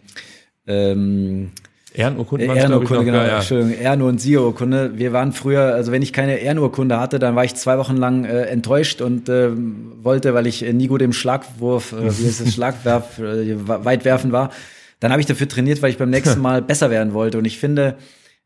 ähm, 0.65 1.51
Ehrenurkunde, 1.93 2.45
Ehrenurkunde, 2.45 3.03
genau, 3.03 3.17
ja, 3.17 3.27
ja. 3.27 3.35
Entschuldigung, 3.37 3.73
Ehren- 3.81 4.01
und 4.01 4.21
Siegerurkunde. 4.21 4.97
Wir 4.97 5.11
waren 5.11 5.33
früher, 5.33 5.73
also 5.75 5.91
wenn 5.91 6.01
ich 6.01 6.13
keine 6.13 6.37
Ehrenurkunde 6.37 6.99
hatte, 6.99 7.19
dann 7.19 7.35
war 7.35 7.43
ich 7.43 7.55
zwei 7.55 7.77
Wochen 7.77 7.95
lang 7.97 8.25
enttäuscht 8.25 9.01
und 9.01 9.29
wollte, 9.29 10.33
weil 10.33 10.45
ich 10.45 10.61
nie 10.61 10.87
gut 10.87 11.01
im 11.01 11.13
Schlagwurf, 11.13 11.93
wie 11.97 12.27
ist 12.27 12.41
es, 12.41 12.53
Schlagwerf, 12.53 13.19
äh, 13.19 13.55
weit 13.65 14.03
werfen 14.03 14.33
war, 14.33 14.51
dann 14.99 15.11
habe 15.11 15.21
ich 15.21 15.27
dafür 15.27 15.47
trainiert, 15.47 15.81
weil 15.81 15.91
ich 15.91 15.97
beim 15.97 16.09
nächsten 16.09 16.41
Mal 16.45 16.61
besser 16.61 16.89
werden 16.89 17.13
wollte. 17.13 17.37
Und 17.37 17.45
ich 17.45 17.59
finde, 17.59 17.95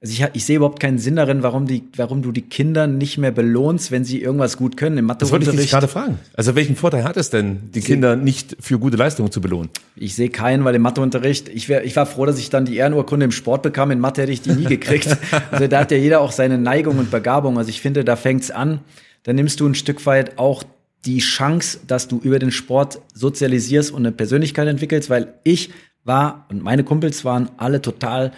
also 0.02 0.14
ich, 0.14 0.26
ich 0.32 0.46
sehe 0.46 0.56
überhaupt 0.56 0.80
keinen 0.80 0.98
Sinn 0.98 1.18
darin, 1.18 1.44
warum, 1.44 1.66
die, 1.68 1.84
warum 1.98 2.22
du 2.22 2.32
die 2.32 2.44
Kinder 2.44 2.88
nicht 2.88 3.18
mehr 3.18 3.32
belohnst, 3.32 3.92
wenn 3.92 4.06
sie 4.06 4.22
irgendwas 4.22 4.56
gut 4.56 4.78
können 4.78 4.98
im 4.98 5.12
Das 5.20 5.30
wollte 5.30 5.50
ich 5.50 5.58
dich 5.58 5.72
gerade 5.72 5.90
fragen. 5.90 6.20
Also 6.36 6.56
welchen 6.56 6.78
Vorteil 6.78 7.04
hat 7.04 7.18
es 7.18 7.30
denn, 7.30 7.70
die 7.74 7.82
Kinder 7.82 8.16
nicht 8.16 8.56
für 8.62 8.80
gute 8.80 8.96
Leistungen 8.96 9.30
zu 9.30 9.42
belohnen? 9.42 9.70
Ich 9.98 10.16
sehe 10.16 10.30
keinen, 10.30 10.64
weil 10.64 10.74
im 10.76 10.84
Matheunterricht, 10.84 11.50
ich, 11.50 11.68
wär, 11.68 11.84
ich 11.84 11.98
war 11.98 12.06
froh, 12.06 12.26
dass 12.26 12.40
ich 12.40 12.50
dann 12.50 12.64
die 12.64 12.78
Ehrenurkunde 12.78 13.26
im 13.26 13.34
Sport 13.34 13.62
bekam. 13.62 13.92
In 13.92 14.00
Mathe 14.00 14.22
hätte 14.22 14.32
ich 14.32 14.42
die 14.42 14.52
nie 14.52 14.64
gekriegt. 14.66 15.18
also 15.52 15.68
da 15.68 15.80
hat 15.82 15.92
ja 15.92 15.98
jeder 15.98 16.22
auch 16.22 16.32
seine 16.32 16.58
Neigung 16.58 16.98
und 16.98 17.12
Begabung. 17.12 17.58
Also 17.58 17.70
ich 17.70 17.82
finde, 17.82 18.06
da 18.06 18.16
fängt's 18.16 18.52
an. 18.52 18.80
Da 19.24 19.34
nimmst 19.34 19.60
du 19.60 19.68
ein 19.68 19.76
Stück 19.76 20.06
weit 20.06 20.38
auch 20.38 20.64
die 21.06 21.20
Chance, 21.20 21.80
dass 21.88 22.08
du 22.08 22.20
über 22.20 22.40
den 22.40 22.52
Sport 22.52 23.02
sozialisierst 23.14 23.92
und 23.92 24.06
eine 24.06 24.14
Persönlichkeit 24.14 24.68
entwickelst, 24.68 25.10
weil 25.10 25.34
ich 25.44 25.72
war 26.04 26.46
und 26.50 26.64
meine 26.64 26.84
Kumpels 26.84 27.26
waren 27.26 27.50
alle 27.58 27.82
total 27.82 28.32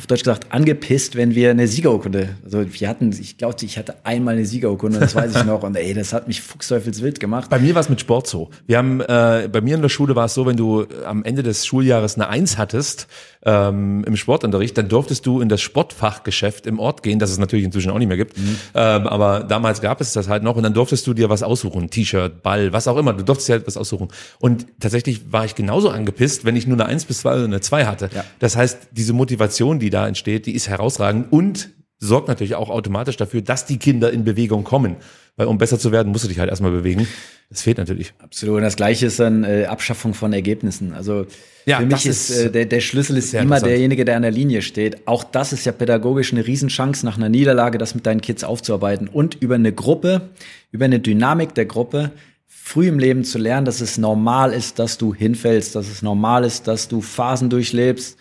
auf 0.00 0.06
Deutsch 0.06 0.20
gesagt, 0.20 0.46
angepisst, 0.50 1.16
wenn 1.16 1.34
wir 1.34 1.50
eine 1.50 1.66
Siegerurkunde, 1.66 2.30
also 2.42 2.64
wir 2.72 2.88
hatten, 2.88 3.10
ich 3.10 3.36
glaube, 3.36 3.56
ich 3.60 3.76
hatte 3.76 3.96
einmal 4.04 4.34
eine 4.34 4.46
Siegerurkunde, 4.46 4.98
das 4.98 5.14
weiß 5.14 5.36
ich 5.36 5.44
noch, 5.44 5.62
und 5.62 5.76
ey, 5.76 5.92
das 5.92 6.12
hat 6.14 6.26
mich 6.26 6.40
fuchsteufelswild 6.40 7.20
gemacht. 7.20 7.50
Bei 7.50 7.58
mir 7.58 7.74
war 7.74 7.80
es 7.80 7.90
mit 7.90 8.00
Sport 8.00 8.26
so. 8.26 8.48
Wir 8.66 8.78
haben, 8.78 9.00
äh, 9.00 9.48
bei 9.52 9.60
mir 9.60 9.74
in 9.74 9.82
der 9.82 9.90
Schule 9.90 10.16
war 10.16 10.24
es 10.26 10.34
so, 10.34 10.46
wenn 10.46 10.56
du 10.56 10.86
am 11.04 11.22
Ende 11.24 11.42
des 11.42 11.66
Schuljahres 11.66 12.14
eine 12.14 12.28
Eins 12.28 12.56
hattest, 12.56 13.08
ähm, 13.44 14.04
im 14.04 14.16
Sportunterricht, 14.16 14.76
dann 14.76 14.88
durftest 14.88 15.24
du 15.26 15.40
in 15.40 15.48
das 15.48 15.60
Sportfachgeschäft 15.60 16.66
im 16.66 16.78
Ort 16.78 17.02
gehen, 17.02 17.18
das 17.18 17.30
es 17.30 17.38
natürlich 17.38 17.64
inzwischen 17.64 17.90
auch 17.90 17.98
nicht 17.98 18.08
mehr 18.08 18.16
gibt. 18.16 18.36
Mhm. 18.36 18.56
Ähm, 18.74 19.06
aber 19.06 19.40
damals 19.40 19.80
gab 19.80 20.00
es 20.00 20.12
das 20.12 20.28
halt 20.28 20.42
noch 20.42 20.56
und 20.56 20.62
dann 20.62 20.74
durftest 20.74 21.06
du 21.06 21.14
dir 21.14 21.30
was 21.30 21.42
aussuchen, 21.42 21.88
T-Shirt, 21.90 22.42
Ball, 22.42 22.72
was 22.72 22.86
auch 22.86 22.96
immer. 22.96 23.12
Du 23.14 23.24
durftest 23.24 23.48
dir 23.48 23.52
halt 23.54 23.66
was 23.66 23.76
aussuchen. 23.76 24.08
Und 24.40 24.66
tatsächlich 24.80 25.32
war 25.32 25.44
ich 25.44 25.54
genauso 25.54 25.88
angepisst, 25.88 26.44
wenn 26.44 26.56
ich 26.56 26.66
nur 26.66 26.76
eine 26.76 26.86
Eins 26.86 27.04
bis 27.04 27.20
zwei 27.20 27.34
oder 27.34 27.44
eine 27.44 27.60
zwei 27.60 27.86
hatte. 27.86 28.10
Ja. 28.14 28.24
Das 28.38 28.56
heißt, 28.56 28.88
diese 28.92 29.12
Motivation, 29.12 29.78
die 29.78 29.90
da 29.90 30.06
entsteht, 30.06 30.46
die 30.46 30.54
ist 30.54 30.68
herausragend 30.68 31.32
und 31.32 31.70
sorgt 31.98 32.28
natürlich 32.28 32.54
auch 32.54 32.70
automatisch 32.70 33.16
dafür, 33.16 33.42
dass 33.42 33.66
die 33.66 33.78
Kinder 33.78 34.10
in 34.10 34.24
Bewegung 34.24 34.64
kommen. 34.64 34.96
Weil 35.36 35.46
um 35.46 35.58
besser 35.58 35.78
zu 35.78 35.92
werden, 35.92 36.12
musst 36.12 36.24
du 36.24 36.28
dich 36.28 36.38
halt 36.38 36.50
erstmal 36.50 36.70
bewegen. 36.70 37.06
Das 37.50 37.62
fehlt 37.62 37.78
natürlich. 37.78 38.14
Absolut. 38.18 38.56
Und 38.58 38.62
das 38.62 38.76
Gleiche 38.76 39.06
ist 39.06 39.18
dann 39.18 39.42
äh, 39.42 39.64
Abschaffung 39.64 40.14
von 40.14 40.32
Ergebnissen. 40.32 40.92
Also 40.92 41.26
ja, 41.66 41.78
für 41.78 41.86
mich 41.86 42.06
ist, 42.06 42.30
ist 42.30 42.38
äh, 42.38 42.50
der, 42.50 42.66
der 42.66 42.80
Schlüssel 42.80 43.16
ist 43.16 43.34
immer 43.34 43.60
derjenige, 43.60 44.04
der 44.04 44.16
an 44.16 44.22
der 44.22 44.30
Linie 44.30 44.62
steht. 44.62 45.06
Auch 45.08 45.24
das 45.24 45.52
ist 45.52 45.66
ja 45.66 45.72
pädagogisch 45.72 46.32
eine 46.32 46.46
Riesenchance, 46.46 47.04
nach 47.04 47.16
einer 47.16 47.28
Niederlage 47.28 47.78
das 47.78 47.94
mit 47.94 48.06
deinen 48.06 48.20
Kids 48.20 48.44
aufzuarbeiten 48.44 49.08
und 49.08 49.34
über 49.40 49.56
eine 49.56 49.72
Gruppe, 49.72 50.30
über 50.70 50.84
eine 50.84 51.00
Dynamik 51.00 51.54
der 51.54 51.66
Gruppe 51.66 52.12
früh 52.46 52.86
im 52.86 53.00
Leben 53.00 53.24
zu 53.24 53.38
lernen, 53.38 53.64
dass 53.64 53.80
es 53.80 53.98
normal 53.98 54.52
ist, 54.52 54.78
dass 54.78 54.96
du 54.96 55.12
hinfällst, 55.12 55.74
dass 55.74 55.88
es 55.88 56.02
normal 56.02 56.44
ist, 56.44 56.68
dass 56.68 56.86
du 56.86 57.00
Phasen 57.00 57.50
durchlebst, 57.50 58.16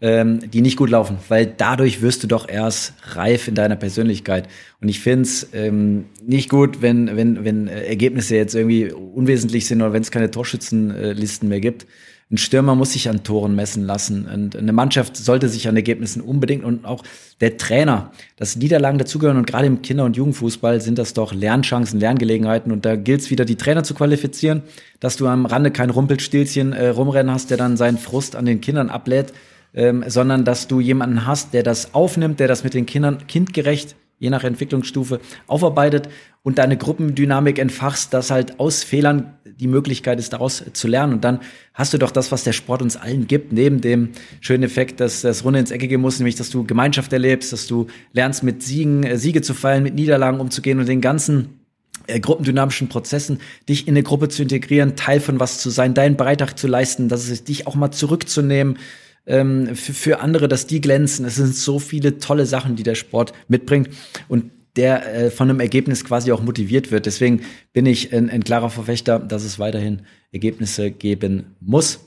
ähm, 0.00 0.50
die 0.50 0.62
nicht 0.62 0.76
gut 0.76 0.90
laufen, 0.90 1.18
weil 1.28 1.46
dadurch 1.46 2.00
wirst 2.00 2.22
du 2.22 2.26
doch 2.26 2.48
erst 2.48 2.94
reif 3.12 3.48
in 3.48 3.54
deiner 3.54 3.76
Persönlichkeit. 3.76 4.48
Und 4.80 4.88
ich 4.88 5.00
finde 5.00 5.22
es 5.22 5.48
ähm, 5.52 6.06
nicht 6.24 6.48
gut, 6.48 6.80
wenn, 6.80 7.16
wenn, 7.16 7.44
wenn 7.44 7.68
äh, 7.68 7.84
Ergebnisse 7.84 8.36
jetzt 8.36 8.54
irgendwie 8.54 8.90
unwesentlich 8.90 9.66
sind 9.66 9.82
oder 9.82 9.92
wenn 9.92 10.02
es 10.02 10.10
keine 10.10 10.30
Torschützenlisten 10.30 11.48
mehr 11.48 11.60
gibt. 11.60 11.86
Ein 12.32 12.38
Stürmer 12.38 12.76
muss 12.76 12.92
sich 12.92 13.08
an 13.08 13.24
Toren 13.24 13.56
messen 13.56 13.82
lassen. 13.82 14.26
Und 14.32 14.54
eine 14.54 14.72
Mannschaft 14.72 15.16
sollte 15.16 15.48
sich 15.48 15.66
an 15.66 15.74
Ergebnissen 15.74 16.22
unbedingt 16.22 16.62
und 16.62 16.84
auch 16.84 17.02
der 17.40 17.56
Trainer, 17.56 18.12
dass 18.36 18.54
Niederlagen 18.54 18.98
dazugehören 18.98 19.36
und 19.36 19.48
gerade 19.48 19.66
im 19.66 19.82
Kinder- 19.82 20.04
und 20.04 20.16
Jugendfußball 20.16 20.80
sind 20.80 20.96
das 20.98 21.12
doch 21.12 21.34
Lernchancen, 21.34 21.98
Lerngelegenheiten 21.98 22.70
und 22.70 22.84
da 22.84 22.94
gilt 22.94 23.22
es 23.22 23.30
wieder, 23.30 23.44
die 23.44 23.56
Trainer 23.56 23.82
zu 23.82 23.94
qualifizieren, 23.94 24.62
dass 25.00 25.16
du 25.16 25.26
am 25.26 25.44
Rande 25.44 25.72
kein 25.72 25.90
Rumpelstilzchen 25.90 26.72
äh, 26.72 26.88
rumrennen 26.88 27.34
hast, 27.34 27.50
der 27.50 27.56
dann 27.56 27.76
seinen 27.76 27.98
Frust 27.98 28.36
an 28.36 28.46
den 28.46 28.60
Kindern 28.60 28.90
ablädt, 28.90 29.32
ähm, 29.74 30.04
sondern 30.06 30.44
dass 30.44 30.68
du 30.68 30.80
jemanden 30.80 31.26
hast, 31.26 31.54
der 31.54 31.62
das 31.62 31.94
aufnimmt, 31.94 32.40
der 32.40 32.48
das 32.48 32.64
mit 32.64 32.74
den 32.74 32.86
Kindern 32.86 33.26
kindgerecht, 33.26 33.96
je 34.18 34.30
nach 34.30 34.44
Entwicklungsstufe, 34.44 35.20
aufarbeitet 35.46 36.08
und 36.42 36.58
deine 36.58 36.76
Gruppendynamik 36.76 37.58
entfachst, 37.58 38.12
dass 38.14 38.30
halt 38.30 38.60
aus 38.60 38.82
Fehlern 38.82 39.34
die 39.44 39.66
Möglichkeit 39.66 40.18
ist, 40.18 40.32
daraus 40.32 40.64
zu 40.72 40.88
lernen. 40.88 41.14
Und 41.14 41.24
dann 41.24 41.40
hast 41.74 41.92
du 41.92 41.98
doch 41.98 42.10
das, 42.10 42.32
was 42.32 42.44
der 42.44 42.52
Sport 42.52 42.82
uns 42.82 42.96
allen 42.96 43.26
gibt, 43.26 43.52
neben 43.52 43.80
dem 43.80 44.10
schönen 44.40 44.62
Effekt, 44.62 45.00
dass 45.00 45.22
das 45.22 45.44
Runde 45.44 45.60
ins 45.60 45.70
Eckige 45.70 45.98
muss, 45.98 46.18
nämlich, 46.18 46.34
dass 46.34 46.50
du 46.50 46.64
Gemeinschaft 46.64 47.12
erlebst, 47.12 47.52
dass 47.52 47.66
du 47.66 47.86
lernst, 48.12 48.42
mit 48.42 48.62
Siegen, 48.62 49.04
äh, 49.04 49.18
Siege 49.18 49.42
zu 49.42 49.54
feiern, 49.54 49.82
mit 49.82 49.94
Niederlagen 49.94 50.40
umzugehen 50.40 50.78
und 50.78 50.88
den 50.88 51.00
ganzen 51.00 51.60
äh, 52.06 52.20
gruppendynamischen 52.20 52.88
Prozessen, 52.88 53.38
dich 53.68 53.86
in 53.86 53.94
eine 53.94 54.02
Gruppe 54.02 54.28
zu 54.28 54.42
integrieren, 54.42 54.96
Teil 54.96 55.20
von 55.20 55.40
was 55.40 55.58
zu 55.58 55.70
sein, 55.70 55.94
deinen 55.94 56.16
Beitrag 56.16 56.58
zu 56.58 56.66
leisten, 56.66 57.08
dass 57.08 57.28
es 57.28 57.44
dich 57.44 57.66
auch 57.66 57.74
mal 57.74 57.90
zurückzunehmen, 57.90 58.78
ähm, 59.26 59.74
für, 59.74 59.92
für 59.92 60.20
andere, 60.20 60.48
dass 60.48 60.66
die 60.66 60.80
glänzen. 60.80 61.24
Es 61.24 61.36
sind 61.36 61.54
so 61.54 61.78
viele 61.78 62.18
tolle 62.18 62.46
Sachen, 62.46 62.76
die 62.76 62.82
der 62.82 62.94
Sport 62.94 63.32
mitbringt 63.48 63.90
und 64.28 64.50
der 64.76 65.14
äh, 65.14 65.30
von 65.30 65.50
einem 65.50 65.60
Ergebnis 65.60 66.04
quasi 66.04 66.32
auch 66.32 66.42
motiviert 66.42 66.90
wird. 66.90 67.06
Deswegen 67.06 67.42
bin 67.72 67.86
ich 67.86 68.12
ein, 68.12 68.30
ein 68.30 68.44
klarer 68.44 68.70
Verfechter, 68.70 69.18
dass 69.18 69.44
es 69.44 69.58
weiterhin 69.58 70.02
Ergebnisse 70.32 70.90
geben 70.90 71.56
muss 71.60 72.00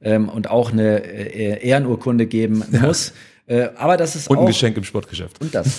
ähm, 0.00 0.28
und 0.28 0.50
auch 0.50 0.72
eine 0.72 1.02
äh, 1.04 1.66
Ehrenurkunde 1.66 2.26
geben 2.26 2.62
ja. 2.70 2.80
muss. 2.80 3.12
Äh, 3.46 3.70
aber 3.76 3.96
das 3.96 4.16
ist 4.16 4.28
und 4.28 4.38
ein 4.38 4.46
Geschenk 4.46 4.76
im 4.76 4.84
Sportgeschäft. 4.84 5.40
Und 5.40 5.54
das. 5.54 5.78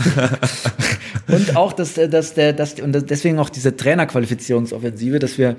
und 1.28 1.56
auch, 1.56 1.74
dass, 1.74 1.94
dass 1.94 2.34
der, 2.34 2.54
dass, 2.54 2.74
und 2.80 3.10
deswegen 3.10 3.40
auch 3.40 3.50
diese 3.50 3.76
Trainerqualifizierungsoffensive, 3.78 5.20
dass 5.20 5.38
wir 5.38 5.56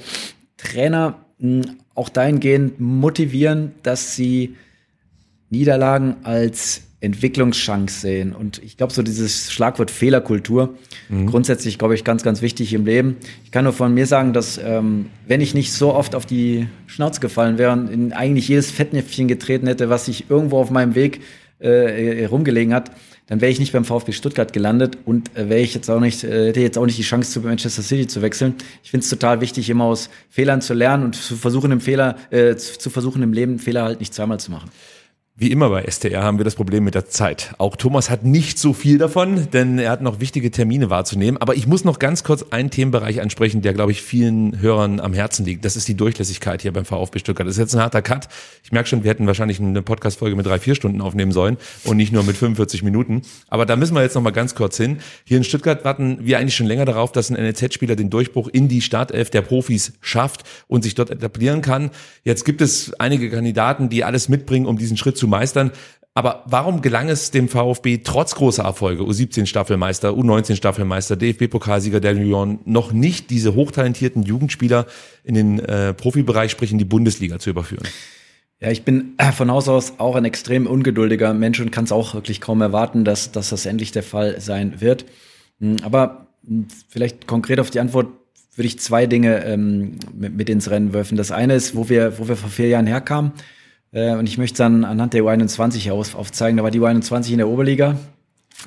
Trainer 0.57 1.25
mh, 1.39 1.65
auch 1.95 2.09
dahingehend 2.09 2.81
motivieren, 2.81 3.73
dass 3.83 4.15
sie 4.15 4.57
Niederlagen 5.53 6.17
als 6.25 6.83
Entwicklungschance 7.01 8.01
sehen. 8.01 8.33
Und 8.33 8.63
ich 8.63 8.77
glaube, 8.77 8.93
so 8.93 9.03
dieses 9.03 9.53
Schlagwort 9.53 9.91
Fehlerkultur, 9.91 10.75
mhm. 11.09 11.27
grundsätzlich, 11.27 11.79
glaube 11.79 11.95
ich, 11.95 12.05
ganz, 12.05 12.23
ganz 12.23 12.43
wichtig 12.43 12.73
im 12.73 12.87
Leben. 12.87 13.17
Ich 13.45 13.51
kann 13.51 13.65
nur 13.65 13.73
von 13.73 13.93
mir 13.93 14.07
sagen, 14.07 14.33
dass 14.33 14.59
ähm, 14.59 15.07
wenn 15.27 15.41
ich 15.41 15.53
nicht 15.53 15.73
so 15.73 15.95
oft 15.95 16.15
auf 16.15 16.27
die 16.27 16.69
Schnauze 16.87 17.21
gefallen 17.21 17.59
wäre 17.59 17.73
und 17.73 17.89
in 17.91 18.13
eigentlich 18.13 18.49
jedes 18.49 18.71
Fettnäpfchen 18.71 19.29
getreten 19.29 19.67
hätte, 19.67 19.91
was 19.91 20.07
sich 20.07 20.31
irgendwo 20.31 20.59
auf 20.59 20.71
meinem 20.71 20.95
Weg 20.95 21.21
äh, 21.59 22.25
rumgelegen 22.25 22.73
hat, 22.73 22.91
dann 23.27 23.41
wäre 23.41 23.51
ich 23.51 23.61
nicht 23.61 23.73
beim 23.73 23.85
VfB 23.85 24.13
Stuttgart 24.13 24.53
gelandet 24.53 24.99
und 25.05 25.37
äh, 25.37 25.49
wäre 25.49 25.61
ich 25.61 25.75
jetzt 25.75 25.89
auch 25.91 26.01
nicht, 26.01 26.23
äh, 26.23 26.49
hätte 26.49 26.61
jetzt 26.61 26.79
auch 26.79 26.87
nicht 26.87 26.99
die 26.99 27.03
Chance 27.03 27.33
zu 27.33 27.41
Manchester 27.41 27.83
City 27.83 28.07
zu 28.07 28.23
wechseln. 28.23 28.55
Ich 28.83 28.91
finde 28.91 29.05
es 29.05 29.11
total 29.11 29.41
wichtig, 29.41 29.71
immer 29.71 29.85
aus 29.85 30.11
Fehlern 30.29 30.61
zu 30.61 30.75
lernen 30.75 31.05
und 31.05 31.17
zu 31.17 31.37
versuchen 31.37 31.73
im 31.73 31.81
Fehler, 31.81 32.17
äh, 32.31 32.57
zu 32.57 32.91
versuchen 32.91 33.23
im 33.23 33.33
Leben 33.33 33.59
Fehler 33.59 33.85
halt 33.85 34.01
nicht 34.01 34.15
zweimal 34.15 34.39
zu 34.39 34.51
machen. 34.51 34.71
Wie 35.35 35.51
immer 35.51 35.71
bei 35.71 35.91
STR 35.91 36.23
haben 36.23 36.37
wir 36.37 36.45
das 36.45 36.57
Problem 36.57 36.85
mit 36.85 36.95
der 36.95 37.07
Zeit. 37.07 37.55
Auch 37.57 37.77
Thomas 37.77 38.11
hat 38.11 38.23
nicht 38.23 38.59
so 38.59 38.75
viel 38.75 38.99
davon, 38.99 39.49
denn 39.51 39.79
er 39.79 39.91
hat 39.91 40.03
noch 40.03 40.21
wichtige 40.21 40.51
Termine 40.51 40.91
wahrzunehmen. 40.91 41.41
Aber 41.41 41.55
ich 41.55 41.67
muss 41.67 41.85
noch 41.85 41.99
ganz 41.99 42.23
kurz 42.23 42.45
einen 42.51 42.69
Themenbereich 42.69 43.23
ansprechen, 43.23 43.63
der, 43.63 43.73
glaube 43.73 43.93
ich, 43.93 44.03
vielen 44.03 44.61
Hörern 44.61 45.01
am 45.01 45.15
Herzen 45.15 45.47
liegt. 45.47 45.65
Das 45.65 45.75
ist 45.75 45.89
die 45.89 45.95
Durchlässigkeit 45.95 46.61
hier 46.61 46.71
beim 46.75 46.85
VfB 46.85 47.19
Stuttgart. 47.19 47.47
Das 47.47 47.55
ist 47.55 47.61
jetzt 47.61 47.75
ein 47.75 47.81
harter 47.81 48.03
Cut. 48.03 48.29
Ich 48.63 48.73
merke 48.73 48.91
schon, 48.91 49.05
wir 49.05 49.11
hätten 49.11 49.27
wahrscheinlich 49.27 49.59
eine 49.59 49.81
Podcast-Folge 49.81 50.37
mit 50.37 50.45
drei, 50.45 50.59
vier 50.59 50.75
Stunden 50.75 51.01
aufnehmen 51.01 51.33
sollen 51.33 51.57
und 51.85 51.97
nicht 51.97 52.13
nur 52.13 52.25
mit 52.25 52.37
45 52.37 52.83
Minuten. 52.83 53.23
Aber 53.49 53.65
da 53.65 53.77
müssen 53.77 53.95
wir 53.95 54.03
jetzt 54.03 54.15
noch 54.15 54.23
mal 54.23 54.33
ganz 54.33 54.55
kurz 54.55 54.77
hin. 54.77 54.99
Hier 55.25 55.39
in 55.39 55.45
Stuttgart 55.45 55.83
warten 55.83 56.19
wir 56.21 56.39
eigentlich 56.39 56.57
schon 56.57 56.67
länger 56.67 56.85
darauf, 56.85 57.11
dass 57.11 57.31
ein 57.31 57.43
NLZ-Spieler 57.43 57.97
den 57.97 58.11
Durchbruch 58.11 58.49
in 58.49 58.69
die 58.69 58.83
Startelf 58.83 59.31
der 59.31 59.41
Profis 59.41 59.95
schafft 60.03 60.45
und 60.69 60.83
sich 60.83 60.95
dort 60.95 61.09
etablieren 61.09 61.63
kann. 61.63 61.91
Jetzt 62.23 62.45
gibt 62.45 62.61
es 62.61 62.93
einige 63.01 63.31
Kandidaten, 63.31 63.89
die 63.89 64.05
alles 64.05 64.29
mitbringen, 64.29 64.67
um 64.67 64.77
diesen 64.77 64.99
Schritt 64.99 65.17
zu 65.17 65.22
meistern. 65.27 65.73
Aber 66.15 66.45
warum 66.47 66.83
gelang 66.83 67.09
es 67.09 67.31
dem 67.31 67.49
VfB 67.49 68.01
trotz 68.05 68.35
großer 68.35 68.65
Erfolge, 68.65 69.03
U17 69.03 69.47
Staffelmeister, 69.47 70.11
U19 70.11 70.57
Staffelmeister, 70.57 71.17
DFB-Pokalsieger 71.17 72.01
der 72.01 72.13
Lyon, 72.13 72.59
noch 72.67 72.93
nicht 72.93 73.31
diese 73.31 73.55
hochtalentierten 73.55 74.23
Jugendspieler 74.23 74.87
in 75.25 75.35
den 75.35 75.59
äh, 75.61 75.95
Profibereich, 75.95 76.51
sprich 76.51 76.71
in 76.71 76.77
die 76.77 76.85
Bundesliga 76.85 77.39
zu 77.39 77.49
überführen? 77.49 77.89
Ja, 78.61 78.71
ich 78.71 78.85
bin 78.85 79.15
von 79.35 79.51
Haus 79.51 79.69
aus 79.69 79.95
auch 79.99 80.15
ein 80.15 80.25
extrem 80.27 80.67
ungeduldiger 80.67 81.33
Mensch 81.33 81.59
und 81.61 81.73
kann 81.73 81.85
es 81.85 81.93
auch 81.93 82.15
wirklich 82.15 82.41
kaum 82.41 82.61
erwarten, 82.61 83.05
dass, 83.05 83.33
dass 83.33 83.49
das 83.49 83.65
endlich 83.67 83.91
der 83.91 84.05
Fall 84.05 84.41
sein 84.41 84.81
wird. 84.81 85.07
Hm, 85.61 85.79
aber 85.83 86.29
hm, 86.47 86.69
vielleicht 86.89 87.27
konkret 87.27 87.59
auf 87.59 87.71
die 87.71 87.81
Antwort 87.81 88.09
würde 88.55 88.67
ich 88.67 88.79
zwei 88.79 89.07
Dinge 89.07 89.45
ähm, 89.47 89.99
mit, 90.15 90.37
mit 90.37 90.51
ins 90.51 90.71
Rennen 90.71 90.93
werfen. 90.93 91.17
Das 91.17 91.31
eine 91.31 91.55
ist, 91.55 91.75
wo 91.75 91.89
wir, 91.89 92.19
wo 92.19 92.29
wir 92.29 92.37
vor 92.37 92.51
vier 92.51 92.69
Jahren 92.69 92.87
herkamen. 92.87 93.33
Äh, 93.93 94.15
und 94.15 94.29
ich 94.29 94.39
möchte 94.39 94.59
dann 94.59 94.85
anhand 94.85 95.15
der 95.15 95.23
U21 95.23 95.93
aus, 95.93 96.15
aufzeigen. 96.15 96.57
Da 96.57 96.63
war 96.63 96.71
die 96.71 96.81
U21 96.81 97.33
in 97.33 97.39
der 97.39 97.49
Oberliga. 97.49 97.97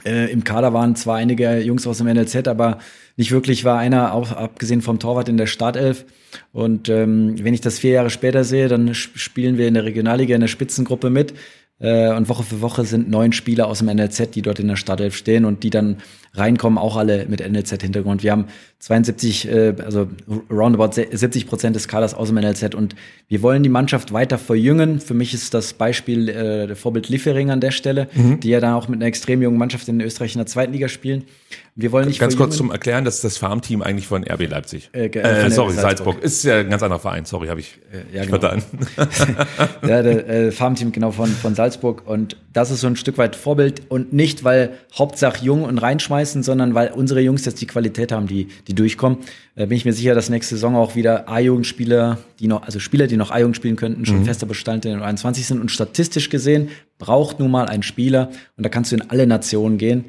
Äh, 0.04 0.32
Im 0.32 0.44
Kader 0.44 0.74
waren 0.74 0.96
zwar 0.96 1.18
einige 1.18 1.60
Jungs 1.60 1.88
aus 1.88 2.00
dem 2.00 2.08
NLZ, 2.08 2.48
aber 2.48 2.80
nicht 3.18 3.32
wirklich 3.32 3.64
war 3.64 3.80
einer, 3.80 4.14
auch 4.14 4.32
abgesehen 4.32 4.82
vom 4.82 5.00
Torwart, 5.00 5.30
in 5.30 5.38
der 5.38 5.48
Startelf. 5.48 6.06
Und 6.52 6.90
ähm, 6.90 7.36
wenn 7.42 7.54
ich 7.54 7.62
das 7.62 7.80
vier 7.80 7.92
Jahre 7.92 8.10
später 8.10 8.44
sehe, 8.44 8.68
dann 8.68 8.94
spielen 8.94 9.58
wir 9.58 9.68
in 9.68 9.74
der 9.74 9.86
Regionalliga 9.86 10.36
in 10.36 10.42
der 10.42 10.48
Spitzengruppe 10.48 11.10
mit. 11.10 11.34
Äh, 11.80 12.14
und 12.14 12.30
Woche 12.30 12.44
für 12.44 12.62
Woche 12.62 12.86
sind 12.86 13.10
neun 13.10 13.34
Spieler 13.34 13.68
aus 13.68 13.80
dem 13.80 13.88
NLZ, 13.88 14.32
die 14.34 14.42
dort 14.42 14.60
in 14.60 14.68
der 14.68 14.78
Startelf 14.78 15.16
stehen 15.16 15.44
und 15.44 15.64
die 15.64 15.70
dann 15.70 15.98
reinkommen, 16.34 16.78
auch 16.78 16.96
alle 16.96 17.26
mit 17.28 17.46
NLZ-Hintergrund. 17.46 18.24
Wir 18.24 18.32
haben 18.32 18.46
72, 18.80 19.50
äh, 19.50 19.74
also 19.84 20.08
roundabout 20.50 20.94
70 20.94 21.48
Prozent 21.48 21.76
des 21.76 21.88
Kaders 21.88 22.14
aus 22.14 22.30
dem 22.30 22.38
NLZ 22.38 22.76
und 22.76 22.96
wir 23.28 23.42
wollen 23.42 23.62
die 23.62 23.70
Mannschaft 23.70 24.14
weiter 24.14 24.38
verjüngen. 24.38 25.02
Für 25.02 25.14
mich 25.14 25.34
ist 25.34 25.54
das 25.54 25.74
Beispiel 25.74 26.30
äh, 26.30 26.68
der 26.68 26.76
Vorbild 26.78 27.10
Liefering 27.10 27.52
an 27.52 27.60
der 27.60 27.72
Stelle, 27.72 28.08
mhm. 28.14 28.40
die 28.40 28.50
ja 28.50 28.62
dann 28.62 28.74
auch 28.74 28.88
mit 28.88 29.00
einer 29.00 29.08
extrem 29.08 29.42
jungen 29.42 29.58
Mannschaft 29.58 29.88
in 29.90 30.00
Österreich 30.00 30.34
in 30.34 30.40
der 30.40 30.48
zweiten 30.48 30.72
Liga 30.72 30.88
spielen. 30.88 31.26
Wir 31.78 31.92
wollen 31.92 32.08
nicht 32.08 32.22
Ganz 32.22 32.38
kurz 32.38 32.56
zum 32.56 32.72
Erklären, 32.72 33.04
das 33.04 33.16
ist 33.16 33.26
das 33.26 33.38
Farmteam 33.38 33.82
eigentlich 33.82 34.08
von 34.08 34.24
RB 34.24 34.50
Leipzig. 34.50 34.90
Äh, 34.94 35.08
äh, 35.08 35.50
sorry, 35.52 35.74
Salzburg. 35.74 36.14
Salzburg. 36.14 36.24
Ist 36.24 36.46
ja 36.46 36.60
ein 36.60 36.70
ganz 36.70 36.82
anderer 36.82 37.02
Verein, 37.02 37.26
sorry, 37.26 37.50
habe 37.50 37.60
ich 37.60 37.80
äh, 37.92 38.16
ja, 38.16 38.24
genau. 38.24 38.40
vertan. 38.40 38.64
ja, 39.86 40.02
der 40.02 40.30
äh, 40.30 40.52
Farmteam 40.54 40.94
genau 40.94 41.12
von, 41.12 41.28
von 41.28 41.54
Salzburg 41.54 42.04
und 42.08 42.38
das 42.54 42.72
ist 42.72 42.80
so 42.80 42.88
ein 42.88 42.96
Stück 42.96 43.18
weit 43.18 43.36
Vorbild 43.36 43.82
und 43.90 44.14
nicht, 44.14 44.46
weil 44.46 44.78
Hauptsache 44.98 45.44
jung 45.44 45.64
und 45.64 45.78
reinschmeißen, 45.78 46.44
sondern 46.44 46.76
weil 46.76 46.94
unsere 46.94 47.20
Jungs 47.20 47.44
jetzt 47.44 47.60
die 47.60 47.68
Qualität 47.68 48.14
haben, 48.14 48.28
die, 48.28 48.48
die 48.70 48.74
durchkommen. 48.74 49.18
Äh, 49.58 49.68
bin 49.68 49.76
ich 49.76 49.84
mir 49.84 49.92
sicher, 49.92 50.16
dass 50.16 50.30
nächste 50.30 50.56
Saison 50.56 50.78
auch 50.78 50.96
wieder 50.96 51.28
A-Jugendspieler, 51.28 52.20
die 52.40 52.48
noch, 52.48 52.64
also 52.64 52.80
Spieler, 52.80 53.08
die 53.08 53.18
noch 53.18 53.32
A-Jugend 53.32 53.58
spielen 53.58 53.76
könnten, 53.76 54.06
schon 54.06 54.20
mhm. 54.20 54.26
fester 54.26 54.46
Bestandteil 54.46 54.94
in 54.94 55.00
den 55.00 55.06
21 55.06 55.46
sind 55.46 55.60
und 55.60 55.72
statistisch 55.72 56.30
gesehen 56.30 56.70
braucht 56.98 57.40
nun 57.40 57.52
mal 57.52 57.68
ein 57.68 57.84
Spieler 57.84 58.30
und 58.58 58.66
da 58.66 58.70
kannst 58.70 58.92
du 58.92 58.96
in 58.96 59.10
alle 59.10 59.28
Nationen 59.28 59.78
gehen 59.78 60.06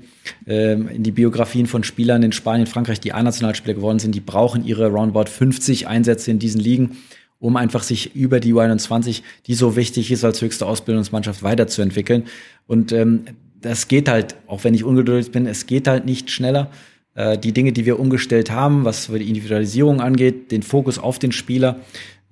ähm, 0.47 0.89
in 0.89 1.03
die 1.03 1.11
Biografien 1.11 1.67
von 1.67 1.85
Spielern 1.85 2.23
in 2.23 2.33
Spanien, 2.33 2.67
Frankreich, 2.67 3.01
die 3.01 3.13
A-Nationalspieler 3.13 3.75
geworden 3.75 3.99
sind, 3.99 4.15
die 4.15 4.21
brauchen 4.21 4.65
ihre 4.65 4.89
roundabout 4.89 5.31
50 5.31 5.89
Einsätze 5.89 6.31
in 6.31 6.39
diesen 6.39 6.61
Ligen, 6.61 6.99
um 7.39 7.57
einfach 7.57 7.83
sich 7.83 8.15
über 8.15 8.41
die 8.41 8.55
U21, 8.55 9.23
die 9.47 9.55
so 9.55 9.77
wichtig 9.77 10.11
ist 10.11 10.25
als 10.25 10.41
höchste 10.41 10.67
Ausbildungsmannschaft, 10.67 11.43
weiterzuentwickeln. 11.43 12.25
Und 12.67 12.93
ähm, 12.93 13.25
das 13.61 13.89
geht 13.89 14.09
halt, 14.09 14.37
auch 14.47 14.65
wenn 14.65 14.75
ich 14.75 14.85
ungeduldig 14.85 15.33
bin, 15.33 15.47
es 15.47 15.67
geht 15.67 15.89
halt 15.89 16.07
nicht 16.07 16.31
schneller. 16.31 16.71
Äh, 17.15 17.37
die 17.39 17.53
Dinge, 17.53 17.73
die 17.73 17.85
wir 17.85 17.99
umgestellt 17.99 18.51
haben, 18.51 18.85
was 18.85 19.09
die 19.09 19.29
Individualisierung 19.29 20.01
angeht, 20.01 20.53
den 20.53 20.63
Fokus 20.63 20.99
auf 20.99 21.19
den 21.19 21.33
Spieler, 21.33 21.81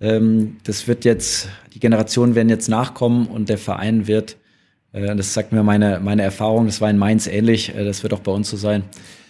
ähm, 0.00 0.58
das 0.64 0.86
wird 0.86 1.04
jetzt, 1.04 1.48
die 1.72 1.80
Generationen 1.80 2.34
werden 2.34 2.48
jetzt 2.48 2.68
nachkommen 2.68 3.26
und 3.26 3.48
der 3.48 3.58
Verein 3.58 4.06
wird 4.06 4.36
das 4.94 5.34
sagt 5.34 5.52
mir 5.52 5.62
meine, 5.62 6.00
meine 6.00 6.22
Erfahrung. 6.22 6.66
Das 6.66 6.80
war 6.80 6.88
in 6.88 6.98
Mainz 6.98 7.26
ähnlich. 7.26 7.74
Äh, 7.74 7.84
das 7.84 8.02
wird 8.02 8.14
auch 8.14 8.20
bei 8.20 8.32
uns 8.32 8.48
so 8.48 8.56
sein. 8.56 8.84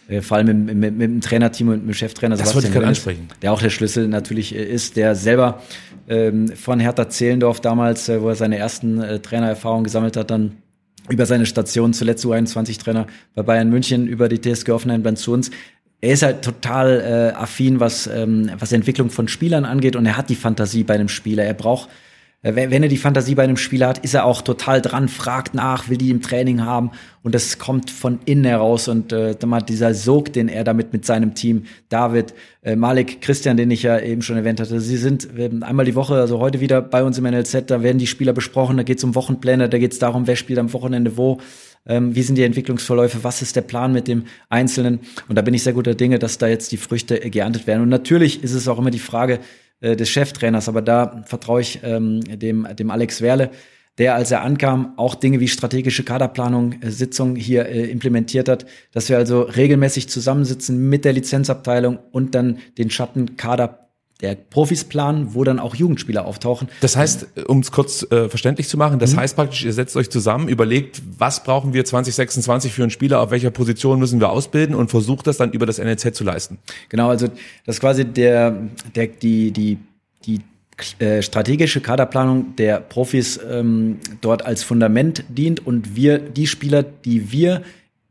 Äh, 0.09 0.21
vor 0.21 0.37
allem 0.37 0.67
mit, 0.67 0.77
mit, 0.77 0.97
mit 0.97 1.11
dem 1.11 1.21
Trainerteam 1.21 1.69
und 1.69 1.87
mit 1.87 1.87
dem 1.87 1.95
Cheftrainer 1.95 2.37
das 2.37 2.51
Sebastian 2.51 2.75
wollte 2.75 2.85
ich 2.85 2.89
ansprechen. 2.89 3.29
der 3.41 3.53
auch 3.53 3.63
der 3.63 3.71
Schlüssel 3.71 4.07
natürlich 4.09 4.55
ist, 4.55 4.97
der 4.97 5.15
selber 5.15 5.63
ähm, 6.09 6.49
von 6.49 6.81
Hertha 6.81 7.09
Zehlendorf 7.09 7.61
damals, 7.61 8.09
wo 8.09 8.29
er 8.29 8.35
seine 8.35 8.59
ersten 8.59 9.01
äh, 9.01 9.21
Trainererfahrungen 9.21 9.85
gesammelt 9.85 10.17
hat, 10.19 10.31
dann 10.31 10.59
über 11.09 11.27
seine 11.27 11.47
Station, 11.47 11.93
zuletzt 11.93 12.25
U21-Trainer 12.25 13.07
bei 13.35 13.43
Bayern 13.43 13.71
München, 13.71 14.07
über 14.07 14.29
die 14.29 14.41
TSG 14.41 14.71
Offenheim 14.71 15.03
dann 15.03 15.17
zu 15.17 15.33
uns. 15.33 15.51
Er 16.01 16.13
ist 16.13 16.23
halt 16.23 16.43
total 16.43 17.01
äh, 17.01 17.37
affin, 17.37 17.81
was, 17.81 18.07
ähm, 18.07 18.51
was 18.59 18.73
Entwicklung 18.73 19.09
von 19.09 19.29
Spielern 19.29 19.65
angeht 19.65 19.97
und 19.97 20.05
er 20.05 20.19
hat 20.19 20.29
die 20.29 20.35
Fantasie 20.35 20.85
bei 20.85 20.95
einem 20.95 21.09
Spieler. 21.09 21.45
Er 21.45 21.55
braucht 21.55 21.89
äh, 21.89 21.93
wenn 22.45 22.83
er 22.83 22.91
die 22.91 22.99
Fantasie 22.99 23.35
bei 23.35 23.43
einem 23.43 23.57
Spieler 23.57 23.89
hat, 23.89 23.99
ist 24.05 24.13
er 24.13 24.27
auch 24.27 24.43
total 24.43 24.83
dran, 24.83 25.09
fragt 25.09 25.55
nach, 25.55 25.89
will 25.89 25.97
die 25.97 26.11
im 26.11 26.21
Training 26.21 26.63
haben. 26.63 26.91
Und 27.23 27.35
das 27.35 27.59
kommt 27.59 27.91
von 27.91 28.19
innen 28.27 28.45
heraus. 28.45 28.87
Und 28.87 29.15
äh, 29.15 29.35
dieser 29.67 29.95
Sog, 29.95 30.31
den 30.35 30.49
er 30.49 30.63
damit 30.63 30.93
mit 30.93 31.07
seinem 31.07 31.35
Team, 31.35 31.65
David, 31.89 32.35
äh, 32.63 32.77
Malik, 32.77 33.23
Christian, 33.23 33.57
den 33.57 33.71
ich 33.71 33.83
ja 33.83 33.99
eben 33.99 34.21
schon 34.21 34.37
erwähnt 34.37 34.61
hatte, 34.61 34.79
sie 34.83 34.99
sind 34.99 35.29
äh, 35.39 35.49
einmal 35.63 35.87
die 35.87 35.95
Woche, 35.95 36.17
also 36.17 36.39
heute 36.39 36.61
wieder 36.61 36.83
bei 36.83 37.03
uns 37.03 37.17
im 37.17 37.25
NLZ, 37.25 37.71
da 37.71 37.83
werden 37.83 37.97
die 37.97 38.07
Spieler 38.07 38.35
besprochen, 38.35 38.77
da 38.77 38.83
geht 38.83 38.99
es 38.99 39.05
um 39.05 39.15
Wochenpläne, 39.15 39.71
da 39.71 39.79
geht 39.79 39.93
es 39.93 39.99
darum, 39.99 40.27
wer 40.27 40.37
spielt 40.37 40.59
am 40.59 40.75
Wochenende 40.75 41.17
wo, 41.17 41.41
ähm, 41.87 42.15
wie 42.15 42.23
sind 42.23 42.37
die 42.37 42.43
Entwicklungsverläufe, 42.43 43.25
was 43.25 43.43
ist 43.43 43.57
der 43.57 43.63
Plan 43.63 43.93
mit 43.93 44.09
dem 44.09 44.25
Einzelnen? 44.49 45.01
Und 45.29 45.37
da 45.37 45.43
bin 45.43 45.55
ich 45.55 45.63
sehr 45.63 45.73
guter 45.73 45.95
Dinge, 45.95 46.19
dass 46.19 46.39
da 46.39 46.47
jetzt 46.47 46.73
die 46.73 46.77
Früchte 46.77 47.19
geerntet 47.19 47.67
werden. 47.67 47.83
Und 47.83 47.89
natürlich 47.89 48.43
ist 48.43 48.53
es 48.53 48.69
auch 48.69 48.79
immer 48.79 48.91
die 48.91 48.99
Frage, 48.99 49.41
äh, 49.85 49.97
des 49.97 50.09
Cheftrainers. 50.09 50.69
Aber 50.69 50.81
da 50.81 51.23
vertraue 51.27 51.61
ich 51.61 51.81
ähm, 51.83 52.21
dem, 52.21 52.67
dem 52.75 52.91
Alex 52.91 53.21
Werle, 53.21 53.51
der, 53.99 54.15
als 54.15 54.31
er 54.31 54.43
ankam, 54.43 54.95
auch 54.97 55.15
Dinge 55.15 55.41
wie 55.41 55.49
strategische 55.49 56.05
Kaderplanung, 56.05 56.81
äh, 56.81 56.91
Sitzung 56.91 57.37
hier 57.37 57.67
äh, 57.67 57.85
implementiert 57.91 58.49
hat, 58.49 58.65
dass 58.93 59.11
wir 59.11 59.19
also 59.19 59.43
regelmäßig 59.43 60.09
zusammensitzen 60.09 60.89
mit 60.89 61.05
der 61.05 61.13
Lizenzabteilung 61.13 61.99
und 62.13 62.35
dann 62.35 62.59
den 62.79 62.89
Schattenkader 62.89 63.84
der 64.21 64.37
Profis 64.37 64.85
planen, 64.85 65.35
wo 65.35 65.43
dann 65.45 65.59
auch 65.59 65.75
Jugendspieler 65.75 66.25
auftauchen. 66.25 66.69
Das 66.81 66.97
heißt, 66.97 67.27
um 67.49 67.61
es 67.61 67.73
kurz 67.73 68.11
äh, 68.11 68.29
verständlich 68.29 68.69
zu 68.69 68.77
machen, 68.77 68.99
das 68.99 69.13
mhm. 69.13 69.21
heißt 69.21 69.37
praktisch, 69.37 69.65
ihr 69.65 69.73
setzt 69.73 69.97
euch 69.97 70.09
zusammen, 70.09 70.49
überlegt, 70.49 71.03
was 71.19 71.43
brauchen 71.43 71.73
wir 71.73 71.85
2026 71.85 72.73
für 72.73 72.83
einen 72.83 72.91
Spieler, 72.91 73.21
auf 73.21 73.31
welcher 73.31 73.51
Position 73.51 73.99
müssen 73.99 74.21
wir 74.21 74.31
ausbilden 74.31 74.75
und 74.77 74.91
versucht 74.91 75.27
das 75.27 75.37
dann 75.37 75.53
über 75.53 75.67
das 75.67 75.79
NLZ 75.79 76.15
zu 76.15 76.25
leisten. 76.25 76.59
Genau, 76.89 77.09
also 77.09 77.27
das 77.67 77.77
ist 77.77 77.81
quasi 77.81 78.05
der, 78.05 78.57
der 78.95 79.09
die, 79.09 79.51
die, 79.51 79.79
die 80.25 80.41
äh, 80.99 81.21
strategische 81.21 81.81
Kaderplanung 81.81 82.57
der 82.57 82.81
Profis 82.81 83.39
ähm, 83.49 83.99
dort 84.21 84.45
als 84.45 84.63
Fundament 84.63 85.25
dient 85.29 85.67
und 85.67 85.97
wir, 85.97 86.19
die 86.19 86.47
Spieler, 86.47 86.83
die 86.83 87.33
wir 87.33 87.63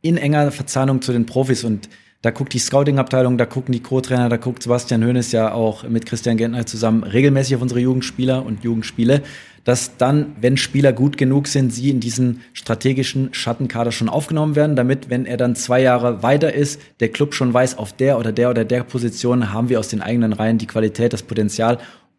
in 0.02 0.18
enger 0.18 0.52
Verzahnung 0.52 1.02
zu 1.02 1.14
den 1.14 1.26
Profis 1.26 1.64
und 1.64 1.90
da 2.24 2.32
guckt 2.32 2.54
die 2.54 2.60
Scouting-Abteilung, 2.60 3.38
da 3.38 3.46
gucken 3.46 3.74
die 3.74 3.82
Co-Trainer, 3.82 4.30
da 4.30 4.38
guckt 4.38 4.64
Sebastian 4.64 5.04
Hoeneß 5.04 5.34
ja 5.34 5.52
auch 5.52 5.84
mit 5.84 6.06
Christian 6.06 6.38
Gentner 6.38 6.66
zusammen 6.66 7.04
regelmäßig 7.04 7.58
auf 7.58 7.62
unsere 7.62 7.82
Jugendspieler 7.82 8.46
und 8.46 8.64
Jugendspiele, 8.64 9.24
dass 9.66 9.98
dann, 9.98 10.34
wenn 10.40 10.56
Spieler 10.56 10.94
gut 10.94 11.18
genug 11.18 11.48
sind, 11.48 11.74
sie 11.74 11.90
in 11.90 12.00
diesen 12.00 12.40
strategischen 12.54 13.34
Schattenkader 13.34 13.92
schon 13.92 14.08
aufgenommen 14.08 14.56
werden, 14.56 14.78
damit, 14.78 15.10
wenn 15.10 15.26
er 15.26 15.36
dann 15.36 15.58
zwei 15.58 15.82
Jahre 15.82 16.24
weiter 16.24 16.54
ist, 16.54 16.80
der 17.02 17.10
Club 17.10 17.34
schon 17.34 17.54
weiß, 17.54 17.78
auf 17.78 17.92
der 17.92 18.18
oder 18.18 18.32
der 18.32 18.50
oder 18.50 18.64
der 18.64 18.86
Position 18.86 19.52
haben 19.52 19.68
wir 19.68 19.80
aus 19.80 19.90
den 19.90 20.02
eigenen 20.02 20.32
Reihen 20.32 20.58
die 20.58 20.68
Qualität, 20.68 21.12
das 21.12 21.24
Potenzial, 21.24 21.78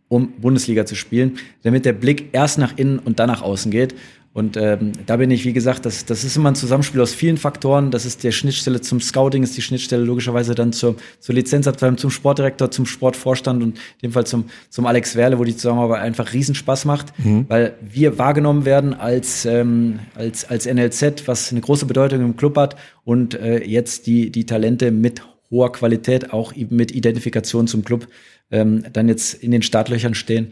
um 0.09 0.33
Bundesliga 0.39 0.85
zu 0.85 0.97
spielen, 0.97 1.39
damit 1.63 1.87
der 1.87 1.95
Blick 1.95 2.29
erst 2.33 2.59
nach 2.59 2.77
innen 2.77 2.99
und 2.99 3.21
dann 3.21 3.29
nach 3.29 3.41
außen 3.41 3.71
geht. 3.71 3.95
Und 4.35 4.57
ähm, 4.57 4.91
da 5.07 5.17
bin 5.17 5.31
ich, 5.31 5.45
wie 5.45 5.53
gesagt, 5.53 5.87
das, 5.87 6.07
das 6.07 6.25
ist 6.25 6.37
immer 6.37 6.51
ein 6.51 6.57
Zusammenspiel 6.57 7.01
aus 7.01 7.15
vielen 7.15 7.37
Faktoren. 7.37 7.93
Das 7.93 8.05
ist 8.05 8.25
der 8.25 8.33
Schnittstelle 8.33 8.81
zum 8.81 9.01
Scouting, 9.01 9.45
ist 9.45 9.57
die 9.57 9.63
Schnittstelle 9.63 10.03
logischerweise 10.03 10.57
dann 10.57 10.73
zur, 10.73 10.97
zur 11.21 11.37
Lizenzabteilung, 11.37 11.99
zum 11.99 12.11
Sportdirektor, 12.11 12.69
zum 12.73 12.85
Sportvorstand 12.85 13.63
und 13.63 13.79
in 13.79 14.09
dem 14.09 14.13
Fall 14.13 14.27
zum, 14.27 14.47
zum 14.71 14.87
Alex 14.87 15.15
Werle, 15.15 15.39
wo 15.39 15.45
die 15.45 15.57
Zusammenarbeit 15.57 16.03
einfach 16.03 16.33
riesen 16.33 16.57
Spaß 16.57 16.85
macht, 16.85 17.17
mhm. 17.21 17.45
weil 17.47 17.75
wir 17.81 18.19
wahrgenommen 18.19 18.65
werden 18.65 18.93
als, 18.93 19.47
ähm, 19.47 20.01
als, 20.17 20.51
als 20.51 20.67
NLZ, 20.67 21.29
was 21.29 21.53
eine 21.53 21.61
große 21.61 21.87
Bedeutung 21.87 22.21
im 22.21 22.37
Club 22.37 22.57
hat 22.57 22.75
und 23.05 23.35
äh, 23.35 23.63
jetzt 23.63 24.09
die, 24.09 24.33
die 24.33 24.47
Talente 24.47 24.91
mit 24.91 25.23
hoher 25.53 25.71
Qualität, 25.71 26.33
auch 26.33 26.53
mit 26.57 26.91
Identifikation 26.91 27.69
zum 27.69 27.85
Club, 27.85 28.09
ähm, 28.51 28.83
dann 28.93 29.07
jetzt 29.07 29.35
in 29.35 29.53
den 29.53 29.63
Startlöchern 29.63 30.15
stehen 30.15 30.51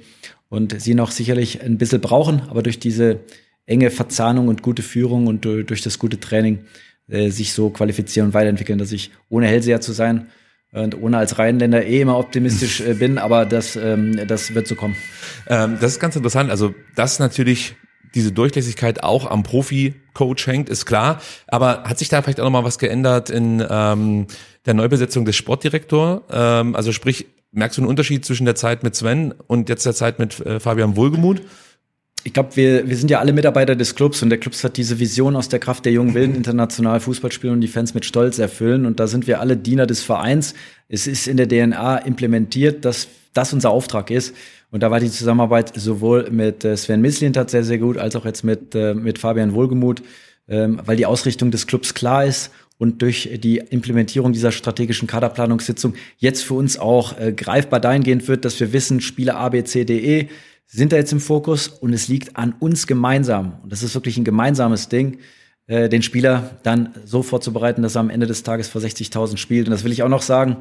und 0.49 0.80
sie 0.80 0.95
noch 0.95 1.11
sicherlich 1.11 1.62
ein 1.62 1.78
bisschen 1.78 2.01
brauchen, 2.01 2.43
aber 2.49 2.62
durch 2.62 2.78
diese 2.78 3.18
enge 3.73 3.91
Verzahnung 3.91 4.49
und 4.49 4.62
gute 4.62 4.83
Führung 4.83 5.27
und 5.27 5.45
durch 5.45 5.83
das 5.83 5.99
gute 5.99 6.20
Training 6.20 6.61
äh, 7.09 7.31
sich 7.31 7.53
so 7.53 7.70
qualifizieren 7.70 8.29
und 8.29 8.35
weiterentwickeln, 8.35 8.79
dass 8.79 8.93
ich 8.93 9.11
ohne 9.29 9.47
Hellseher 9.47 9.81
zu 9.81 9.93
sein 9.93 10.29
und 10.73 11.01
ohne 11.01 11.18
als 11.18 11.39
Rheinländer 11.39 11.85
eh 11.85 12.01
immer 12.01 12.18
optimistisch 12.18 12.81
äh, 12.81 12.95
bin, 12.95 13.18
aber 13.18 13.45
das, 13.45 13.77
ähm, 13.77 14.27
das 14.27 14.55
wird 14.55 14.66
so 14.66 14.75
kommen. 14.75 14.97
Ähm, 15.49 15.79
das 15.81 15.93
ist 15.93 16.01
ganz 16.01 16.16
interessant. 16.16 16.51
Also 16.51 16.75
das 16.95 17.18
natürlich 17.18 17.75
diese 18.14 18.33
Durchlässigkeit 18.33 19.03
auch 19.03 19.31
am 19.31 19.43
Profi-Coach 19.43 20.47
hängt, 20.47 20.68
ist 20.68 20.87
klar. 20.87 21.20
Aber 21.47 21.85
hat 21.85 21.99
sich 21.99 22.09
da 22.09 22.23
vielleicht 22.23 22.41
auch 22.41 22.45
noch 22.45 22.51
mal 22.51 22.64
was 22.64 22.79
geändert 22.79 23.31
in 23.31 23.64
ähm, 23.68 24.27
der 24.66 24.75
Neubesetzung 24.75 25.25
des 25.25 25.37
Sportdirektor? 25.37 26.23
Ähm, 26.31 26.77
also 26.77 26.93
sprich, 26.93 27.27
merkst 27.53 27.79
du 27.79 27.83
einen 27.83 27.89
Unterschied 27.89 28.25
zwischen 28.25 28.45
der 28.45 28.55
Zeit 28.55 28.83
mit 28.83 28.95
Sven 28.95 29.33
und 29.47 29.68
jetzt 29.68 29.87
der 29.87 29.95
Zeit 29.95 30.18
mit 30.18 30.41
äh, 30.41 30.61
Fabian 30.61 30.97
Wohlgemuth? 30.97 31.43
Ich 32.25 32.33
glaube, 32.33 32.55
wir, 32.55 32.89
wir 32.89 32.97
sind 32.97 33.11
ja 33.11 33.18
alle 33.18 33.33
Mitarbeiter 33.33 33.75
des 33.75 33.95
Clubs 33.95 34.23
und 34.23 34.31
der 34.31 34.39
Club 34.39 34.55
hat 34.62 34.77
diese 34.77 34.99
Vision 34.99 35.35
aus 35.35 35.49
der 35.49 35.59
Kraft 35.59 35.85
der 35.85 35.93
jungen 35.93 36.14
Wilden 36.14 36.37
international 36.37 37.01
Fußball 37.01 37.33
spielen 37.33 37.55
und 37.55 37.61
die 37.61 37.68
Fans 37.68 37.95
mit 37.95 38.05
Stolz 38.05 38.39
erfüllen. 38.39 38.87
Und 38.87 39.01
da 39.01 39.07
sind 39.07 39.27
wir 39.27 39.41
alle 39.41 39.57
Diener 39.57 39.87
des 39.87 40.03
Vereins. 40.03 40.55
Es 40.89 41.07
ist 41.07 41.27
in 41.27 41.37
der 41.37 41.49
DNA 41.49 41.99
implementiert, 41.99 42.85
dass 42.85 43.09
das 43.33 43.53
unser 43.53 43.70
Auftrag 43.70 44.11
ist. 44.11 44.35
Und 44.70 44.83
da 44.83 44.91
war 44.91 45.01
die 45.01 45.11
Zusammenarbeit 45.11 45.73
sowohl 45.75 46.31
mit 46.31 46.64
äh, 46.64 46.77
Sven 46.77 47.01
Mislintat 47.01 47.51
sehr, 47.51 47.64
sehr 47.64 47.79
gut, 47.79 47.99
als 47.99 48.14
auch 48.14 48.25
jetzt 48.25 48.45
mit, 48.45 48.75
äh, 48.75 48.95
mit 48.95 49.18
Fabian 49.18 49.53
Wohlgemuth, 49.53 50.03
ähm, 50.49 50.81
weil 50.85 50.97
die 50.97 51.07
Ausrichtung 51.07 51.51
des 51.51 51.66
Clubs 51.66 51.93
klar 51.93 52.25
ist 52.25 52.51
und 52.79 53.03
durch 53.03 53.29
die 53.43 53.59
Implementierung 53.59 54.33
dieser 54.33 54.51
strategischen 54.51 55.07
Kaderplanungssitzung 55.09 55.95
jetzt 56.18 56.43
für 56.43 56.55
uns 56.55 56.79
auch 56.79 57.18
äh, 57.18 57.33
greifbar 57.33 57.81
dahingehend 57.81 58.29
wird, 58.29 58.45
dass 58.45 58.59
wir 58.61 58.73
wissen, 58.73 59.01
Spieler 59.01 59.37
A, 59.37 59.51
B, 59.51 59.62
C, 59.64 59.85
D, 59.85 59.99
E 59.99 60.29
sind 60.67 60.93
da 60.93 60.97
jetzt 60.97 61.13
im 61.13 61.21
Fokus 61.21 61.69
und 61.69 61.93
es 61.93 62.09
liegt 62.09 62.37
an 62.37 62.55
uns 62.59 62.87
gemeinsam, 62.87 63.59
und 63.63 63.73
das 63.73 63.83
ist 63.83 63.95
wirklich 63.95 64.17
ein 64.17 64.25
gemeinsames 64.25 64.89
Ding, 64.89 65.19
äh, 65.67 65.89
den 65.89 66.03
Spieler 66.03 66.59
dann 66.63 66.95
so 67.05 67.23
vorzubereiten, 67.23 67.83
dass 67.83 67.97
er 67.97 68.01
am 68.01 68.11
Ende 68.11 68.27
des 68.27 68.43
Tages 68.43 68.69
vor 68.69 68.81
60.000 68.81 69.37
spielt. 69.37 69.69
Und 69.69 69.73
das 69.73 69.85
will 69.85 69.93
ich 69.93 70.03
auch 70.03 70.09
noch 70.09 70.23
sagen, 70.23 70.59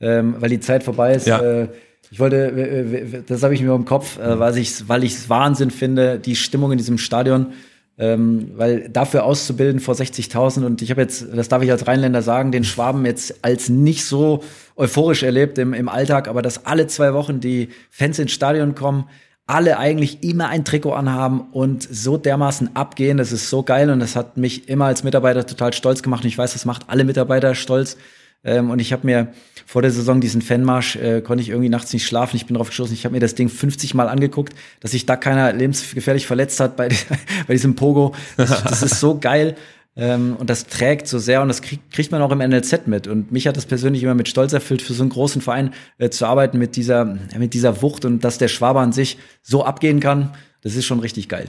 ähm, 0.00 0.36
weil 0.38 0.50
die 0.50 0.60
Zeit 0.60 0.82
vorbei 0.82 1.14
ist. 1.14 1.26
Ja. 1.26 1.40
Äh, 1.40 1.68
ich 2.10 2.18
wollte, 2.18 3.22
das 3.26 3.42
habe 3.44 3.54
ich 3.54 3.62
mir 3.62 3.72
im 3.72 3.84
Kopf, 3.84 4.18
äh, 4.18 4.38
weil 4.38 4.58
ich 4.58 4.88
weil 4.88 5.04
ich 5.04 5.14
es 5.14 5.30
Wahnsinn 5.30 5.70
finde, 5.70 6.18
die 6.18 6.34
Stimmung 6.34 6.72
in 6.72 6.78
diesem 6.78 6.98
Stadion, 6.98 7.52
ähm, 7.98 8.50
weil 8.56 8.88
dafür 8.88 9.24
auszubilden 9.24 9.78
vor 9.78 9.94
60.000 9.94 10.64
und 10.64 10.82
ich 10.82 10.90
habe 10.90 11.02
jetzt, 11.02 11.26
das 11.32 11.48
darf 11.48 11.62
ich 11.62 11.70
als 11.70 11.86
Rheinländer 11.86 12.22
sagen, 12.22 12.50
den 12.50 12.64
Schwaben 12.64 13.06
jetzt 13.06 13.44
als 13.44 13.68
nicht 13.68 14.04
so 14.04 14.42
euphorisch 14.74 15.22
erlebt 15.22 15.58
im, 15.58 15.72
im 15.72 15.88
Alltag, 15.88 16.26
aber 16.26 16.42
dass 16.42 16.66
alle 16.66 16.88
zwei 16.88 17.14
Wochen 17.14 17.40
die 17.40 17.68
Fans 17.90 18.18
ins 18.18 18.32
Stadion 18.32 18.74
kommen, 18.74 19.04
alle 19.50 19.78
eigentlich 19.78 20.22
immer 20.22 20.48
ein 20.48 20.64
Trikot 20.64 20.92
anhaben 20.92 21.40
und 21.52 21.82
so 21.82 22.16
dermaßen 22.16 22.76
abgehen. 22.76 23.18
Das 23.18 23.32
ist 23.32 23.50
so 23.50 23.64
geil 23.64 23.90
und 23.90 23.98
das 23.98 24.14
hat 24.14 24.36
mich 24.36 24.68
immer 24.68 24.84
als 24.84 25.02
Mitarbeiter 25.02 25.44
total 25.44 25.72
stolz 25.72 26.02
gemacht. 26.02 26.22
Und 26.22 26.28
ich 26.28 26.38
weiß, 26.38 26.52
das 26.52 26.64
macht 26.64 26.84
alle 26.86 27.02
Mitarbeiter 27.02 27.56
stolz. 27.56 27.96
Ähm, 28.44 28.70
und 28.70 28.78
ich 28.78 28.92
habe 28.92 29.06
mir 29.06 29.32
vor 29.66 29.82
der 29.82 29.90
Saison 29.90 30.20
diesen 30.20 30.40
Fanmarsch, 30.40 30.96
äh, 30.96 31.20
konnte 31.20 31.42
ich 31.42 31.50
irgendwie 31.50 31.68
nachts 31.68 31.92
nicht 31.92 32.06
schlafen. 32.06 32.36
Ich 32.36 32.46
bin 32.46 32.56
drauf 32.56 32.68
geschossen. 32.68 32.94
Ich 32.94 33.04
habe 33.04 33.12
mir 33.12 33.20
das 33.20 33.34
Ding 33.34 33.48
50 33.48 33.92
Mal 33.94 34.08
angeguckt, 34.08 34.54
dass 34.78 34.92
sich 34.92 35.04
da 35.04 35.16
keiner 35.16 35.52
lebensgefährlich 35.52 36.28
verletzt 36.28 36.60
hat 36.60 36.76
bei, 36.76 36.88
bei 37.48 37.52
diesem 37.52 37.74
Pogo. 37.74 38.14
Das, 38.36 38.62
das 38.62 38.82
ist 38.82 39.00
so 39.00 39.18
geil. 39.18 39.56
Ähm, 39.96 40.36
und 40.38 40.48
das 40.48 40.66
trägt 40.66 41.08
so 41.08 41.18
sehr 41.18 41.42
und 41.42 41.48
das 41.48 41.62
krieg, 41.62 41.80
kriegt 41.90 42.12
man 42.12 42.22
auch 42.22 42.30
im 42.30 42.38
NLZ 42.38 42.86
mit. 42.86 43.06
Und 43.06 43.32
mich 43.32 43.46
hat 43.46 43.56
das 43.56 43.66
persönlich 43.66 44.02
immer 44.02 44.14
mit 44.14 44.28
Stolz 44.28 44.52
erfüllt, 44.52 44.82
für 44.82 44.94
so 44.94 45.02
einen 45.02 45.10
großen 45.10 45.42
Verein 45.42 45.74
äh, 45.98 46.10
zu 46.10 46.26
arbeiten 46.26 46.58
mit 46.58 46.76
dieser, 46.76 47.18
mit 47.36 47.54
dieser 47.54 47.82
Wucht 47.82 48.04
und 48.04 48.24
dass 48.24 48.38
der 48.38 48.48
Schwaber 48.48 48.80
an 48.80 48.92
sich 48.92 49.18
so 49.42 49.64
abgehen 49.64 50.00
kann. 50.00 50.34
Das 50.62 50.76
ist 50.76 50.86
schon 50.86 51.00
richtig 51.00 51.28
geil. 51.28 51.48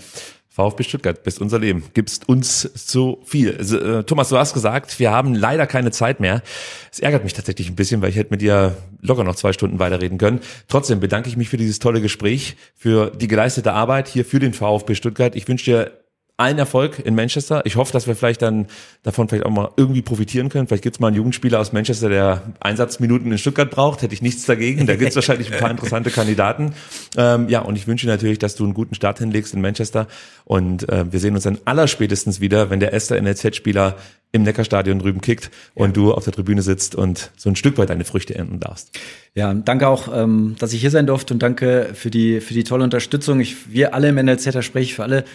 VfB 0.51 0.83
Stuttgart, 0.83 1.23
bist 1.23 1.39
unser 1.39 1.59
Leben, 1.59 1.85
gibst 1.93 2.27
uns 2.27 2.63
so 2.75 3.21
viel. 3.23 3.55
Also, 3.57 3.79
äh, 3.79 4.03
Thomas, 4.03 4.27
du 4.27 4.37
hast 4.37 4.53
gesagt, 4.53 4.99
wir 4.99 5.09
haben 5.11 5.33
leider 5.33 5.65
keine 5.65 5.91
Zeit 5.91 6.19
mehr. 6.19 6.43
Es 6.91 6.99
ärgert 6.99 7.23
mich 7.23 7.31
tatsächlich 7.31 7.69
ein 7.69 7.77
bisschen, 7.77 8.01
weil 8.01 8.09
ich 8.09 8.17
hätte 8.17 8.31
mit 8.31 8.41
dir 8.41 8.75
locker 8.99 9.23
noch 9.23 9.35
zwei 9.35 9.53
Stunden 9.53 9.79
weiterreden 9.79 10.17
können. 10.17 10.41
Trotzdem 10.67 10.99
bedanke 10.99 11.29
ich 11.29 11.37
mich 11.37 11.47
für 11.47 11.55
dieses 11.55 11.79
tolle 11.79 12.01
Gespräch, 12.01 12.57
für 12.75 13.11
die 13.11 13.29
geleistete 13.29 13.71
Arbeit 13.71 14.09
hier 14.09 14.25
für 14.25 14.39
den 14.39 14.53
VfB 14.53 14.95
Stuttgart. 14.95 15.37
Ich 15.37 15.47
wünsche 15.47 15.71
dir 15.71 16.01
allen 16.37 16.57
Erfolg 16.57 16.99
in 16.99 17.13
Manchester. 17.13 17.61
Ich 17.65 17.75
hoffe, 17.75 17.93
dass 17.93 18.07
wir 18.07 18.15
vielleicht 18.15 18.41
dann 18.41 18.67
davon 19.03 19.29
vielleicht 19.29 19.45
auch 19.45 19.51
mal 19.51 19.69
irgendwie 19.77 20.01
profitieren 20.01 20.49
können. 20.49 20.67
Vielleicht 20.67 20.83
gibt 20.83 20.95
es 20.95 20.99
mal 20.99 21.07
einen 21.07 21.17
Jugendspieler 21.17 21.59
aus 21.59 21.71
Manchester, 21.71 22.09
der 22.09 22.41
Einsatzminuten 22.59 23.31
in 23.31 23.37
Stuttgart 23.37 23.69
braucht. 23.69 24.01
Hätte 24.01 24.13
ich 24.13 24.21
nichts 24.21 24.45
dagegen. 24.45 24.87
Da 24.87 24.95
gibt 24.95 25.11
es 25.11 25.15
wahrscheinlich 25.15 25.53
ein 25.53 25.59
paar 25.59 25.69
interessante 25.69 26.09
Kandidaten. 26.11 26.73
Ähm, 27.15 27.47
ja, 27.47 27.59
und 27.61 27.75
ich 27.75 27.87
wünsche 27.87 28.07
natürlich, 28.07 28.39
dass 28.39 28.55
du 28.55 28.63
einen 28.63 28.73
guten 28.73 28.95
Start 28.95 29.19
hinlegst 29.19 29.53
in 29.53 29.61
Manchester. 29.61 30.07
Und 30.45 30.89
äh, 30.89 31.11
wir 31.11 31.19
sehen 31.19 31.35
uns 31.35 31.43
dann 31.43 31.59
allerspätestens 31.65 32.41
wieder, 32.41 32.69
wenn 32.69 32.79
der 32.79 32.93
Esther 32.93 33.21
NLZ-Spieler 33.21 33.97
im 34.31 34.43
Neckarstadion 34.43 34.99
drüben 34.99 35.21
kickt 35.21 35.51
und 35.75 35.89
ja. 35.89 35.93
du 35.93 36.13
auf 36.13 36.23
der 36.23 36.33
Tribüne 36.33 36.61
sitzt 36.61 36.95
und 36.95 37.31
so 37.35 37.49
ein 37.49 37.55
Stück 37.55 37.77
weit 37.77 37.89
deine 37.89 38.05
Früchte 38.05 38.33
ernten 38.33 38.59
darfst. 38.59 38.97
Ja, 39.35 39.53
danke 39.53 39.87
auch, 39.87 40.09
ähm, 40.13 40.55
dass 40.59 40.73
ich 40.73 40.81
hier 40.81 40.91
sein 40.91 41.05
durfte 41.05 41.33
und 41.33 41.43
danke 41.43 41.89
für 41.93 42.09
die, 42.09 42.39
für 42.39 42.53
die 42.53 42.63
tolle 42.63 42.83
Unterstützung. 42.83 43.39
Ich, 43.39 43.71
wir 43.71 43.93
alle 43.93 44.09
im 44.09 44.15
NLZ, 44.15 44.45
da 44.53 44.61
spreche 44.61 44.85
ich 44.85 44.95
für 44.95 45.03
alle, 45.03 45.25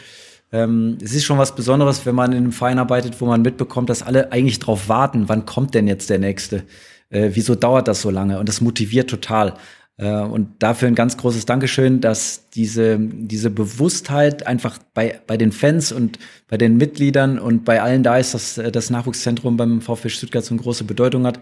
ähm, 0.52 0.98
es 1.02 1.14
ist 1.14 1.24
schon 1.24 1.38
was 1.38 1.54
Besonderes, 1.54 2.06
wenn 2.06 2.14
man 2.14 2.32
in 2.32 2.38
einem 2.38 2.52
Verein 2.52 2.78
arbeitet, 2.78 3.20
wo 3.20 3.26
man 3.26 3.42
mitbekommt, 3.42 3.90
dass 3.90 4.02
alle 4.02 4.32
eigentlich 4.32 4.58
drauf 4.58 4.88
warten, 4.88 5.28
wann 5.28 5.44
kommt 5.46 5.74
denn 5.74 5.88
jetzt 5.88 6.10
der 6.10 6.18
Nächste? 6.18 6.64
Äh, 7.10 7.30
wieso 7.32 7.54
dauert 7.54 7.88
das 7.88 8.00
so 8.00 8.10
lange? 8.10 8.38
Und 8.38 8.48
das 8.48 8.60
motiviert 8.60 9.10
total. 9.10 9.54
Äh, 9.96 10.08
und 10.08 10.62
dafür 10.62 10.88
ein 10.88 10.94
ganz 10.94 11.16
großes 11.16 11.46
Dankeschön, 11.46 12.00
dass 12.00 12.48
diese, 12.50 12.98
diese 12.98 13.50
Bewusstheit 13.50 14.46
einfach 14.46 14.78
bei, 14.94 15.20
bei 15.26 15.36
den 15.36 15.52
Fans 15.52 15.90
und 15.90 16.18
bei 16.48 16.56
den 16.56 16.76
Mitgliedern 16.76 17.38
und 17.38 17.64
bei 17.64 17.82
allen 17.82 18.02
da 18.02 18.18
ist, 18.18 18.34
dass 18.34 18.58
äh, 18.58 18.70
das 18.70 18.90
Nachwuchszentrum 18.90 19.56
beim 19.56 19.80
VfB 19.80 20.10
Stuttgart 20.10 20.44
so 20.44 20.54
eine 20.54 20.62
große 20.62 20.84
Bedeutung 20.84 21.26
hat 21.26 21.40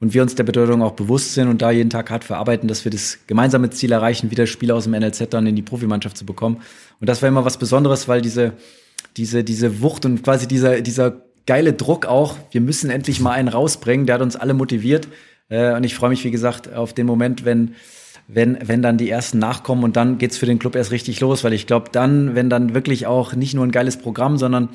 und 0.00 0.12
wir 0.12 0.22
uns 0.22 0.34
der 0.34 0.44
Bedeutung 0.44 0.82
auch 0.82 0.92
bewusst 0.92 1.34
sind 1.34 1.48
und 1.48 1.62
da 1.62 1.70
jeden 1.70 1.90
Tag 1.90 2.10
hart 2.10 2.24
verarbeiten, 2.24 2.68
dass 2.68 2.84
wir 2.84 2.92
das 2.92 3.18
gemeinsame 3.26 3.70
Ziel 3.70 3.92
erreichen, 3.92 4.30
wieder 4.30 4.46
Spieler 4.46 4.74
aus 4.74 4.84
dem 4.84 4.92
NLZ 4.92 5.28
dann 5.30 5.46
in 5.46 5.56
die 5.56 5.62
Profimannschaft 5.62 6.16
zu 6.16 6.26
bekommen. 6.26 6.58
Und 7.00 7.08
das 7.08 7.22
war 7.22 7.28
immer 7.28 7.44
was 7.44 7.58
Besonderes, 7.58 8.06
weil 8.06 8.20
diese, 8.20 8.52
diese, 9.16 9.42
diese 9.42 9.80
Wucht 9.80 10.04
und 10.04 10.22
quasi 10.22 10.46
dieser, 10.46 10.82
dieser 10.82 11.22
geile 11.46 11.72
Druck 11.72 12.06
auch, 12.06 12.36
wir 12.50 12.60
müssen 12.60 12.90
endlich 12.90 13.20
mal 13.20 13.32
einen 13.32 13.48
rausbringen, 13.48 14.06
der 14.06 14.16
hat 14.16 14.22
uns 14.22 14.36
alle 14.36 14.52
motiviert. 14.52 15.08
Äh, 15.48 15.74
und 15.74 15.84
ich 15.84 15.94
freue 15.94 16.10
mich, 16.10 16.24
wie 16.24 16.30
gesagt, 16.30 16.72
auf 16.74 16.92
den 16.92 17.06
Moment, 17.06 17.44
wenn, 17.44 17.74
wenn, 18.28 18.58
wenn 18.62 18.82
dann 18.82 18.98
die 18.98 19.08
ersten 19.08 19.38
nachkommen 19.38 19.84
und 19.84 19.96
dann 19.96 20.18
geht's 20.18 20.36
für 20.36 20.46
den 20.46 20.58
Club 20.58 20.76
erst 20.76 20.90
richtig 20.90 21.20
los, 21.20 21.44
weil 21.44 21.52
ich 21.52 21.66
glaube, 21.66 21.90
dann, 21.92 22.34
wenn 22.34 22.50
dann 22.50 22.74
wirklich 22.74 23.06
auch 23.06 23.34
nicht 23.34 23.54
nur 23.54 23.64
ein 23.64 23.70
geiles 23.70 23.96
Programm, 23.96 24.36
sondern 24.36 24.70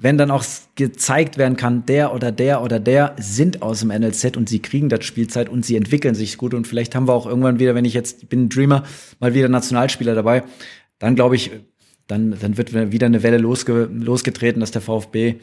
wenn 0.00 0.16
dann 0.16 0.30
auch 0.30 0.44
gezeigt 0.76 1.38
werden 1.38 1.56
kann, 1.56 1.84
der 1.86 2.14
oder 2.14 2.30
der 2.30 2.62
oder 2.62 2.78
der 2.78 3.16
sind 3.18 3.62
aus 3.62 3.80
dem 3.80 3.88
NLZ 3.88 4.36
und 4.36 4.48
sie 4.48 4.60
kriegen 4.60 4.88
das 4.88 5.04
Spielzeit 5.04 5.48
und 5.48 5.64
sie 5.64 5.76
entwickeln 5.76 6.14
sich 6.14 6.38
gut. 6.38 6.54
Und 6.54 6.68
vielleicht 6.68 6.94
haben 6.94 7.08
wir 7.08 7.14
auch 7.14 7.26
irgendwann 7.26 7.58
wieder, 7.58 7.74
wenn 7.74 7.84
ich 7.84 7.94
jetzt 7.94 8.28
bin 8.28 8.48
Dreamer, 8.48 8.84
mal 9.18 9.34
wieder 9.34 9.48
Nationalspieler 9.48 10.14
dabei, 10.14 10.44
dann 11.00 11.16
glaube 11.16 11.34
ich, 11.34 11.50
dann, 12.06 12.36
dann 12.40 12.56
wird 12.56 12.92
wieder 12.92 13.06
eine 13.06 13.22
Welle 13.22 13.38
losge 13.38 13.88
losgetreten, 13.92 14.60
dass 14.60 14.70
der 14.70 14.82
VfB 14.82 15.36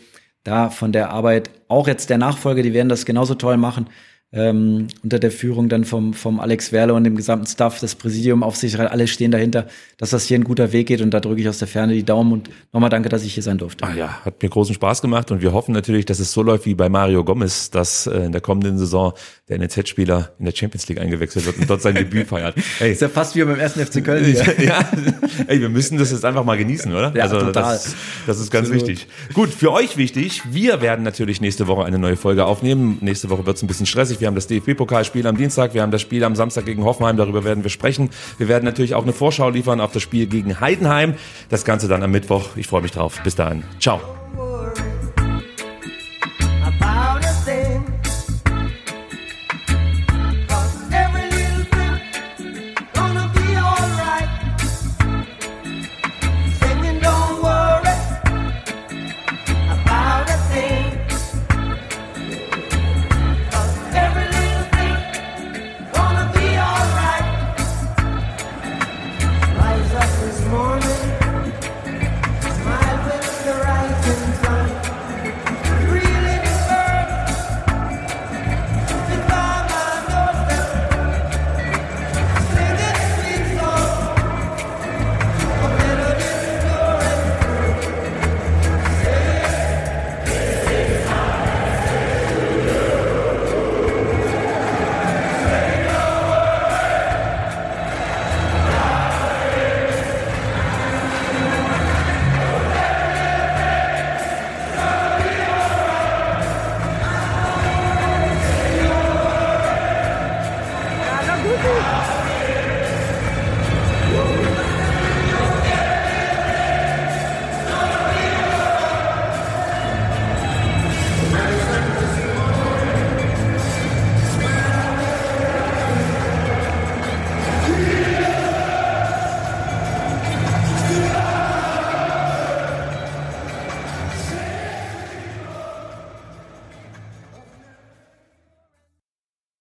da 0.43 0.70
von 0.70 0.91
der 0.93 1.10
Arbeit, 1.10 1.49
auch 1.68 1.88
jetzt 1.88 2.10
der 2.10 2.18
Nachfolger, 2.18 2.64
die 2.64 2.74
werden 2.74 2.89
das 2.89 3.06
genauso 3.06 3.36
toll 3.36 3.58
machen, 3.58 3.88
ähm, 4.32 4.88
unter 5.03 5.19
der 5.19 5.32
Führung 5.32 5.69
dann 5.69 5.86
vom, 5.86 6.13
vom 6.13 6.39
Alex 6.39 6.71
Werle 6.71 6.93
und 6.93 7.03
dem 7.05 7.15
gesamten 7.15 7.47
Staff, 7.47 7.80
das 7.80 7.95
Präsidium, 7.95 8.43
Aufsichtsrat, 8.43 8.91
alle 8.91 9.07
stehen 9.07 9.32
dahinter, 9.32 9.67
dass 9.97 10.09
das 10.09 10.26
hier 10.26 10.38
ein 10.38 10.43
guter 10.43 10.73
Weg 10.73 10.88
geht 10.88 11.01
und 11.01 11.11
da 11.11 11.19
drücke 11.21 11.41
ich 11.41 11.47
aus 11.47 11.59
der 11.59 11.67
Ferne 11.67 11.93
die 11.93 12.03
Daumen 12.03 12.34
und 12.34 12.49
nochmal 12.73 12.89
danke, 12.89 13.07
dass 13.07 13.23
ich 13.23 13.34
hier 13.34 13.43
sein 13.43 13.57
durfte. 13.57 13.86
Ah 13.86 13.93
ja, 13.93 14.26
hat 14.26 14.41
mir 14.41 14.49
großen 14.49 14.76
Spaß 14.76 15.01
gemacht 15.01 15.32
und 15.32 15.41
wir 15.41 15.53
hoffen 15.53 15.73
natürlich, 15.73 16.05
dass 16.05 16.19
es 16.19 16.32
so 16.32 16.41
läuft 16.41 16.65
wie 16.65 16.76
bei 16.76 16.89
Mario 16.89 17.23
Gomez, 17.23 17.69
dass 17.69 18.07
äh, 18.07 18.26
in 18.26 18.32
der 18.32 18.41
kommenden 18.41 18.78
Saison 18.78 19.13
der 19.47 19.59
NZ-Spieler 19.59 20.32
in 20.39 20.45
der 20.45 20.53
Champions 20.53 20.88
League 20.89 20.99
eingewechselt 20.99 21.45
wird 21.45 21.57
und 21.59 21.69
dort 21.69 21.82
sein 21.82 21.95
Debüt 21.95 22.28
feiert. 22.28 22.55
Hey. 22.80 22.91
Ist 22.91 23.01
ja 23.01 23.09
fast 23.09 23.36
wie 23.36 23.43
beim 23.43 23.59
ersten 23.59 23.86
FC 23.86 24.03
Köln. 24.03 24.26
Hier. 24.26 24.43
ja, 24.65 24.80
ey, 25.47 25.61
wir 25.61 25.69
müssen 25.69 25.97
das 25.97 26.11
jetzt 26.11 26.26
einfach 26.26 26.43
mal 26.43 26.57
genießen, 26.57 26.91
oder? 26.91 27.13
Ja, 27.15 27.23
also 27.23 27.39
total. 27.39 27.73
Das, 27.73 27.95
das 28.26 28.39
ist 28.39 28.51
ganz 28.51 28.67
Absolut. 28.67 28.88
wichtig. 28.88 29.07
Gut, 29.34 29.49
für 29.49 29.71
euch 29.71 29.97
wichtig, 29.97 30.41
wir 30.51 30.82
werden 30.82 31.03
natürlich 31.03 31.39
nächste 31.39 31.67
Woche 31.67 31.86
eine 31.86 31.99
neue 31.99 32.17
Folge 32.17 32.45
aufnehmen. 32.45 32.97
Nächste 33.01 33.30
Woche 33.30 33.45
wird 33.45 33.55
es 33.57 33.63
ein 33.63 33.67
bisschen 33.67 33.86
stressig. 33.86 34.19
Wir 34.19 34.24
Wir 34.26 34.30
haben 34.30 34.36
das 34.36 34.47
DFB-Pokalspiel 34.47 35.28
am 35.28 35.38
Dienstag, 35.38 35.76
wir 35.76 35.84
haben 35.84 35.91
das 35.91 36.01
Spiel 36.01 36.23
am 36.23 36.36
Samstag 36.36 36.65
gegen 36.65 36.84
Hoffenheim, 36.84 37.15
darüber 37.15 37.43
werden 37.43 37.61
wir 37.61 37.69
sprechen. 37.69 38.09
Wir 38.39 38.47
werden 38.47 38.65
natürlich 38.65 38.95
auch 38.95 39.03
eine 39.03 39.13
Vorschau 39.13 39.51
liefern 39.51 39.80
auf 39.80 39.91
das 39.91 40.01
Spiel 40.01 40.26
gegen 40.26 40.59
Heidenheim. 40.59 41.13
Das 41.49 41.63
Ganze 41.63 41.88
dann 41.88 42.01
am 42.01 42.09
Mittwoch. 42.09 42.55
Ich 42.55 42.65
freue 42.65 42.82
mich 42.82 42.91
drauf. 42.91 43.21
Bis 43.23 43.36
dahin. 43.36 43.61
Ciao. 43.80 44.01